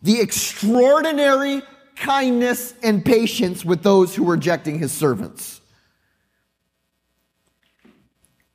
The 0.01 0.22
extraordinary 0.22 1.61
kindness 1.95 2.74
and 2.82 3.03
patience 3.03 3.65
with 3.65 3.84
those 3.84 4.15
who 4.15 4.24
were 4.24 4.34
rejecting 4.34 4.80
his 4.80 4.91
servants. 4.91 5.61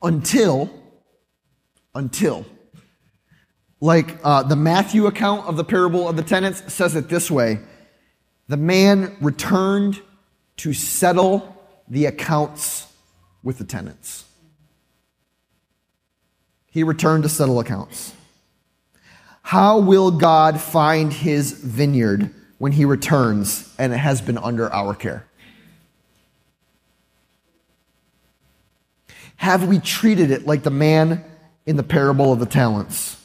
Until, 0.01 0.69
until, 1.93 2.45
like 3.79 4.17
uh, 4.23 4.43
the 4.43 4.55
Matthew 4.55 5.05
account 5.07 5.47
of 5.47 5.57
the 5.57 5.63
parable 5.63 6.07
of 6.07 6.15
the 6.15 6.23
tenants 6.23 6.73
says 6.73 6.95
it 6.95 7.07
this 7.09 7.29
way 7.29 7.59
the 8.47 8.57
man 8.57 9.15
returned 9.21 10.01
to 10.57 10.73
settle 10.73 11.55
the 11.87 12.05
accounts 12.05 12.87
with 13.43 13.57
the 13.57 13.63
tenants. 13.63 14.25
He 16.75 16.83
returned 16.83 17.23
to 17.23 17.29
settle 17.29 17.61
accounts. 17.61 18.13
How 19.43 19.79
will 19.79 20.11
God 20.11 20.59
find 20.59 21.13
his 21.13 21.53
vineyard 21.53 22.35
when 22.57 22.73
he 22.73 22.83
returns 22.83 23.73
and 23.79 23.93
it 23.93 23.97
has 23.97 24.19
been 24.19 24.37
under 24.37 24.69
our 24.73 24.93
care? 24.93 25.25
Have 29.37 29.69
we 29.69 29.79
treated 29.79 30.31
it 30.31 30.45
like 30.45 30.63
the 30.63 30.69
man 30.69 31.23
in 31.65 31.77
the 31.77 31.83
parable 31.83 32.33
of 32.33 32.39
the 32.39 32.45
talents 32.45 33.15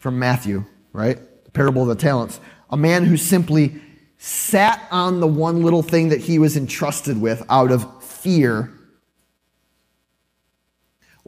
from 0.00 0.18
Matthew, 0.18 0.64
right? 0.92 1.20
The 1.44 1.52
parable 1.52 1.82
of 1.82 1.88
the 1.88 2.02
talents. 2.02 2.40
A 2.68 2.76
man 2.76 3.04
who 3.04 3.16
simply 3.16 3.80
sat 4.18 4.84
on 4.90 5.20
the 5.20 5.28
one 5.28 5.62
little 5.62 5.84
thing 5.84 6.08
that 6.08 6.22
he 6.22 6.40
was 6.40 6.56
entrusted 6.56 7.20
with 7.20 7.46
out 7.48 7.70
of 7.70 8.02
fear? 8.02 8.72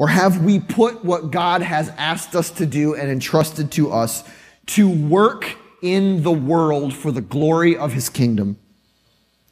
Or 0.01 0.09
have 0.09 0.43
we 0.43 0.61
put 0.61 1.05
what 1.05 1.31
God 1.31 1.61
has 1.61 1.91
asked 1.91 2.35
us 2.35 2.51
to 2.53 2.65
do 2.65 2.95
and 2.95 3.11
entrusted 3.11 3.71
to 3.73 3.93
us 3.93 4.25
to 4.69 4.89
work 4.89 5.59
in 5.83 6.23
the 6.23 6.33
world 6.33 6.95
for 6.95 7.13
the 7.13 7.21
glory 7.21 7.77
of 7.77 7.93
his 7.93 8.09
kingdom 8.09 8.59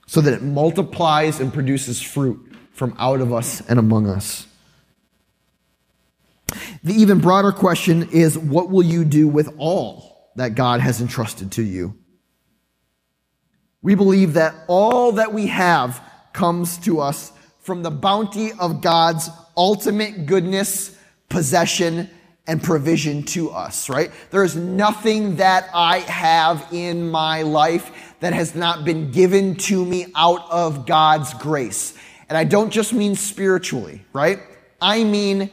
so 0.06 0.22
that 0.22 0.32
it 0.32 0.40
multiplies 0.40 1.38
and 1.38 1.52
produces 1.52 2.00
fruit 2.00 2.50
from 2.72 2.96
out 2.98 3.20
of 3.20 3.30
us 3.30 3.60
and 3.68 3.78
among 3.78 4.08
us? 4.08 4.46
The 6.82 6.94
even 6.94 7.18
broader 7.18 7.52
question 7.52 8.08
is 8.10 8.38
what 8.38 8.70
will 8.70 8.84
you 8.84 9.04
do 9.04 9.28
with 9.28 9.54
all 9.58 10.30
that 10.36 10.54
God 10.54 10.80
has 10.80 11.02
entrusted 11.02 11.52
to 11.52 11.62
you? 11.62 11.94
We 13.82 13.94
believe 13.94 14.32
that 14.32 14.54
all 14.66 15.12
that 15.12 15.34
we 15.34 15.48
have 15.48 16.02
comes 16.32 16.78
to 16.78 17.00
us 17.00 17.32
from 17.58 17.82
the 17.82 17.90
bounty 17.90 18.52
of 18.52 18.80
God's 18.80 19.28
ultimate 19.58 20.24
goodness, 20.24 20.96
possession, 21.28 22.08
and 22.46 22.62
provision 22.62 23.22
to 23.24 23.50
us, 23.50 23.90
right? 23.90 24.10
There 24.30 24.42
is 24.42 24.56
nothing 24.56 25.36
that 25.36 25.68
I 25.74 25.98
have 25.98 26.66
in 26.72 27.10
my 27.10 27.42
life 27.42 28.14
that 28.20 28.32
has 28.32 28.54
not 28.54 28.86
been 28.86 29.10
given 29.10 29.54
to 29.56 29.84
me 29.84 30.06
out 30.16 30.50
of 30.50 30.86
God's 30.86 31.34
grace. 31.34 31.96
And 32.30 32.38
I 32.38 32.44
don't 32.44 32.70
just 32.70 32.94
mean 32.94 33.14
spiritually, 33.16 34.04
right? 34.14 34.40
I 34.80 35.04
mean 35.04 35.50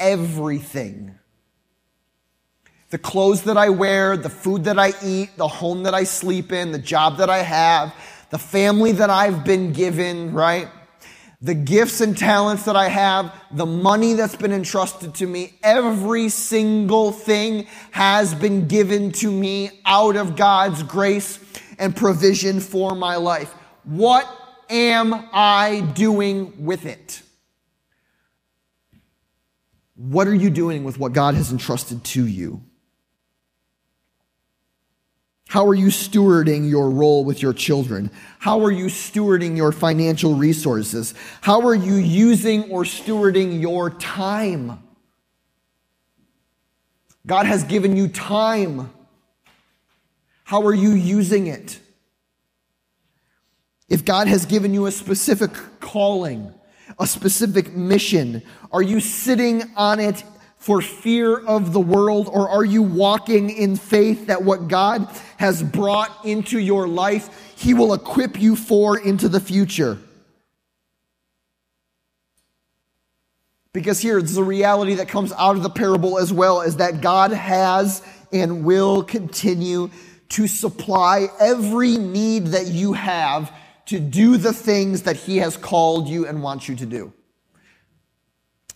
everything. 0.00 1.16
The 2.90 2.98
clothes 2.98 3.42
that 3.42 3.56
I 3.56 3.70
wear, 3.70 4.16
the 4.16 4.28
food 4.28 4.64
that 4.64 4.78
I 4.78 4.92
eat, 5.02 5.36
the 5.36 5.48
home 5.48 5.84
that 5.84 5.94
I 5.94 6.04
sleep 6.04 6.52
in, 6.52 6.72
the 6.72 6.78
job 6.78 7.18
that 7.18 7.30
I 7.30 7.38
have, 7.38 7.94
the 8.30 8.38
family 8.38 8.92
that 8.92 9.10
I've 9.10 9.44
been 9.44 9.72
given, 9.72 10.32
right? 10.32 10.68
The 11.42 11.54
gifts 11.54 12.00
and 12.00 12.16
talents 12.16 12.66
that 12.66 12.76
I 12.76 12.88
have, 12.88 13.34
the 13.50 13.66
money 13.66 14.14
that's 14.14 14.36
been 14.36 14.52
entrusted 14.52 15.16
to 15.16 15.26
me, 15.26 15.54
every 15.62 16.28
single 16.28 17.10
thing 17.10 17.66
has 17.90 18.32
been 18.32 18.68
given 18.68 19.10
to 19.12 19.30
me 19.30 19.80
out 19.84 20.14
of 20.14 20.36
God's 20.36 20.84
grace 20.84 21.40
and 21.80 21.96
provision 21.96 22.60
for 22.60 22.94
my 22.94 23.16
life. 23.16 23.52
What 23.82 24.28
am 24.70 25.12
I 25.32 25.80
doing 25.94 26.64
with 26.64 26.86
it? 26.86 27.22
What 29.96 30.28
are 30.28 30.34
you 30.34 30.48
doing 30.48 30.84
with 30.84 30.98
what 30.98 31.12
God 31.12 31.34
has 31.34 31.50
entrusted 31.50 32.04
to 32.04 32.26
you? 32.26 32.62
How 35.52 35.66
are 35.66 35.74
you 35.74 35.88
stewarding 35.88 36.70
your 36.70 36.88
role 36.88 37.26
with 37.26 37.42
your 37.42 37.52
children? 37.52 38.10
How 38.38 38.64
are 38.64 38.70
you 38.70 38.86
stewarding 38.86 39.54
your 39.54 39.70
financial 39.70 40.34
resources? 40.34 41.12
How 41.42 41.66
are 41.66 41.74
you 41.74 41.96
using 41.96 42.70
or 42.70 42.84
stewarding 42.84 43.60
your 43.60 43.90
time? 43.90 44.82
God 47.26 47.44
has 47.44 47.64
given 47.64 47.98
you 47.98 48.08
time. 48.08 48.90
How 50.44 50.62
are 50.62 50.72
you 50.72 50.92
using 50.92 51.48
it? 51.48 51.78
If 53.90 54.06
God 54.06 54.28
has 54.28 54.46
given 54.46 54.72
you 54.72 54.86
a 54.86 54.90
specific 54.90 55.50
calling, 55.80 56.50
a 56.98 57.06
specific 57.06 57.74
mission, 57.76 58.42
are 58.72 58.80
you 58.80 59.00
sitting 59.00 59.64
on 59.76 60.00
it 60.00 60.24
for 60.62 60.80
fear 60.80 61.38
of 61.38 61.72
the 61.72 61.80
world, 61.80 62.28
or 62.32 62.48
are 62.48 62.64
you 62.64 62.84
walking 62.84 63.50
in 63.50 63.74
faith 63.74 64.28
that 64.28 64.44
what 64.44 64.68
God 64.68 65.08
has 65.36 65.60
brought 65.60 66.24
into 66.24 66.56
your 66.56 66.86
life, 66.86 67.56
He 67.56 67.74
will 67.74 67.92
equip 67.92 68.40
you 68.40 68.54
for 68.54 68.96
into 68.96 69.28
the 69.28 69.40
future? 69.40 69.98
Because 73.72 73.98
here, 73.98 74.18
it's 74.18 74.36
a 74.36 74.44
reality 74.44 74.94
that 74.94 75.08
comes 75.08 75.32
out 75.32 75.56
of 75.56 75.64
the 75.64 75.68
parable 75.68 76.16
as 76.16 76.32
well, 76.32 76.60
is 76.60 76.76
that 76.76 77.00
God 77.00 77.32
has 77.32 78.00
and 78.32 78.64
will 78.64 79.02
continue 79.02 79.90
to 80.28 80.46
supply 80.46 81.26
every 81.40 81.96
need 81.96 82.46
that 82.48 82.68
you 82.68 82.92
have 82.92 83.52
to 83.86 83.98
do 83.98 84.36
the 84.36 84.52
things 84.52 85.02
that 85.02 85.16
He 85.16 85.38
has 85.38 85.56
called 85.56 86.06
you 86.06 86.24
and 86.24 86.40
wants 86.40 86.68
you 86.68 86.76
to 86.76 86.86
do. 86.86 87.12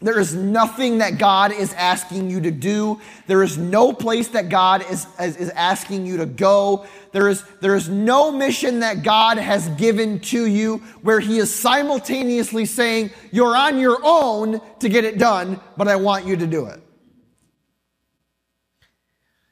There 0.00 0.20
is 0.20 0.34
nothing 0.34 0.98
that 0.98 1.16
God 1.16 1.52
is 1.52 1.72
asking 1.72 2.28
you 2.28 2.42
to 2.42 2.50
do. 2.50 3.00
There 3.26 3.42
is 3.42 3.56
no 3.56 3.94
place 3.94 4.28
that 4.28 4.50
God 4.50 4.84
is, 4.90 5.06
is, 5.18 5.36
is, 5.38 5.48
asking 5.50 6.04
you 6.04 6.18
to 6.18 6.26
go. 6.26 6.84
There 7.12 7.30
is, 7.30 7.42
there 7.62 7.74
is 7.74 7.88
no 7.88 8.30
mission 8.30 8.80
that 8.80 9.02
God 9.02 9.38
has 9.38 9.68
given 9.70 10.20
to 10.20 10.44
you 10.44 10.78
where 11.00 11.18
He 11.18 11.38
is 11.38 11.54
simultaneously 11.54 12.66
saying, 12.66 13.10
You're 13.32 13.56
on 13.56 13.78
your 13.78 13.98
own 14.02 14.60
to 14.80 14.88
get 14.90 15.04
it 15.04 15.16
done, 15.16 15.60
but 15.78 15.88
I 15.88 15.96
want 15.96 16.26
you 16.26 16.36
to 16.36 16.46
do 16.46 16.66
it. 16.66 16.82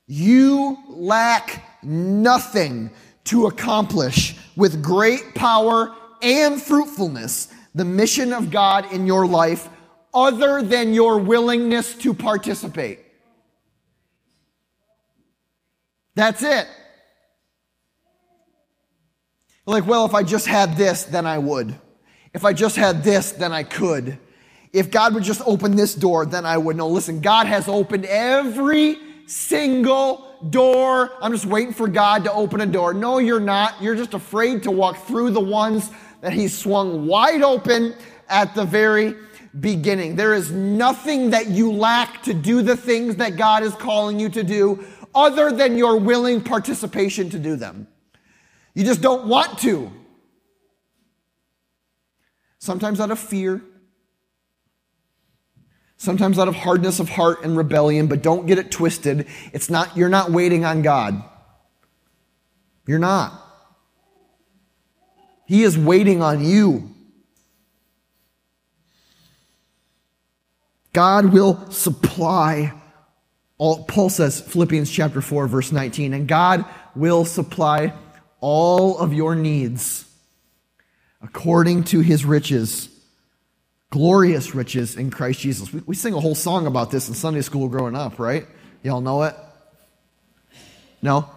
You 0.06 0.76
lack 0.88 1.64
nothing 1.82 2.90
to 3.24 3.46
accomplish 3.46 4.36
with 4.56 4.82
great 4.82 5.34
power 5.34 5.94
and 6.20 6.60
fruitfulness 6.60 7.48
the 7.74 7.84
mission 7.84 8.32
of 8.32 8.50
God 8.50 8.92
in 8.92 9.06
your 9.06 9.26
life 9.26 9.68
other 10.14 10.62
than 10.62 10.94
your 10.94 11.18
willingness 11.18 11.94
to 11.96 12.14
participate. 12.14 13.00
That's 16.14 16.42
it. 16.42 16.68
Like, 19.66 19.86
well, 19.86 20.04
if 20.04 20.14
I 20.14 20.22
just 20.22 20.46
had 20.46 20.76
this, 20.76 21.04
then 21.04 21.26
I 21.26 21.38
would. 21.38 21.74
If 22.32 22.44
I 22.44 22.52
just 22.52 22.76
had 22.76 23.02
this, 23.02 23.32
then 23.32 23.52
I 23.52 23.62
could. 23.62 24.18
If 24.72 24.90
God 24.90 25.14
would 25.14 25.22
just 25.22 25.40
open 25.46 25.76
this 25.76 25.94
door, 25.94 26.26
then 26.26 26.44
I 26.44 26.58
would. 26.58 26.76
No, 26.76 26.88
listen, 26.88 27.20
God 27.20 27.46
has 27.46 27.68
opened 27.68 28.04
every 28.06 28.98
single 29.26 30.36
door. 30.50 31.12
I'm 31.22 31.32
just 31.32 31.46
waiting 31.46 31.72
for 31.72 31.88
God 31.88 32.24
to 32.24 32.32
open 32.32 32.60
a 32.60 32.66
door. 32.66 32.92
No, 32.92 33.18
you're 33.18 33.40
not. 33.40 33.80
You're 33.80 33.94
just 33.94 34.14
afraid 34.14 34.62
to 34.64 34.70
walk 34.70 35.06
through 35.06 35.30
the 35.30 35.40
ones 35.40 35.90
that 36.20 36.32
He 36.32 36.48
swung 36.48 37.06
wide 37.06 37.42
open 37.42 37.94
at 38.28 38.54
the 38.54 38.64
very 38.64 39.14
beginning. 39.58 40.16
There 40.16 40.34
is 40.34 40.50
nothing 40.50 41.30
that 41.30 41.48
you 41.48 41.72
lack 41.72 42.22
to 42.24 42.34
do 42.34 42.62
the 42.62 42.76
things 42.76 43.16
that 43.16 43.36
God 43.36 43.62
is 43.62 43.74
calling 43.74 44.18
you 44.18 44.28
to 44.30 44.42
do 44.42 44.84
other 45.14 45.52
than 45.52 45.78
your 45.78 45.96
willing 45.96 46.40
participation 46.42 47.30
to 47.30 47.38
do 47.38 47.56
them. 47.56 47.86
You 48.74 48.84
just 48.84 49.00
don't 49.00 49.26
want 49.26 49.58
to. 49.60 49.92
Sometimes 52.58 52.98
out 52.98 53.10
of 53.10 53.18
fear, 53.18 53.62
sometimes 55.96 56.38
out 56.38 56.48
of 56.48 56.56
hardness 56.56 56.98
of 56.98 57.08
heart 57.08 57.44
and 57.44 57.56
rebellion, 57.56 58.06
but 58.06 58.22
don't 58.22 58.46
get 58.46 58.58
it 58.58 58.70
twisted. 58.70 59.26
It's 59.52 59.70
not, 59.70 59.96
you're 59.96 60.08
not 60.08 60.30
waiting 60.30 60.64
on 60.64 60.82
God. 60.82 61.22
You're 62.86 62.98
not. 62.98 63.40
He 65.46 65.62
is 65.62 65.78
waiting 65.78 66.22
on 66.22 66.44
you. 66.44 66.93
God 70.94 71.26
will 71.26 71.70
supply 71.70 72.72
all, 73.58 73.84
Paul 73.84 74.08
says, 74.08 74.40
Philippians 74.40 74.90
chapter 74.90 75.20
4, 75.20 75.46
verse 75.46 75.70
19, 75.70 76.14
and 76.14 76.26
God 76.26 76.64
will 76.96 77.26
supply 77.26 77.92
all 78.40 78.98
of 78.98 79.12
your 79.12 79.34
needs 79.34 80.10
according 81.22 81.84
to 81.84 82.00
his 82.00 82.24
riches 82.24 82.88
glorious 83.94 84.56
riches 84.56 84.96
in 84.96 85.08
Christ 85.08 85.38
Jesus. 85.38 85.72
We, 85.72 85.80
we 85.86 85.94
sing 85.94 86.14
a 86.14 86.20
whole 86.20 86.34
song 86.34 86.66
about 86.66 86.90
this 86.90 87.08
in 87.08 87.14
Sunday 87.14 87.42
school 87.42 87.68
growing 87.68 87.94
up, 87.94 88.18
right? 88.18 88.44
Y'all 88.82 89.00
know 89.00 89.22
it? 89.22 89.36
No? 91.00 91.30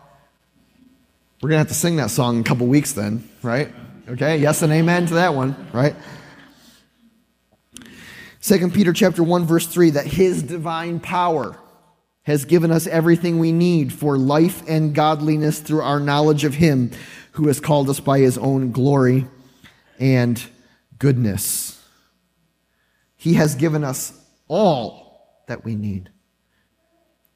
We're 1.39 1.49
going 1.49 1.58
to 1.58 1.60
have 1.60 1.68
to 1.68 1.76
sing 1.76 1.97
that 1.97 2.10
song 2.10 2.38
in 2.38 2.41
a 2.41 2.43
couple 2.43 2.66
weeks 2.66 2.93
then, 2.93 3.30
right? 3.43 3.72
Okay, 4.10 4.39
yes 4.39 4.64
and 4.64 4.74
amen 4.74 5.05
to 5.05 5.14
that 5.14 5.36
one, 5.36 5.68
right? 5.72 5.93
2 8.41 8.69
Peter 8.69 8.93
chapter 8.93 9.23
1 9.23 9.45
verse 9.45 9.67
3 9.67 9.91
that 9.91 10.05
his 10.05 10.43
divine 10.43 10.99
power 10.99 11.57
has 12.23 12.45
given 12.45 12.71
us 12.71 12.88
everything 12.88 13.39
we 13.39 13.51
need 13.51 13.93
for 13.93 14.17
life 14.17 14.61
and 14.67 14.93
godliness 14.93 15.59
through 15.59 15.81
our 15.81 15.99
knowledge 15.99 16.43
of 16.43 16.55
him 16.55 16.91
who 17.31 17.47
has 17.47 17.59
called 17.59 17.89
us 17.89 17.99
by 17.99 18.19
his 18.19 18.38
own 18.38 18.71
glory 18.71 19.25
and 19.99 20.43
goodness. 20.99 21.81
He 23.15 23.35
has 23.35 23.55
given 23.55 23.83
us 23.83 24.13
all 24.47 25.43
that 25.47 25.63
we 25.63 25.75
need. 25.75 26.09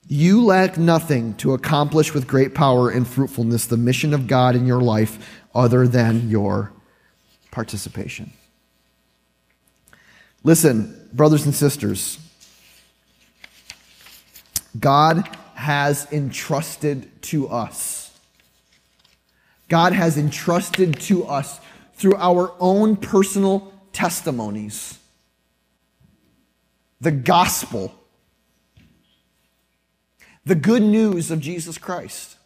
You 0.08 0.44
lack 0.44 0.78
nothing 0.78 1.36
to 1.36 1.54
accomplish 1.54 2.14
with 2.14 2.28
great 2.28 2.54
power 2.54 2.90
and 2.90 3.08
fruitfulness 3.08 3.68
the 3.68 3.78
mission 3.78 4.14
of 4.14 4.28
God 4.28 4.56
in 4.56 4.66
your 4.68 4.82
life 4.82 5.40
other 5.56 5.88
than 5.88 6.30
your 6.30 6.74
participation. 7.50 8.34
Listen, 10.44 11.10
brothers 11.14 11.46
and 11.46 11.54
sisters, 11.54 12.18
God 14.80 15.28
has 15.56 16.12
entrusted 16.12 17.22
to 17.24 17.48
us. 17.50 18.18
God 19.68 19.94
has 19.94 20.18
entrusted 20.18 21.00
to 21.02 21.26
us 21.26 21.60
through 21.94 22.16
our 22.16 22.54
own 22.60 22.96
personal 22.96 23.72
testimonies 23.94 24.98
the 27.00 27.12
gospel, 27.12 27.94
the 30.46 30.54
good 30.54 30.84
news 30.84 31.32
of 31.32 31.40
Jesus 31.40 31.80
Christ. 31.80 32.38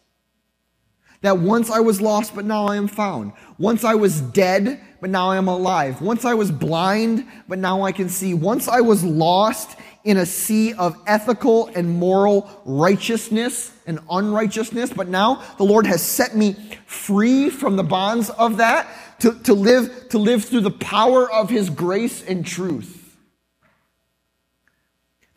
That 1.20 1.38
once 1.38 1.70
I 1.70 1.80
was 1.80 2.00
lost, 2.00 2.34
but 2.34 2.44
now 2.44 2.66
I 2.66 2.76
am 2.76 2.88
found. 2.88 3.32
Once 3.58 3.84
I 3.84 3.94
was 3.94 4.20
dead, 4.20 4.80
but 5.00 5.10
now 5.10 5.30
I 5.30 5.36
am 5.36 5.48
alive. 5.48 6.00
Once 6.00 6.24
I 6.24 6.34
was 6.34 6.50
blind, 6.50 7.26
but 7.48 7.58
now 7.58 7.82
I 7.82 7.92
can 7.92 8.08
see. 8.08 8.34
Once 8.34 8.68
I 8.68 8.80
was 8.80 9.04
lost 9.04 9.78
in 10.04 10.16
a 10.16 10.26
sea 10.26 10.72
of 10.74 10.96
ethical 11.06 11.66
and 11.74 11.98
moral 11.98 12.48
righteousness 12.64 13.72
and 13.86 13.98
unrighteousness, 14.10 14.92
but 14.92 15.08
now 15.08 15.42
the 15.58 15.64
Lord 15.64 15.86
has 15.86 16.00
set 16.02 16.36
me 16.36 16.54
free 16.86 17.50
from 17.50 17.76
the 17.76 17.82
bonds 17.82 18.30
of 18.30 18.58
that 18.58 18.86
to, 19.20 19.32
to 19.44 19.54
live, 19.54 20.08
to 20.10 20.18
live 20.18 20.44
through 20.44 20.60
the 20.60 20.70
power 20.70 21.30
of 21.30 21.50
His 21.50 21.70
grace 21.70 22.22
and 22.22 22.46
truth. 22.46 23.16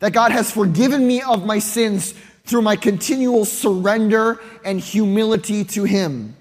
That 0.00 0.12
God 0.12 0.32
has 0.32 0.50
forgiven 0.50 1.06
me 1.06 1.20
of 1.20 1.44
my 1.44 1.58
sins 1.58 2.14
through 2.44 2.62
my 2.62 2.76
continual 2.76 3.44
surrender 3.44 4.40
and 4.64 4.80
humility 4.80 5.64
to 5.64 5.84
Him. 5.84 6.36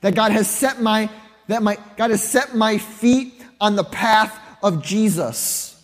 That 0.00 0.14
God 0.14 0.32
has 0.32 0.48
set 0.50 0.80
my, 0.80 1.10
that 1.48 1.62
my, 1.62 1.76
God 1.96 2.10
has 2.10 2.22
set 2.22 2.54
my 2.54 2.78
feet 2.78 3.42
on 3.60 3.74
the 3.74 3.84
path 3.84 4.38
of 4.62 4.82
Jesus. 4.82 5.74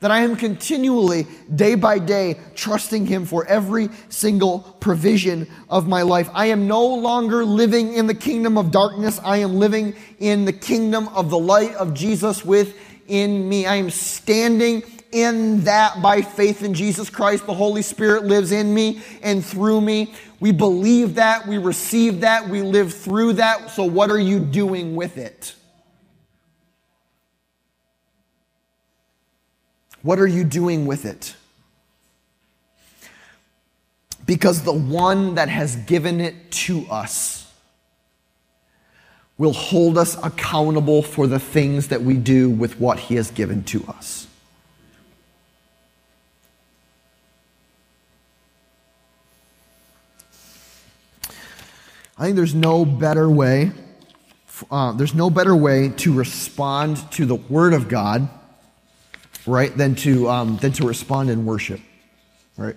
That 0.00 0.10
I 0.10 0.20
am 0.20 0.34
continually, 0.34 1.28
day 1.54 1.76
by 1.76 2.00
day, 2.00 2.40
trusting 2.56 3.06
Him 3.06 3.24
for 3.24 3.46
every 3.46 3.88
single 4.08 4.60
provision 4.80 5.46
of 5.68 5.86
my 5.86 6.02
life. 6.02 6.28
I 6.34 6.46
am 6.46 6.66
no 6.66 6.84
longer 6.84 7.44
living 7.44 7.92
in 7.92 8.08
the 8.08 8.14
kingdom 8.14 8.58
of 8.58 8.72
darkness. 8.72 9.20
I 9.24 9.38
am 9.38 9.60
living 9.60 9.94
in 10.18 10.44
the 10.44 10.52
kingdom 10.52 11.06
of 11.08 11.30
the 11.30 11.38
light 11.38 11.74
of 11.74 11.94
Jesus 11.94 12.44
within 12.44 13.48
me. 13.48 13.66
I 13.66 13.76
am 13.76 13.90
standing 13.90 14.82
in 15.12 15.62
that 15.64 16.02
by 16.02 16.22
faith 16.22 16.62
in 16.62 16.74
Jesus 16.74 17.08
Christ. 17.08 17.46
The 17.46 17.54
Holy 17.54 17.82
Spirit 17.82 18.24
lives 18.24 18.50
in 18.50 18.74
me 18.74 19.00
and 19.22 19.44
through 19.44 19.80
me. 19.80 20.14
We 20.40 20.50
believe 20.52 21.14
that, 21.14 21.46
we 21.46 21.58
receive 21.58 22.20
that, 22.20 22.48
we 22.48 22.62
live 22.62 22.92
through 22.92 23.34
that. 23.34 23.70
So, 23.70 23.84
what 23.84 24.10
are 24.10 24.18
you 24.18 24.40
doing 24.40 24.96
with 24.96 25.18
it? 25.18 25.54
What 30.02 30.18
are 30.18 30.26
you 30.26 30.42
doing 30.42 30.86
with 30.86 31.04
it? 31.04 31.36
Because 34.26 34.62
the 34.62 34.72
one 34.72 35.36
that 35.36 35.48
has 35.48 35.76
given 35.76 36.20
it 36.20 36.50
to 36.50 36.86
us 36.90 37.52
will 39.38 39.52
hold 39.52 39.98
us 39.98 40.16
accountable 40.22 41.02
for 41.02 41.26
the 41.26 41.38
things 41.38 41.88
that 41.88 42.02
we 42.02 42.16
do 42.16 42.50
with 42.50 42.78
what 42.78 42.98
he 42.98 43.16
has 43.16 43.30
given 43.30 43.64
to 43.64 43.84
us. 43.88 44.26
I 52.22 52.26
think 52.26 52.36
there's 52.36 52.54
no 52.54 52.84
better 52.84 53.28
way. 53.28 53.72
Uh, 54.70 54.92
there's 54.92 55.12
no 55.12 55.28
better 55.28 55.56
way 55.56 55.88
to 55.88 56.14
respond 56.14 56.98
to 57.14 57.26
the 57.26 57.34
Word 57.34 57.74
of 57.74 57.88
God, 57.88 58.28
right, 59.44 59.76
than 59.76 59.96
to 59.96 60.28
um, 60.28 60.56
than 60.58 60.70
to 60.74 60.86
respond 60.86 61.30
in 61.30 61.44
worship, 61.44 61.80
right? 62.56 62.76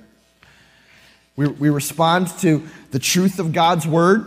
We, 1.36 1.46
we 1.46 1.70
respond 1.70 2.30
to 2.40 2.68
the 2.90 2.98
truth 2.98 3.38
of 3.38 3.54
God's 3.54 3.86
Word 3.86 4.26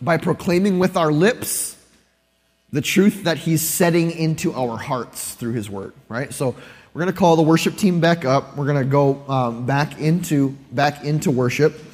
by 0.00 0.18
proclaiming 0.18 0.78
with 0.78 0.96
our 0.96 1.10
lips 1.10 1.76
the 2.70 2.82
truth 2.82 3.24
that 3.24 3.38
He's 3.38 3.60
setting 3.60 4.12
into 4.12 4.52
our 4.52 4.76
hearts 4.76 5.34
through 5.34 5.54
His 5.54 5.68
Word, 5.68 5.94
right? 6.08 6.32
So 6.32 6.54
we're 6.94 7.02
going 7.02 7.12
to 7.12 7.18
call 7.18 7.34
the 7.34 7.42
worship 7.42 7.74
team 7.74 7.98
back 7.98 8.24
up. 8.24 8.56
We're 8.56 8.66
going 8.66 8.84
to 8.84 8.88
go 8.88 9.28
um, 9.28 9.66
back 9.66 9.98
into 9.98 10.50
back 10.70 11.02
into 11.02 11.32
worship 11.32 11.89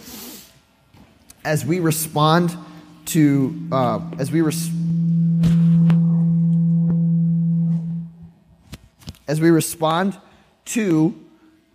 as 1.46 1.64
we 1.64 1.78
respond 1.78 2.54
to, 3.06 3.68
uh, 3.70 4.00
as 4.18 4.32
we 4.32 4.40
res- 4.40 4.68
as 9.28 9.40
we 9.40 9.50
respond 9.50 10.18
to 10.64 11.14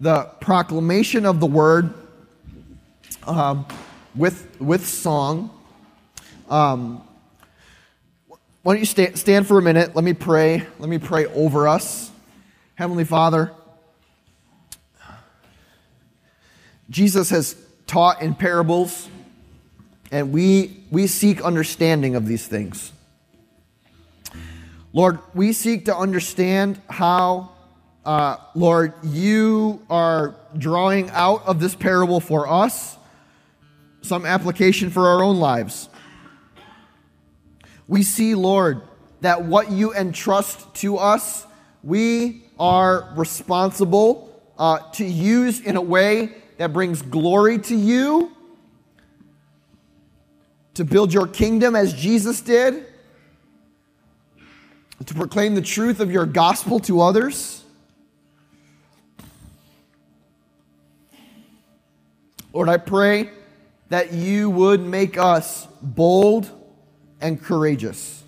the 0.02 0.24
proclamation 0.42 1.26
of 1.26 1.40
the 1.40 1.46
word 1.46 1.94
um, 3.26 3.66
with 4.14 4.60
with 4.60 4.86
song. 4.86 5.50
Um, 6.50 7.02
why 8.64 8.74
don't 8.74 8.80
you 8.82 8.86
stand, 8.86 9.18
stand 9.18 9.48
for 9.48 9.58
a 9.58 9.62
minute? 9.62 9.96
Let 9.96 10.04
me 10.04 10.14
pray. 10.14 10.68
Let 10.80 10.90
me 10.90 10.98
pray 10.98 11.26
over 11.28 11.68
us. 11.68 12.12
Heavenly 12.76 13.06
Father, 13.06 13.54
Jesus 16.90 17.30
has 17.30 17.56
taught 17.88 18.22
in 18.22 18.36
parables 18.36 19.08
and 20.12 20.34
we, 20.34 20.84
we 20.92 21.08
seek 21.08 21.42
understanding 21.42 22.16
of 22.16 22.28
these 22.28 22.46
things. 22.46 22.92
Lord, 24.94 25.20
we 25.34 25.54
seek 25.54 25.86
to 25.86 25.96
understand 25.96 26.82
how, 26.90 27.52
uh, 28.06 28.36
Lord, 28.54 28.94
you 29.04 29.82
are 29.90 30.36
drawing 30.58 31.10
out 31.12 31.46
of 31.46 31.62
this 31.62 31.76
parable 31.76 32.20
for 32.20 32.48
us 32.48 32.98
some 34.02 34.26
application 34.26 34.90
for 34.90 35.08
our 35.08 35.24
own 35.24 35.40
lives. 35.40 35.88
We 37.88 38.04
see, 38.04 38.36
Lord, 38.36 38.82
that 39.22 39.46
what 39.46 39.72
you 39.72 39.94
entrust 39.94 40.74
to 40.76 40.98
us, 40.98 41.46
we 41.84 42.44
are 42.60 43.14
responsible 43.16 44.42
uh, 44.58 44.80
to 44.94 45.06
use 45.06 45.62
in 45.62 45.78
a 45.78 45.82
way 45.82 46.36
that 46.58 46.74
brings 46.74 47.02
glory 47.02 47.60
to 47.60 47.76
you 47.76 48.36
to 50.76 50.86
build 50.86 51.14
your 51.14 51.28
kingdom 51.28 51.76
as 51.76 51.94
Jesus 51.94 52.42
did, 52.42 52.86
to 55.06 55.14
proclaim 55.14 55.56
the 55.56 55.62
truth 55.62 56.00
of 56.00 56.12
your 56.12 56.26
gospel 56.26 56.80
to 56.82 57.02
others. 57.02 57.64
Lord, 62.54 62.70
I 62.70 62.78
pray 62.78 63.30
that 63.90 64.14
you 64.14 64.50
would 64.50 64.82
make 64.82 65.18
us 65.18 65.68
bold 65.82 66.50
and 67.20 67.42
courageous. 67.42 68.24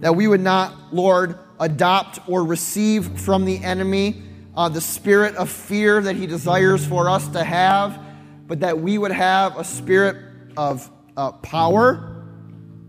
That 0.00 0.14
we 0.14 0.28
would 0.28 0.40
not, 0.40 0.94
Lord, 0.94 1.38
adopt 1.58 2.20
or 2.28 2.44
receive 2.44 3.20
from 3.20 3.44
the 3.44 3.62
enemy 3.62 4.22
uh, 4.56 4.68
the 4.68 4.80
spirit 4.80 5.36
of 5.36 5.48
fear 5.48 6.00
that 6.00 6.16
he 6.16 6.26
desires 6.26 6.84
for 6.84 7.08
us 7.08 7.26
to 7.28 7.42
have, 7.42 8.00
but 8.46 8.60
that 8.60 8.78
we 8.78 8.98
would 8.98 9.12
have 9.12 9.56
a 9.56 9.64
spirit 9.64 10.16
of 10.56 10.90
uh, 11.18 11.32
power, 11.32 12.24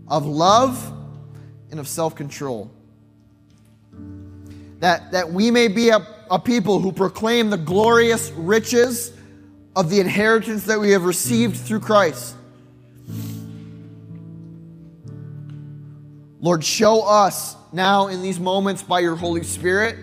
of 0.06 0.24
love, 0.24 0.92
and 1.72 1.80
of 1.80 1.88
self 1.88 2.14
control. 2.14 2.70
That, 4.78 5.10
that 5.10 5.32
we 5.32 5.50
may 5.50 5.66
be 5.66 5.90
a, 5.90 6.06
a 6.30 6.38
people 6.38 6.78
who 6.78 6.92
proclaim 6.92 7.50
the 7.50 7.58
glorious 7.58 8.30
riches 8.30 9.12
of 9.74 9.90
the 9.90 9.98
inheritance 9.98 10.64
that 10.66 10.78
we 10.78 10.92
have 10.92 11.04
received 11.04 11.56
through 11.56 11.80
Christ. 11.80 12.36
Lord, 16.40 16.64
show 16.64 17.02
us 17.02 17.56
now 17.72 18.06
in 18.06 18.22
these 18.22 18.38
moments 18.38 18.82
by 18.82 19.00
your 19.00 19.16
Holy 19.16 19.42
Spirit 19.42 19.96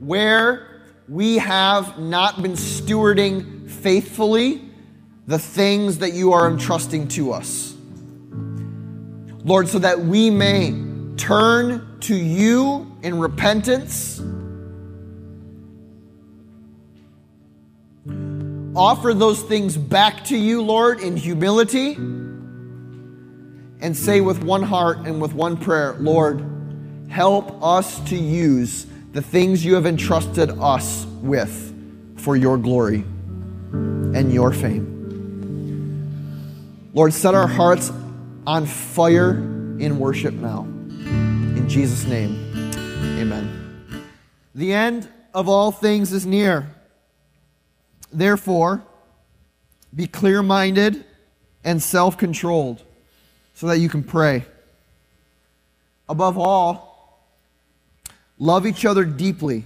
where 0.00 0.82
we 1.06 1.36
have 1.36 1.98
not 1.98 2.42
been 2.42 2.52
stewarding 2.52 3.70
faithfully 3.70 4.70
the 5.26 5.38
things 5.38 5.98
that 5.98 6.14
you 6.14 6.32
are 6.32 6.50
entrusting 6.50 7.08
to 7.08 7.32
us. 7.32 7.73
Lord, 9.44 9.68
so 9.68 9.78
that 9.78 10.00
we 10.00 10.30
may 10.30 10.74
turn 11.16 12.00
to 12.00 12.16
you 12.16 12.90
in 13.02 13.18
repentance, 13.18 14.20
offer 18.74 19.12
those 19.12 19.42
things 19.42 19.76
back 19.76 20.24
to 20.24 20.36
you, 20.36 20.62
Lord, 20.62 21.00
in 21.00 21.16
humility, 21.16 21.94
and 23.80 23.94
say 23.94 24.22
with 24.22 24.42
one 24.42 24.62
heart 24.62 24.98
and 25.00 25.20
with 25.20 25.34
one 25.34 25.58
prayer, 25.58 25.94
Lord, 26.00 26.42
help 27.10 27.62
us 27.62 28.00
to 28.08 28.16
use 28.16 28.86
the 29.12 29.20
things 29.20 29.62
you 29.64 29.74
have 29.74 29.84
entrusted 29.86 30.50
us 30.58 31.06
with 31.20 31.72
for 32.16 32.34
your 32.34 32.56
glory 32.56 33.04
and 33.72 34.32
your 34.32 34.52
fame. 34.52 34.90
Lord, 36.94 37.12
set 37.12 37.34
our 37.34 37.46
hearts 37.46 37.92
on 38.46 38.66
fire 38.66 39.32
in 39.78 39.98
worship 39.98 40.34
now. 40.34 40.62
In 40.62 41.68
Jesus' 41.68 42.04
name, 42.06 42.52
amen. 43.18 44.04
The 44.54 44.72
end 44.72 45.08
of 45.32 45.48
all 45.48 45.72
things 45.72 46.12
is 46.12 46.26
near. 46.26 46.70
Therefore, 48.12 48.82
be 49.94 50.06
clear 50.06 50.42
minded 50.42 51.04
and 51.64 51.82
self 51.82 52.18
controlled 52.18 52.82
so 53.54 53.66
that 53.68 53.78
you 53.78 53.88
can 53.88 54.02
pray. 54.02 54.44
Above 56.08 56.36
all, 56.38 57.26
love 58.38 58.66
each 58.66 58.84
other 58.84 59.04
deeply 59.04 59.64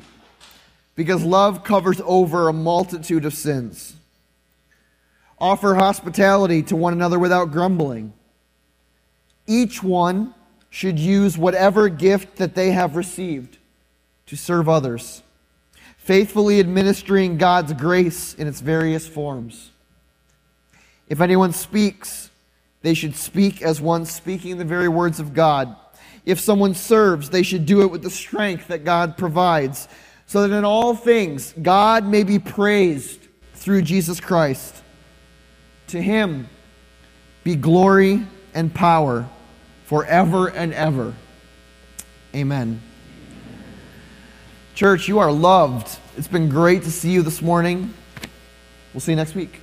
because 0.94 1.24
love 1.24 1.64
covers 1.64 2.00
over 2.04 2.48
a 2.48 2.52
multitude 2.52 3.24
of 3.24 3.34
sins. 3.34 3.94
Offer 5.38 5.74
hospitality 5.74 6.62
to 6.64 6.76
one 6.76 6.92
another 6.92 7.18
without 7.18 7.50
grumbling. 7.50 8.12
Each 9.48 9.82
one 9.82 10.34
should 10.68 10.98
use 10.98 11.38
whatever 11.38 11.88
gift 11.88 12.36
that 12.36 12.54
they 12.54 12.70
have 12.70 12.94
received 12.96 13.56
to 14.26 14.36
serve 14.36 14.68
others, 14.68 15.22
faithfully 15.96 16.60
administering 16.60 17.38
God's 17.38 17.72
grace 17.72 18.34
in 18.34 18.46
its 18.46 18.60
various 18.60 19.08
forms. 19.08 19.70
If 21.08 21.22
anyone 21.22 21.54
speaks, 21.54 22.30
they 22.82 22.92
should 22.92 23.16
speak 23.16 23.62
as 23.62 23.80
one 23.80 24.04
speaking 24.04 24.58
the 24.58 24.66
very 24.66 24.88
words 24.88 25.18
of 25.18 25.32
God. 25.32 25.74
If 26.26 26.38
someone 26.38 26.74
serves, 26.74 27.30
they 27.30 27.42
should 27.42 27.64
do 27.64 27.80
it 27.80 27.90
with 27.90 28.02
the 28.02 28.10
strength 28.10 28.68
that 28.68 28.84
God 28.84 29.16
provides, 29.16 29.88
so 30.26 30.46
that 30.46 30.54
in 30.54 30.66
all 30.66 30.94
things 30.94 31.54
God 31.62 32.06
may 32.06 32.22
be 32.22 32.38
praised 32.38 33.26
through 33.54 33.80
Jesus 33.80 34.20
Christ. 34.20 34.74
To 35.86 36.02
him 36.02 36.50
be 37.44 37.56
glory 37.56 38.26
and 38.52 38.74
power 38.74 39.26
forever 39.88 40.48
and 40.48 40.74
ever. 40.74 41.14
Amen. 42.34 42.82
Church, 44.74 45.08
you 45.08 45.18
are 45.18 45.32
loved. 45.32 45.98
It's 46.18 46.28
been 46.28 46.50
great 46.50 46.82
to 46.82 46.90
see 46.90 47.10
you 47.10 47.22
this 47.22 47.40
morning. 47.40 47.94
We'll 48.92 49.00
see 49.00 49.12
you 49.12 49.16
next 49.16 49.34
week. 49.34 49.62